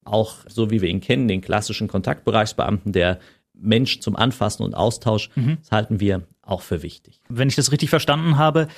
auch 0.05 0.37
so 0.49 0.71
wie 0.71 0.83
wir 0.83 0.89
ihn 0.89 1.01
kennen, 1.01 1.29
den 1.29 1.41
klassischen 1.41 1.89
Kontaktbereichsbeamten, 1.89 2.93
der 2.93 3.19
Mensch 3.55 4.01
zum 4.01 4.17
Anfassen 4.17 4.63
und 4.63 4.75
Austausch, 4.75 5.31
mhm. 5.35 5.59
das 5.61 5.73
halten 5.73 6.01
wir 6.01 6.27
auch 6.43 6.61
für 6.61 6.83
wichtig. 6.83 7.21
Wenn 7.29 7.49
ich 7.49 7.57
das 7.57 7.73
richtig 7.73 7.91
verstanden 7.91 8.37
habe, 8.37 8.69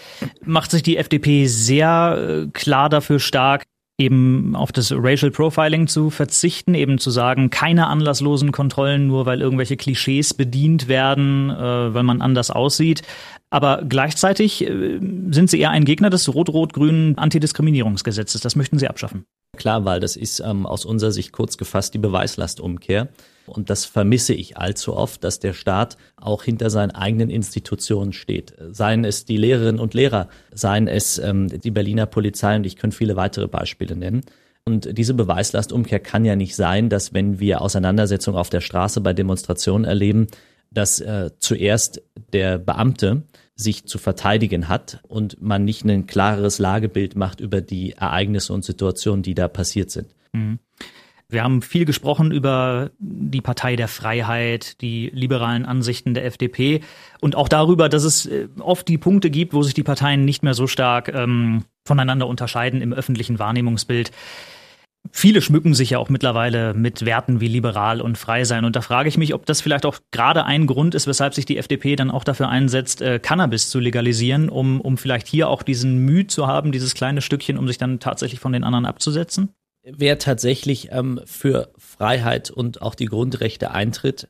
macht 0.45 0.71
sich 0.71 0.83
die 0.83 0.97
FDP 0.97 1.47
sehr 1.47 2.47
äh, 2.47 2.51
klar 2.53 2.89
dafür 2.89 3.19
stark, 3.19 3.65
eben 3.99 4.55
auf 4.55 4.71
das 4.71 4.93
Racial 4.93 5.33
Profiling 5.33 5.89
zu 5.89 6.11
verzichten, 6.11 6.75
eben 6.75 6.99
zu 6.99 7.11
sagen, 7.11 7.51
keine 7.51 7.89
anlasslosen 7.89 8.53
Kontrollen, 8.53 9.09
nur 9.09 9.27
weil 9.27 9.41
irgendwelche 9.41 9.77
Klischees 9.77 10.35
bedient 10.35 10.87
werden, 10.87 11.51
äh, 11.51 11.95
weil 11.95 12.05
man 12.05 12.23
anders 12.23 12.51
aussieht. 12.51 13.03
Aber 13.51 13.83
gleichzeitig 13.89 14.65
äh, 14.65 15.01
sind 15.31 15.51
Sie 15.51 15.59
eher 15.59 15.71
ein 15.71 15.85
Gegner 15.85 16.11
des 16.11 16.33
rot-rot-grünen 16.33 17.19
Antidiskriminierungsgesetzes. 17.19 18.41
Das 18.41 18.55
möchten 18.55 18.79
Sie 18.79 18.89
abschaffen. 18.89 19.25
Klar, 19.57 19.85
weil 19.85 19.99
das 19.99 20.15
ist 20.15 20.41
ähm, 20.41 20.65
aus 20.65 20.85
unserer 20.85 21.11
Sicht 21.11 21.33
kurz 21.33 21.59
gefasst 21.59 21.93
die 21.95 21.99
Beweislastumkehr. 21.99 23.09
Und 23.49 23.71
das 23.71 23.85
vermisse 23.85 24.35
ich 24.35 24.57
allzu 24.57 24.95
oft, 24.95 25.25
dass 25.25 25.41
der 25.41 25.53
Staat 25.53 25.97
auch 26.17 26.43
hinter 26.43 26.71
seinen 26.71 26.91
eigenen 26.91 27.31
Institutionen 27.31 28.13
steht. 28.13 28.55
Seien 28.71 29.05
es 29.05 29.25
die 29.25 29.37
Lehrerinnen 29.37 29.81
und 29.81 29.95
Lehrer, 29.95 30.29
seien 30.53 30.89
es 30.89 31.19
ähm, 31.19 31.49
die 31.49 31.71
Berliner 31.71 32.07
Polizei 32.07 32.57
und 32.57 32.67
ich 32.67 32.77
könnte 32.77 32.97
viele 32.97 33.17
weitere 33.17 33.49
Beispiele 33.49 33.97
nennen. 33.97 34.23
Und 34.65 34.99
diese 34.99 35.15
Beweislastumkehr 35.15 35.99
kann 35.99 36.27
ja 36.27 36.37
nicht 36.37 36.55
sein, 36.55 36.91
dass 36.91 37.15
wenn 37.15 37.41
wir 37.41 37.63
Auseinandersetzungen 37.63 38.39
auf 38.39 38.51
der 38.51 38.61
Straße 38.61 39.01
bei 39.01 39.15
Demonstrationen 39.15 39.87
erleben, 39.87 40.27
dass 40.71 41.01
äh, 41.01 41.31
zuerst 41.39 42.03
der 42.33 42.59
Beamte 42.59 43.23
sich 43.55 43.87
zu 43.87 43.99
verteidigen 43.99 44.69
hat 44.69 45.01
und 45.09 45.41
man 45.43 45.65
nicht 45.65 45.85
ein 45.85 46.07
klareres 46.07 46.59
Lagebild 46.59 47.17
macht 47.17 47.41
über 47.41 47.61
die 47.61 47.93
Ereignisse 47.93 48.53
und 48.53 48.65
Situationen, 48.65 49.23
die 49.23 49.35
da 49.35 49.49
passiert 49.49 49.91
sind. 49.91 50.15
Mhm. 50.33 50.59
Wir 51.31 51.45
haben 51.45 51.61
viel 51.61 51.85
gesprochen 51.85 52.33
über 52.33 52.91
die 52.99 53.43
Partei 53.43 53.77
der 53.77 53.89
Freiheit, 53.89 54.81
die 54.81 55.11
liberalen 55.13 55.67
Ansichten 55.67 56.15
der 56.15 56.25
FDP 56.25 56.81
und 57.21 57.37
auch 57.37 57.51
darüber, 57.51 57.91
dass 57.91 58.05
es 58.05 58.25
äh, 58.25 58.49
oft 58.61 58.89
die 58.89 58.97
Punkte 58.97 59.29
gibt, 59.29 59.53
wo 59.53 59.63
sich 59.63 59.75
die 59.75 59.83
Parteien 59.83 60.25
nicht 60.25 60.43
mehr 60.43 60.55
so 60.55 60.67
stark 60.67 61.13
ähm, 61.13 61.65
voneinander 61.87 62.27
unterscheiden 62.27 62.81
im 62.81 62.95
öffentlichen 62.95 63.39
Wahrnehmungsbild. 63.39 64.11
Viele 65.13 65.43
schmücken 65.43 65.75
sich 65.75 65.91
ja 65.91 65.99
auch 65.99 66.09
mittlerweile 66.09 66.73
mit 66.73 67.05
Werten 67.05 67.43
wie 67.43 67.49
liberal 67.49 68.01
und 68.01 68.17
frei 68.17 68.45
sein. 68.45 68.65
Und 68.65 68.75
da 68.75 68.81
frage 68.81 69.11
ich 69.11 69.19
mich, 69.19 69.35
ob 69.35 69.45
das 69.45 69.61
vielleicht 69.61 69.85
auch 69.85 69.99
gerade 70.11 70.47
ein 70.47 70.67
Grund 70.67 70.95
ist, 70.95 71.07
weshalb 71.07 71.35
sich 71.35 71.45
die 71.45 71.59
FDP 71.59 71.95
dann 71.95 72.11
auch 72.11 72.25
dafür 72.25 72.49
einsetzt, 72.49 73.03
äh, 73.03 73.19
Cannabis 73.19 73.69
zu 73.69 73.81
legalisieren, 73.81 74.49
um, 74.49 74.81
um 74.81 74.97
vielleicht 74.97 75.27
hier 75.27 75.51
auch 75.51 75.63
diesen 75.63 75.99
Mühe 76.07 76.27
zu 76.27 76.47
haben, 76.47 76.73
dieses 76.73 76.95
kleine 76.95 77.21
Stückchen, 77.21 77.59
um 77.59 77.67
sich 77.67 77.77
dann 77.77 78.01
tatsächlich 78.01 78.41
von 78.41 78.55
den 78.55 78.65
anderen 78.65 78.87
abzusetzen? 78.87 79.51
Wer 79.97 80.19
tatsächlich 80.19 80.89
ähm, 80.93 81.21
für 81.25 81.73
Freiheit 81.79 82.51
und 82.51 82.83
auch 82.83 82.95
die 82.95 83.07
Grundrechte 83.07 83.71
eintritt, 83.71 84.29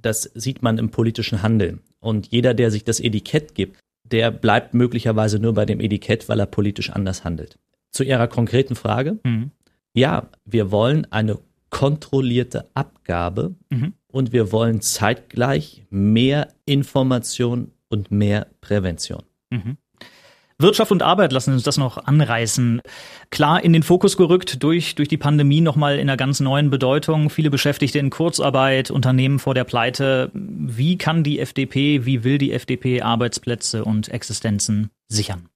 das 0.00 0.22
sieht 0.34 0.62
man 0.62 0.78
im 0.78 0.90
politischen 0.90 1.42
Handeln. 1.42 1.80
Und 2.00 2.28
jeder, 2.28 2.54
der 2.54 2.70
sich 2.70 2.84
das 2.84 3.00
Etikett 3.00 3.54
gibt, 3.54 3.78
der 4.04 4.30
bleibt 4.30 4.74
möglicherweise 4.74 5.38
nur 5.38 5.54
bei 5.54 5.66
dem 5.66 5.80
Etikett, 5.80 6.28
weil 6.28 6.38
er 6.38 6.46
politisch 6.46 6.90
anders 6.90 7.24
handelt. 7.24 7.58
Zu 7.90 8.04
Ihrer 8.04 8.28
konkreten 8.28 8.76
Frage. 8.76 9.18
Mhm. 9.24 9.50
Ja, 9.94 10.28
wir 10.44 10.70
wollen 10.70 11.10
eine 11.10 11.38
kontrollierte 11.70 12.68
Abgabe 12.74 13.56
mhm. 13.70 13.94
und 14.06 14.32
wir 14.32 14.52
wollen 14.52 14.80
zeitgleich 14.80 15.86
mehr 15.90 16.48
Information 16.66 17.72
und 17.88 18.10
mehr 18.10 18.46
Prävention. 18.60 19.22
Mhm. 19.50 19.76
Wirtschaft 20.58 20.90
und 20.90 21.02
Arbeit 21.02 21.32
lassen 21.32 21.52
uns 21.52 21.64
das 21.64 21.76
noch 21.76 21.98
anreißen. 22.06 22.80
Klar 23.28 23.62
in 23.62 23.74
den 23.74 23.82
Fokus 23.82 24.16
gerückt 24.16 24.62
durch, 24.62 24.94
durch 24.94 25.08
die 25.08 25.18
Pandemie 25.18 25.60
nochmal 25.60 25.96
in 25.96 26.08
einer 26.08 26.16
ganz 26.16 26.40
neuen 26.40 26.70
Bedeutung. 26.70 27.28
Viele 27.28 27.50
Beschäftigte 27.50 27.98
in 27.98 28.08
Kurzarbeit, 28.08 28.90
Unternehmen 28.90 29.38
vor 29.38 29.52
der 29.52 29.64
Pleite. 29.64 30.30
Wie 30.32 30.96
kann 30.96 31.22
die 31.22 31.40
FDP, 31.40 32.06
wie 32.06 32.24
will 32.24 32.38
die 32.38 32.52
FDP 32.52 33.02
Arbeitsplätze 33.02 33.84
und 33.84 34.08
Existenzen 34.08 34.88
sichern? 35.08 35.50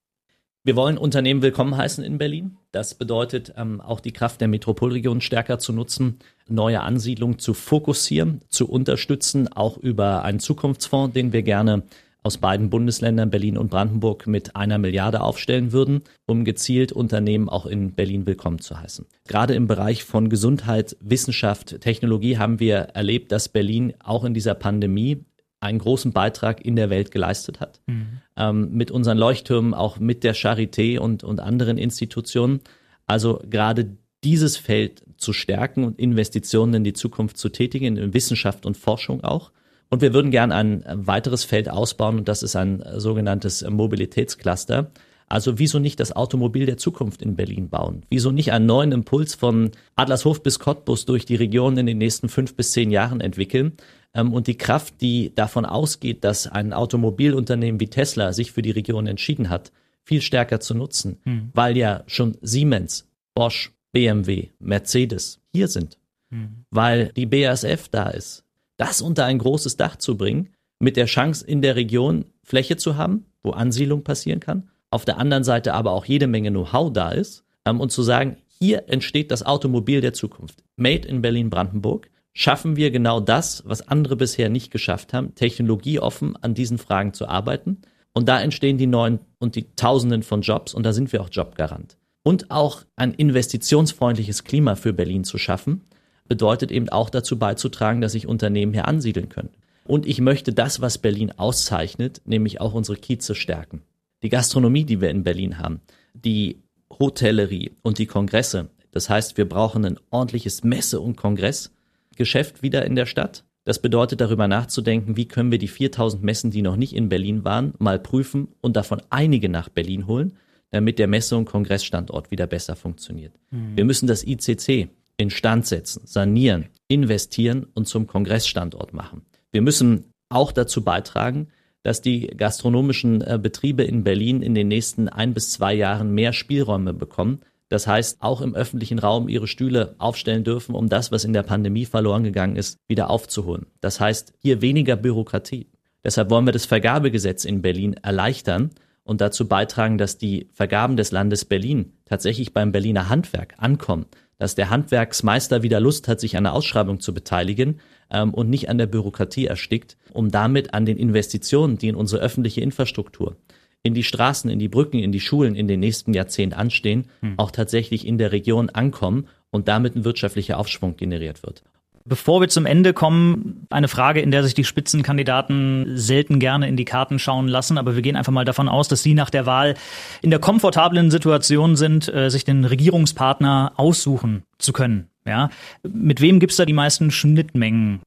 Wir 0.63 0.75
wollen 0.75 0.99
Unternehmen 0.99 1.41
willkommen 1.41 1.75
heißen 1.75 2.03
in 2.03 2.19
Berlin. 2.19 2.57
Das 2.71 2.93
bedeutet 2.93 3.55
ähm, 3.57 3.81
auch 3.81 4.01
die 4.01 4.11
Kraft 4.11 4.39
der 4.39 4.47
Metropolregion 4.47 5.19
stärker 5.19 5.57
zu 5.57 5.73
nutzen, 5.73 6.19
neue 6.47 6.81
Ansiedlungen 6.81 7.39
zu 7.39 7.55
fokussieren, 7.55 8.41
zu 8.49 8.69
unterstützen, 8.69 9.51
auch 9.51 9.77
über 9.77 10.23
einen 10.23 10.39
Zukunftsfonds, 10.39 11.15
den 11.15 11.33
wir 11.33 11.41
gerne 11.41 11.81
aus 12.23 12.37
beiden 12.37 12.69
Bundesländern 12.69 13.31
Berlin 13.31 13.57
und 13.57 13.69
Brandenburg 13.69 14.27
mit 14.27 14.55
einer 14.55 14.77
Milliarde 14.77 15.21
aufstellen 15.21 15.71
würden, 15.71 16.01
um 16.27 16.45
gezielt 16.45 16.91
Unternehmen 16.91 17.49
auch 17.49 17.65
in 17.65 17.93
Berlin 17.93 18.25
willkommen 18.27 18.59
zu 18.59 18.79
heißen. 18.79 19.07
Gerade 19.27 19.55
im 19.55 19.67
Bereich 19.67 20.03
von 20.03 20.29
Gesundheit, 20.29 20.95
Wissenschaft, 20.99 21.81
Technologie 21.81 22.37
haben 22.37 22.59
wir 22.59 22.75
erlebt, 22.75 23.31
dass 23.31 23.49
Berlin 23.49 23.93
auch 23.99 24.23
in 24.23 24.33
dieser 24.33 24.53
Pandemie 24.53 25.25
einen 25.59 25.79
großen 25.79 26.11
Beitrag 26.11 26.63
in 26.65 26.75
der 26.75 26.89
Welt 26.89 27.11
geleistet 27.11 27.59
hat. 27.59 27.81
Mhm. 27.87 28.07
Ähm, 28.35 28.71
mit 28.71 28.91
unseren 28.91 29.17
Leuchttürmen, 29.17 29.73
auch 29.73 29.99
mit 29.99 30.23
der 30.23 30.35
Charité 30.35 30.99
und, 30.99 31.23
und 31.23 31.39
anderen 31.39 31.77
Institutionen. 31.77 32.61
Also 33.05 33.41
gerade 33.47 33.97
dieses 34.23 34.57
Feld 34.57 35.03
zu 35.17 35.33
stärken 35.33 35.83
und 35.83 35.99
Investitionen 35.99 36.75
in 36.75 36.83
die 36.83 36.93
Zukunft 36.93 37.37
zu 37.37 37.49
tätigen, 37.49 37.97
in 37.97 38.13
Wissenschaft 38.13 38.65
und 38.65 38.77
Forschung 38.77 39.23
auch. 39.23 39.51
Und 39.91 40.01
wir 40.01 40.13
würden 40.13 40.31
gern 40.31 40.51
ein 40.53 40.83
weiteres 40.87 41.43
Feld 41.43 41.69
ausbauen 41.69 42.17
und 42.17 42.27
das 42.29 42.43
ist 42.43 42.55
ein 42.55 42.81
sogenanntes 42.95 43.61
Mobilitätscluster. 43.69 44.91
Also 45.27 45.59
wieso 45.59 45.79
nicht 45.79 45.99
das 45.99 46.15
Automobil 46.15 46.65
der 46.65 46.77
Zukunft 46.77 47.21
in 47.21 47.35
Berlin 47.35 47.69
bauen? 47.69 48.05
Wieso 48.09 48.31
nicht 48.31 48.53
einen 48.53 48.65
neuen 48.65 48.93
Impuls 48.93 49.35
von 49.35 49.71
Adlershof 49.95 50.43
bis 50.43 50.59
Cottbus 50.59 51.05
durch 51.05 51.25
die 51.25 51.35
Region 51.35 51.77
in 51.77 51.85
den 51.85 51.97
nächsten 51.97 52.29
fünf 52.29 52.55
bis 52.55 52.71
zehn 52.71 52.89
Jahren 52.89 53.21
entwickeln? 53.21 53.73
Ähm, 54.13 54.33
und 54.33 54.47
die 54.47 54.57
Kraft, 54.57 55.01
die 55.01 55.33
davon 55.35 55.65
ausgeht, 55.65 56.23
dass 56.23 56.47
ein 56.47 56.73
Automobilunternehmen 56.73 57.79
wie 57.79 57.89
Tesla 57.89 58.33
sich 58.33 58.51
für 58.51 58.61
die 58.61 58.71
Region 58.71 59.07
entschieden 59.07 59.49
hat, 59.49 59.71
viel 60.03 60.21
stärker 60.21 60.59
zu 60.59 60.73
nutzen, 60.73 61.19
hm. 61.23 61.49
weil 61.53 61.77
ja 61.77 62.03
schon 62.07 62.37
Siemens, 62.41 63.09
Bosch, 63.33 63.71
BMW, 63.91 64.49
Mercedes 64.59 65.39
hier 65.53 65.67
sind, 65.67 65.97
hm. 66.29 66.65
weil 66.71 67.11
die 67.15 67.25
BASF 67.25 67.87
da 67.89 68.09
ist, 68.09 68.43
das 68.81 68.99
unter 68.99 69.25
ein 69.25 69.37
großes 69.37 69.77
Dach 69.77 69.95
zu 69.95 70.17
bringen, 70.17 70.49
mit 70.79 70.97
der 70.97 71.05
Chance 71.05 71.45
in 71.45 71.61
der 71.61 71.75
Region 71.75 72.25
Fläche 72.43 72.77
zu 72.77 72.97
haben, 72.97 73.27
wo 73.43 73.51
Ansiedlung 73.51 74.03
passieren 74.03 74.39
kann, 74.39 74.71
auf 74.89 75.05
der 75.05 75.19
anderen 75.19 75.43
Seite 75.43 75.75
aber 75.75 75.91
auch 75.91 76.05
jede 76.05 76.25
Menge 76.25 76.49
Know-how 76.49 76.91
da 76.91 77.11
ist 77.11 77.45
ähm, 77.65 77.79
und 77.79 77.91
zu 77.91 78.01
sagen, 78.01 78.37
hier 78.47 78.89
entsteht 78.89 79.29
das 79.29 79.45
Automobil 79.45 80.01
der 80.01 80.13
Zukunft. 80.13 80.63
Made 80.77 81.07
in 81.07 81.21
Berlin-Brandenburg. 81.21 82.09
Schaffen 82.33 82.75
wir 82.75 82.89
genau 82.89 83.19
das, 83.19 83.61
was 83.67 83.87
andere 83.87 84.15
bisher 84.15 84.49
nicht 84.49 84.71
geschafft 84.71 85.13
haben, 85.13 85.35
technologieoffen 85.35 86.35
an 86.37 86.55
diesen 86.55 86.79
Fragen 86.79 87.13
zu 87.13 87.27
arbeiten. 87.27 87.81
Und 88.13 88.29
da 88.29 88.41
entstehen 88.41 88.79
die 88.79 88.87
neuen 88.87 89.19
und 89.37 89.55
die 89.55 89.75
Tausenden 89.75 90.23
von 90.23 90.41
Jobs 90.41 90.73
und 90.73 90.83
da 90.83 90.93
sind 90.93 91.11
wir 91.11 91.21
auch 91.21 91.29
Jobgarant. 91.31 91.97
Und 92.23 92.49
auch 92.49 92.83
ein 92.95 93.13
investitionsfreundliches 93.13 94.43
Klima 94.43 94.75
für 94.75 94.93
Berlin 94.93 95.23
zu 95.23 95.37
schaffen, 95.37 95.83
bedeutet 96.31 96.71
eben 96.71 96.87
auch 96.87 97.09
dazu 97.09 97.37
beizutragen, 97.37 97.99
dass 97.99 98.13
sich 98.13 98.25
Unternehmen 98.25 98.71
hier 98.71 98.87
ansiedeln 98.87 99.27
können. 99.27 99.49
Und 99.83 100.05
ich 100.05 100.21
möchte 100.21 100.53
das, 100.53 100.79
was 100.79 100.97
Berlin 100.97 101.33
auszeichnet, 101.35 102.21
nämlich 102.23 102.61
auch 102.61 102.73
unsere 102.73 102.97
Kieze 102.97 103.35
stärken. 103.35 103.81
Die 104.23 104.29
Gastronomie, 104.29 104.85
die 104.85 105.01
wir 105.01 105.09
in 105.09 105.25
Berlin 105.25 105.59
haben, 105.59 105.81
die 106.13 106.63
Hotellerie 106.89 107.73
und 107.81 107.97
die 107.97 108.05
Kongresse. 108.05 108.69
Das 108.91 109.09
heißt, 109.09 109.35
wir 109.35 109.43
brauchen 109.43 109.83
ein 109.83 109.99
ordentliches 110.09 110.63
Messe- 110.63 111.01
und 111.01 111.17
Kongressgeschäft 111.17 112.63
wieder 112.63 112.85
in 112.85 112.95
der 112.95 113.07
Stadt. 113.07 113.43
Das 113.65 113.79
bedeutet 113.79 114.21
darüber 114.21 114.47
nachzudenken, 114.47 115.17
wie 115.17 115.27
können 115.27 115.51
wir 115.51 115.59
die 115.59 115.67
4000 115.67 116.23
Messen, 116.23 116.49
die 116.49 116.61
noch 116.61 116.77
nicht 116.77 116.95
in 116.95 117.09
Berlin 117.09 117.43
waren, 117.43 117.73
mal 117.77 117.99
prüfen 117.99 118.47
und 118.61 118.77
davon 118.77 119.01
einige 119.09 119.49
nach 119.49 119.67
Berlin 119.67 120.07
holen, 120.07 120.37
damit 120.69 120.97
der 120.97 121.07
Messe- 121.07 121.35
und 121.35 121.43
Kongressstandort 121.43 122.31
wieder 122.31 122.47
besser 122.47 122.77
funktioniert. 122.77 123.33
Mhm. 123.49 123.75
Wir 123.75 123.83
müssen 123.83 124.07
das 124.07 124.25
ICC 124.25 124.87
instand 125.21 125.65
setzen, 125.65 126.01
sanieren, 126.05 126.69
investieren 126.87 127.67
und 127.73 127.87
zum 127.87 128.07
Kongressstandort 128.07 128.93
machen. 128.93 129.23
Wir 129.51 129.61
müssen 129.61 130.11
auch 130.29 130.51
dazu 130.51 130.83
beitragen, 130.83 131.47
dass 131.83 132.01
die 132.01 132.27
gastronomischen 132.27 133.21
äh, 133.21 133.39
Betriebe 133.41 133.83
in 133.83 134.03
Berlin 134.03 134.41
in 134.41 134.53
den 134.53 134.67
nächsten 134.67 135.09
ein 135.09 135.33
bis 135.33 135.51
zwei 135.51 135.73
Jahren 135.73 136.11
mehr 136.13 136.33
Spielräume 136.33 136.93
bekommen. 136.93 137.41
Das 137.69 137.87
heißt, 137.87 138.21
auch 138.21 138.41
im 138.41 138.53
öffentlichen 138.53 138.99
Raum 138.99 139.29
ihre 139.29 139.47
Stühle 139.47 139.95
aufstellen 139.97 140.43
dürfen, 140.43 140.75
um 140.75 140.89
das, 140.89 141.11
was 141.11 141.23
in 141.23 141.33
der 141.33 141.43
Pandemie 141.43 141.85
verloren 141.85 142.23
gegangen 142.23 142.55
ist, 142.55 142.77
wieder 142.87 143.09
aufzuholen. 143.09 143.65
Das 143.79 143.99
heißt, 143.99 144.33
hier 144.39 144.61
weniger 144.61 144.95
Bürokratie. 144.95 145.69
Deshalb 146.03 146.29
wollen 146.29 146.45
wir 146.45 146.51
das 146.51 146.65
Vergabegesetz 146.65 147.45
in 147.45 147.61
Berlin 147.61 147.93
erleichtern 147.93 148.71
und 149.03 149.21
dazu 149.21 149.47
beitragen, 149.47 149.97
dass 149.97 150.17
die 150.17 150.49
Vergaben 150.53 150.97
des 150.97 151.11
Landes 151.11 151.45
Berlin 151.45 151.93
tatsächlich 152.05 152.53
beim 152.53 152.71
Berliner 152.71 153.09
Handwerk 153.09 153.55
ankommen, 153.57 154.05
dass 154.41 154.55
der 154.55 154.71
Handwerksmeister 154.71 155.61
wieder 155.61 155.79
Lust 155.79 156.07
hat, 156.07 156.19
sich 156.19 156.35
an 156.35 156.45
der 156.45 156.53
Ausschreibung 156.53 156.99
zu 156.99 157.13
beteiligen 157.13 157.79
ähm, 158.09 158.33
und 158.33 158.49
nicht 158.49 158.69
an 158.69 158.79
der 158.79 158.87
Bürokratie 158.87 159.45
erstickt, 159.45 159.97
um 160.13 160.31
damit 160.31 160.73
an 160.73 160.87
den 160.87 160.97
Investitionen, 160.97 161.77
die 161.77 161.89
in 161.89 161.95
unsere 161.95 162.23
öffentliche 162.23 162.59
Infrastruktur, 162.61 163.35
in 163.83 163.93
die 163.93 164.01
Straßen, 164.01 164.49
in 164.49 164.57
die 164.57 164.67
Brücken, 164.67 164.97
in 164.97 165.11
die 165.11 165.19
Schulen 165.19 165.53
in 165.53 165.67
den 165.67 165.79
nächsten 165.79 166.15
Jahrzehnten 166.15 166.55
anstehen, 166.55 167.05
hm. 167.19 167.35
auch 167.37 167.51
tatsächlich 167.51 168.07
in 168.07 168.17
der 168.17 168.31
Region 168.31 168.71
ankommen 168.71 169.27
und 169.51 169.67
damit 169.67 169.95
ein 169.95 170.05
wirtschaftlicher 170.05 170.57
Aufschwung 170.57 170.97
generiert 170.97 171.43
wird. 171.43 171.61
Bevor 172.05 172.41
wir 172.41 172.49
zum 172.49 172.65
Ende 172.65 172.93
kommen, 172.93 173.67
eine 173.69 173.87
Frage, 173.87 174.21
in 174.21 174.31
der 174.31 174.43
sich 174.43 174.53
die 174.53 174.63
Spitzenkandidaten 174.63 175.97
selten 175.97 176.39
gerne 176.39 176.67
in 176.67 176.75
die 176.75 176.85
Karten 176.85 177.19
schauen 177.19 177.47
lassen, 177.47 177.77
aber 177.77 177.95
wir 177.95 178.01
gehen 178.01 178.15
einfach 178.15 178.31
mal 178.31 178.45
davon 178.45 178.69
aus, 178.69 178.87
dass 178.87 179.03
sie 179.03 179.13
nach 179.13 179.29
der 179.29 179.45
Wahl 179.45 179.75
in 180.21 180.29
der 180.29 180.39
komfortablen 180.39 181.11
Situation 181.11 181.75
sind, 181.75 182.11
äh, 182.13 182.29
sich 182.29 182.43
den 182.43 182.65
Regierungspartner 182.65 183.73
aussuchen 183.75 184.43
zu 184.57 184.73
können. 184.73 185.07
Ja, 185.25 185.49
mit 185.83 186.21
wem 186.21 186.39
gibt's 186.39 186.57
da 186.57 186.65
die 186.65 186.73
meisten 186.73 187.11
Schnittmengen? 187.11 188.01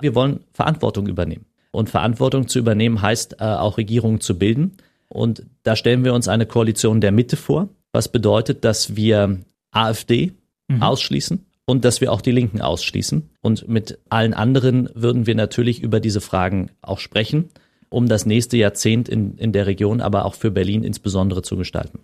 Wir 0.00 0.14
wollen 0.14 0.40
Verantwortung 0.52 1.06
übernehmen. 1.06 1.44
Und 1.70 1.90
Verantwortung 1.90 2.48
zu 2.48 2.58
übernehmen 2.58 3.02
heißt 3.02 3.40
äh, 3.40 3.44
auch 3.44 3.76
Regierungen 3.76 4.20
zu 4.20 4.38
bilden. 4.38 4.78
Und 5.08 5.42
da 5.62 5.76
stellen 5.76 6.04
wir 6.04 6.14
uns 6.14 6.28
eine 6.28 6.46
Koalition 6.46 7.02
der 7.02 7.12
Mitte 7.12 7.36
vor, 7.36 7.68
was 7.92 8.08
bedeutet, 8.08 8.64
dass 8.64 8.96
wir 8.96 9.40
AfD 9.72 10.32
mhm. 10.68 10.82
ausschließen, 10.82 11.44
und 11.66 11.84
dass 11.84 12.00
wir 12.00 12.12
auch 12.12 12.20
die 12.20 12.30
Linken 12.30 12.60
ausschließen. 12.62 13.28
Und 13.42 13.68
mit 13.68 13.98
allen 14.08 14.32
anderen 14.32 14.88
würden 14.94 15.26
wir 15.26 15.34
natürlich 15.34 15.82
über 15.82 16.00
diese 16.00 16.20
Fragen 16.20 16.70
auch 16.80 17.00
sprechen, 17.00 17.50
um 17.90 18.08
das 18.08 18.24
nächste 18.24 18.56
Jahrzehnt 18.56 19.08
in, 19.08 19.36
in 19.36 19.52
der 19.52 19.66
Region, 19.66 20.00
aber 20.00 20.24
auch 20.24 20.34
für 20.34 20.50
Berlin 20.50 20.84
insbesondere 20.84 21.42
zu 21.42 21.56
gestalten. 21.56 22.00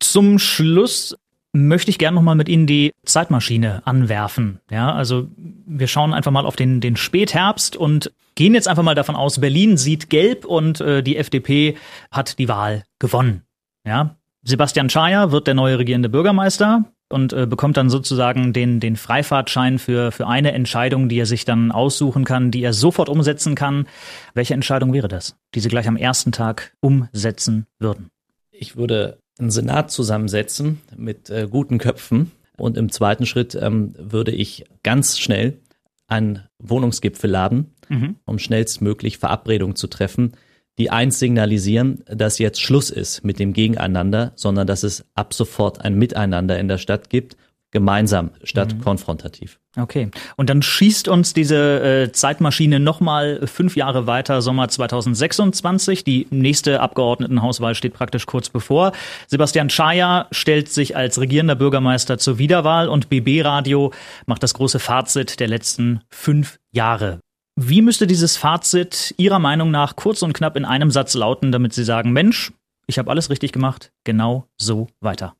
Zum 0.00 0.38
Schluss 0.38 1.16
möchte 1.52 1.90
ich 1.90 1.98
gerne 1.98 2.16
nochmal 2.16 2.34
mit 2.34 2.48
Ihnen 2.48 2.66
die 2.66 2.92
Zeitmaschine 3.04 3.86
anwerfen. 3.86 4.60
Ja, 4.70 4.92
also 4.92 5.28
wir 5.66 5.86
schauen 5.86 6.12
einfach 6.12 6.32
mal 6.32 6.46
auf 6.46 6.56
den, 6.56 6.80
den 6.80 6.96
Spätherbst 6.96 7.76
und 7.76 8.12
gehen 8.34 8.54
jetzt 8.54 8.68
einfach 8.68 8.82
mal 8.82 8.96
davon 8.96 9.14
aus, 9.14 9.40
Berlin 9.40 9.76
sieht 9.76 10.10
gelb 10.10 10.44
und 10.44 10.80
äh, 10.80 11.02
die 11.02 11.16
FDP 11.16 11.76
hat 12.10 12.38
die 12.38 12.48
Wahl 12.48 12.84
gewonnen. 12.98 13.42
Ja, 13.86 14.16
Sebastian 14.42 14.90
Schaja 14.90 15.30
wird 15.30 15.46
der 15.46 15.54
neue 15.54 15.78
regierende 15.78 16.08
Bürgermeister 16.08 16.84
und 17.14 17.32
äh, 17.32 17.46
bekommt 17.46 17.76
dann 17.76 17.88
sozusagen 17.88 18.52
den, 18.52 18.80
den 18.80 18.96
Freifahrtschein 18.96 19.78
für, 19.78 20.10
für 20.10 20.26
eine 20.26 20.52
Entscheidung, 20.52 21.08
die 21.08 21.18
er 21.18 21.26
sich 21.26 21.44
dann 21.44 21.70
aussuchen 21.70 22.24
kann, 22.24 22.50
die 22.50 22.62
er 22.62 22.72
sofort 22.72 23.08
umsetzen 23.08 23.54
kann. 23.54 23.86
Welche 24.34 24.52
Entscheidung 24.52 24.92
wäre 24.92 25.06
das, 25.06 25.36
die 25.54 25.60
Sie 25.60 25.68
gleich 25.68 25.86
am 25.86 25.96
ersten 25.96 26.32
Tag 26.32 26.74
umsetzen 26.80 27.66
würden? 27.78 28.08
Ich 28.50 28.76
würde 28.76 29.18
einen 29.38 29.52
Senat 29.52 29.92
zusammensetzen 29.92 30.80
mit 30.96 31.30
äh, 31.30 31.46
guten 31.48 31.78
Köpfen 31.78 32.32
und 32.56 32.76
im 32.76 32.90
zweiten 32.90 33.26
Schritt 33.26 33.54
ähm, 33.54 33.94
würde 33.96 34.32
ich 34.32 34.64
ganz 34.82 35.16
schnell 35.18 35.60
einen 36.08 36.42
Wohnungsgipfel 36.58 37.30
laden, 37.30 37.74
mhm. 37.88 38.16
um 38.24 38.40
schnellstmöglich 38.40 39.18
Verabredungen 39.18 39.76
zu 39.76 39.86
treffen, 39.86 40.32
die 40.78 40.90
eins 40.90 41.18
signalisieren, 41.18 42.04
dass 42.06 42.38
jetzt 42.38 42.60
Schluss 42.60 42.90
ist 42.90 43.24
mit 43.24 43.38
dem 43.38 43.52
Gegeneinander, 43.52 44.32
sondern 44.34 44.66
dass 44.66 44.82
es 44.82 45.04
ab 45.14 45.34
sofort 45.34 45.80
ein 45.80 45.94
Miteinander 45.94 46.58
in 46.58 46.68
der 46.68 46.78
Stadt 46.78 47.10
gibt, 47.10 47.36
gemeinsam 47.74 48.30
statt 48.44 48.72
mhm. 48.72 48.80
konfrontativ. 48.82 49.58
Okay. 49.76 50.08
Und 50.36 50.48
dann 50.48 50.62
schießt 50.62 51.08
uns 51.08 51.34
diese 51.34 51.82
äh, 51.82 52.12
Zeitmaschine 52.12 52.78
nochmal 52.78 53.44
fünf 53.48 53.76
Jahre 53.76 54.06
weiter, 54.06 54.40
Sommer 54.40 54.68
2026. 54.68 56.04
Die 56.04 56.28
nächste 56.30 56.80
Abgeordnetenhauswahl 56.80 57.74
steht 57.74 57.92
praktisch 57.92 58.26
kurz 58.26 58.48
bevor. 58.48 58.92
Sebastian 59.26 59.70
Schaja 59.70 60.28
stellt 60.30 60.68
sich 60.68 60.96
als 60.96 61.20
regierender 61.20 61.56
Bürgermeister 61.56 62.16
zur 62.16 62.38
Wiederwahl 62.38 62.88
und 62.88 63.08
BB 63.08 63.44
Radio 63.44 63.92
macht 64.26 64.44
das 64.44 64.54
große 64.54 64.78
Fazit 64.78 65.40
der 65.40 65.48
letzten 65.48 66.00
fünf 66.10 66.60
Jahre. 66.70 67.18
Wie 67.56 67.82
müsste 67.82 68.08
dieses 68.08 68.36
Fazit 68.36 69.14
Ihrer 69.16 69.38
Meinung 69.38 69.70
nach 69.70 69.94
kurz 69.94 70.22
und 70.22 70.32
knapp 70.32 70.56
in 70.56 70.64
einem 70.64 70.90
Satz 70.90 71.14
lauten, 71.14 71.52
damit 71.52 71.72
Sie 71.72 71.84
sagen, 71.84 72.12
Mensch, 72.12 72.52
ich 72.88 72.98
habe 72.98 73.10
alles 73.10 73.30
richtig 73.30 73.52
gemacht, 73.52 73.92
genau 74.02 74.48
so 74.56 74.88
weiter? 75.00 75.36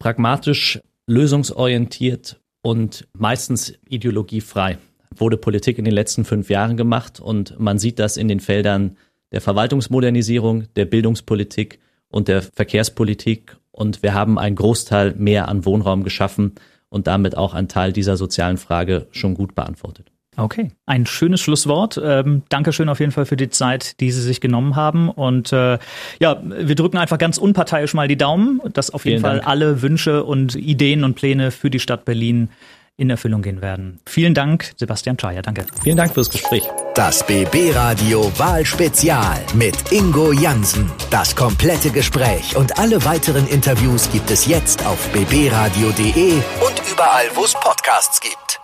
Pragmatisch, 0.00 0.80
lösungsorientiert 1.06 2.40
und 2.60 3.06
meistens 3.16 3.72
ideologiefrei 3.88 4.78
wurde 5.14 5.36
Politik 5.36 5.78
in 5.78 5.84
den 5.84 5.94
letzten 5.94 6.24
fünf 6.24 6.50
Jahren 6.50 6.76
gemacht 6.76 7.20
und 7.20 7.58
man 7.58 7.78
sieht 7.78 8.00
das 8.00 8.16
in 8.16 8.26
den 8.26 8.40
Feldern 8.40 8.96
der 9.30 9.40
Verwaltungsmodernisierung, 9.40 10.64
der 10.74 10.86
Bildungspolitik 10.86 11.78
und 12.08 12.26
der 12.26 12.42
Verkehrspolitik 12.42 13.56
und 13.70 14.02
wir 14.02 14.12
haben 14.12 14.40
einen 14.40 14.56
Großteil 14.56 15.14
mehr 15.14 15.46
an 15.46 15.64
Wohnraum 15.64 16.02
geschaffen 16.02 16.56
und 16.88 17.06
damit 17.06 17.36
auch 17.36 17.54
einen 17.54 17.68
Teil 17.68 17.92
dieser 17.92 18.16
sozialen 18.16 18.56
Frage 18.56 19.06
schon 19.12 19.34
gut 19.34 19.54
beantwortet. 19.54 20.10
Okay, 20.38 20.70
ein 20.86 21.04
schönes 21.04 21.40
Schlusswort. 21.40 22.00
Ähm, 22.02 22.42
Dankeschön 22.48 22.88
auf 22.88 23.00
jeden 23.00 23.10
Fall 23.10 23.26
für 23.26 23.36
die 23.36 23.50
Zeit, 23.50 23.98
die 23.98 24.12
Sie 24.12 24.22
sich 24.22 24.40
genommen 24.40 24.76
haben. 24.76 25.10
Und 25.10 25.52
äh, 25.52 25.78
ja, 26.20 26.40
wir 26.42 26.76
drücken 26.76 26.96
einfach 26.96 27.18
ganz 27.18 27.38
unparteiisch 27.38 27.92
mal 27.92 28.06
die 28.06 28.16
Daumen, 28.16 28.60
dass 28.72 28.90
auf 28.90 29.04
jeden 29.04 29.16
Vielen 29.16 29.22
Fall 29.22 29.36
Dank. 29.38 29.48
alle 29.48 29.82
Wünsche 29.82 30.22
und 30.22 30.54
Ideen 30.54 31.02
und 31.02 31.14
Pläne 31.14 31.50
für 31.50 31.70
die 31.70 31.80
Stadt 31.80 32.04
Berlin 32.04 32.50
in 32.96 33.10
Erfüllung 33.10 33.42
gehen 33.42 33.62
werden. 33.62 34.00
Vielen 34.06 34.34
Dank, 34.34 34.72
Sebastian 34.76 35.16
Czaja. 35.18 35.42
Danke. 35.42 35.66
Vielen 35.82 35.96
Dank 35.96 36.14
fürs 36.14 36.30
Gespräch. 36.30 36.64
Das 36.94 37.24
BB 37.26 37.74
Radio 37.74 38.30
Wahlspezial 38.38 39.40
mit 39.54 39.92
Ingo 39.92 40.32
Jansen. 40.32 40.90
Das 41.10 41.34
komplette 41.34 41.90
Gespräch 41.90 42.56
und 42.56 42.78
alle 42.78 43.04
weiteren 43.04 43.46
Interviews 43.48 44.10
gibt 44.10 44.30
es 44.30 44.46
jetzt 44.46 44.84
auf 44.86 45.08
bbradio.de 45.12 46.32
und 46.32 46.82
überall, 46.92 47.26
wo 47.34 47.44
es 47.44 47.54
Podcasts 47.54 48.20
gibt. 48.20 48.60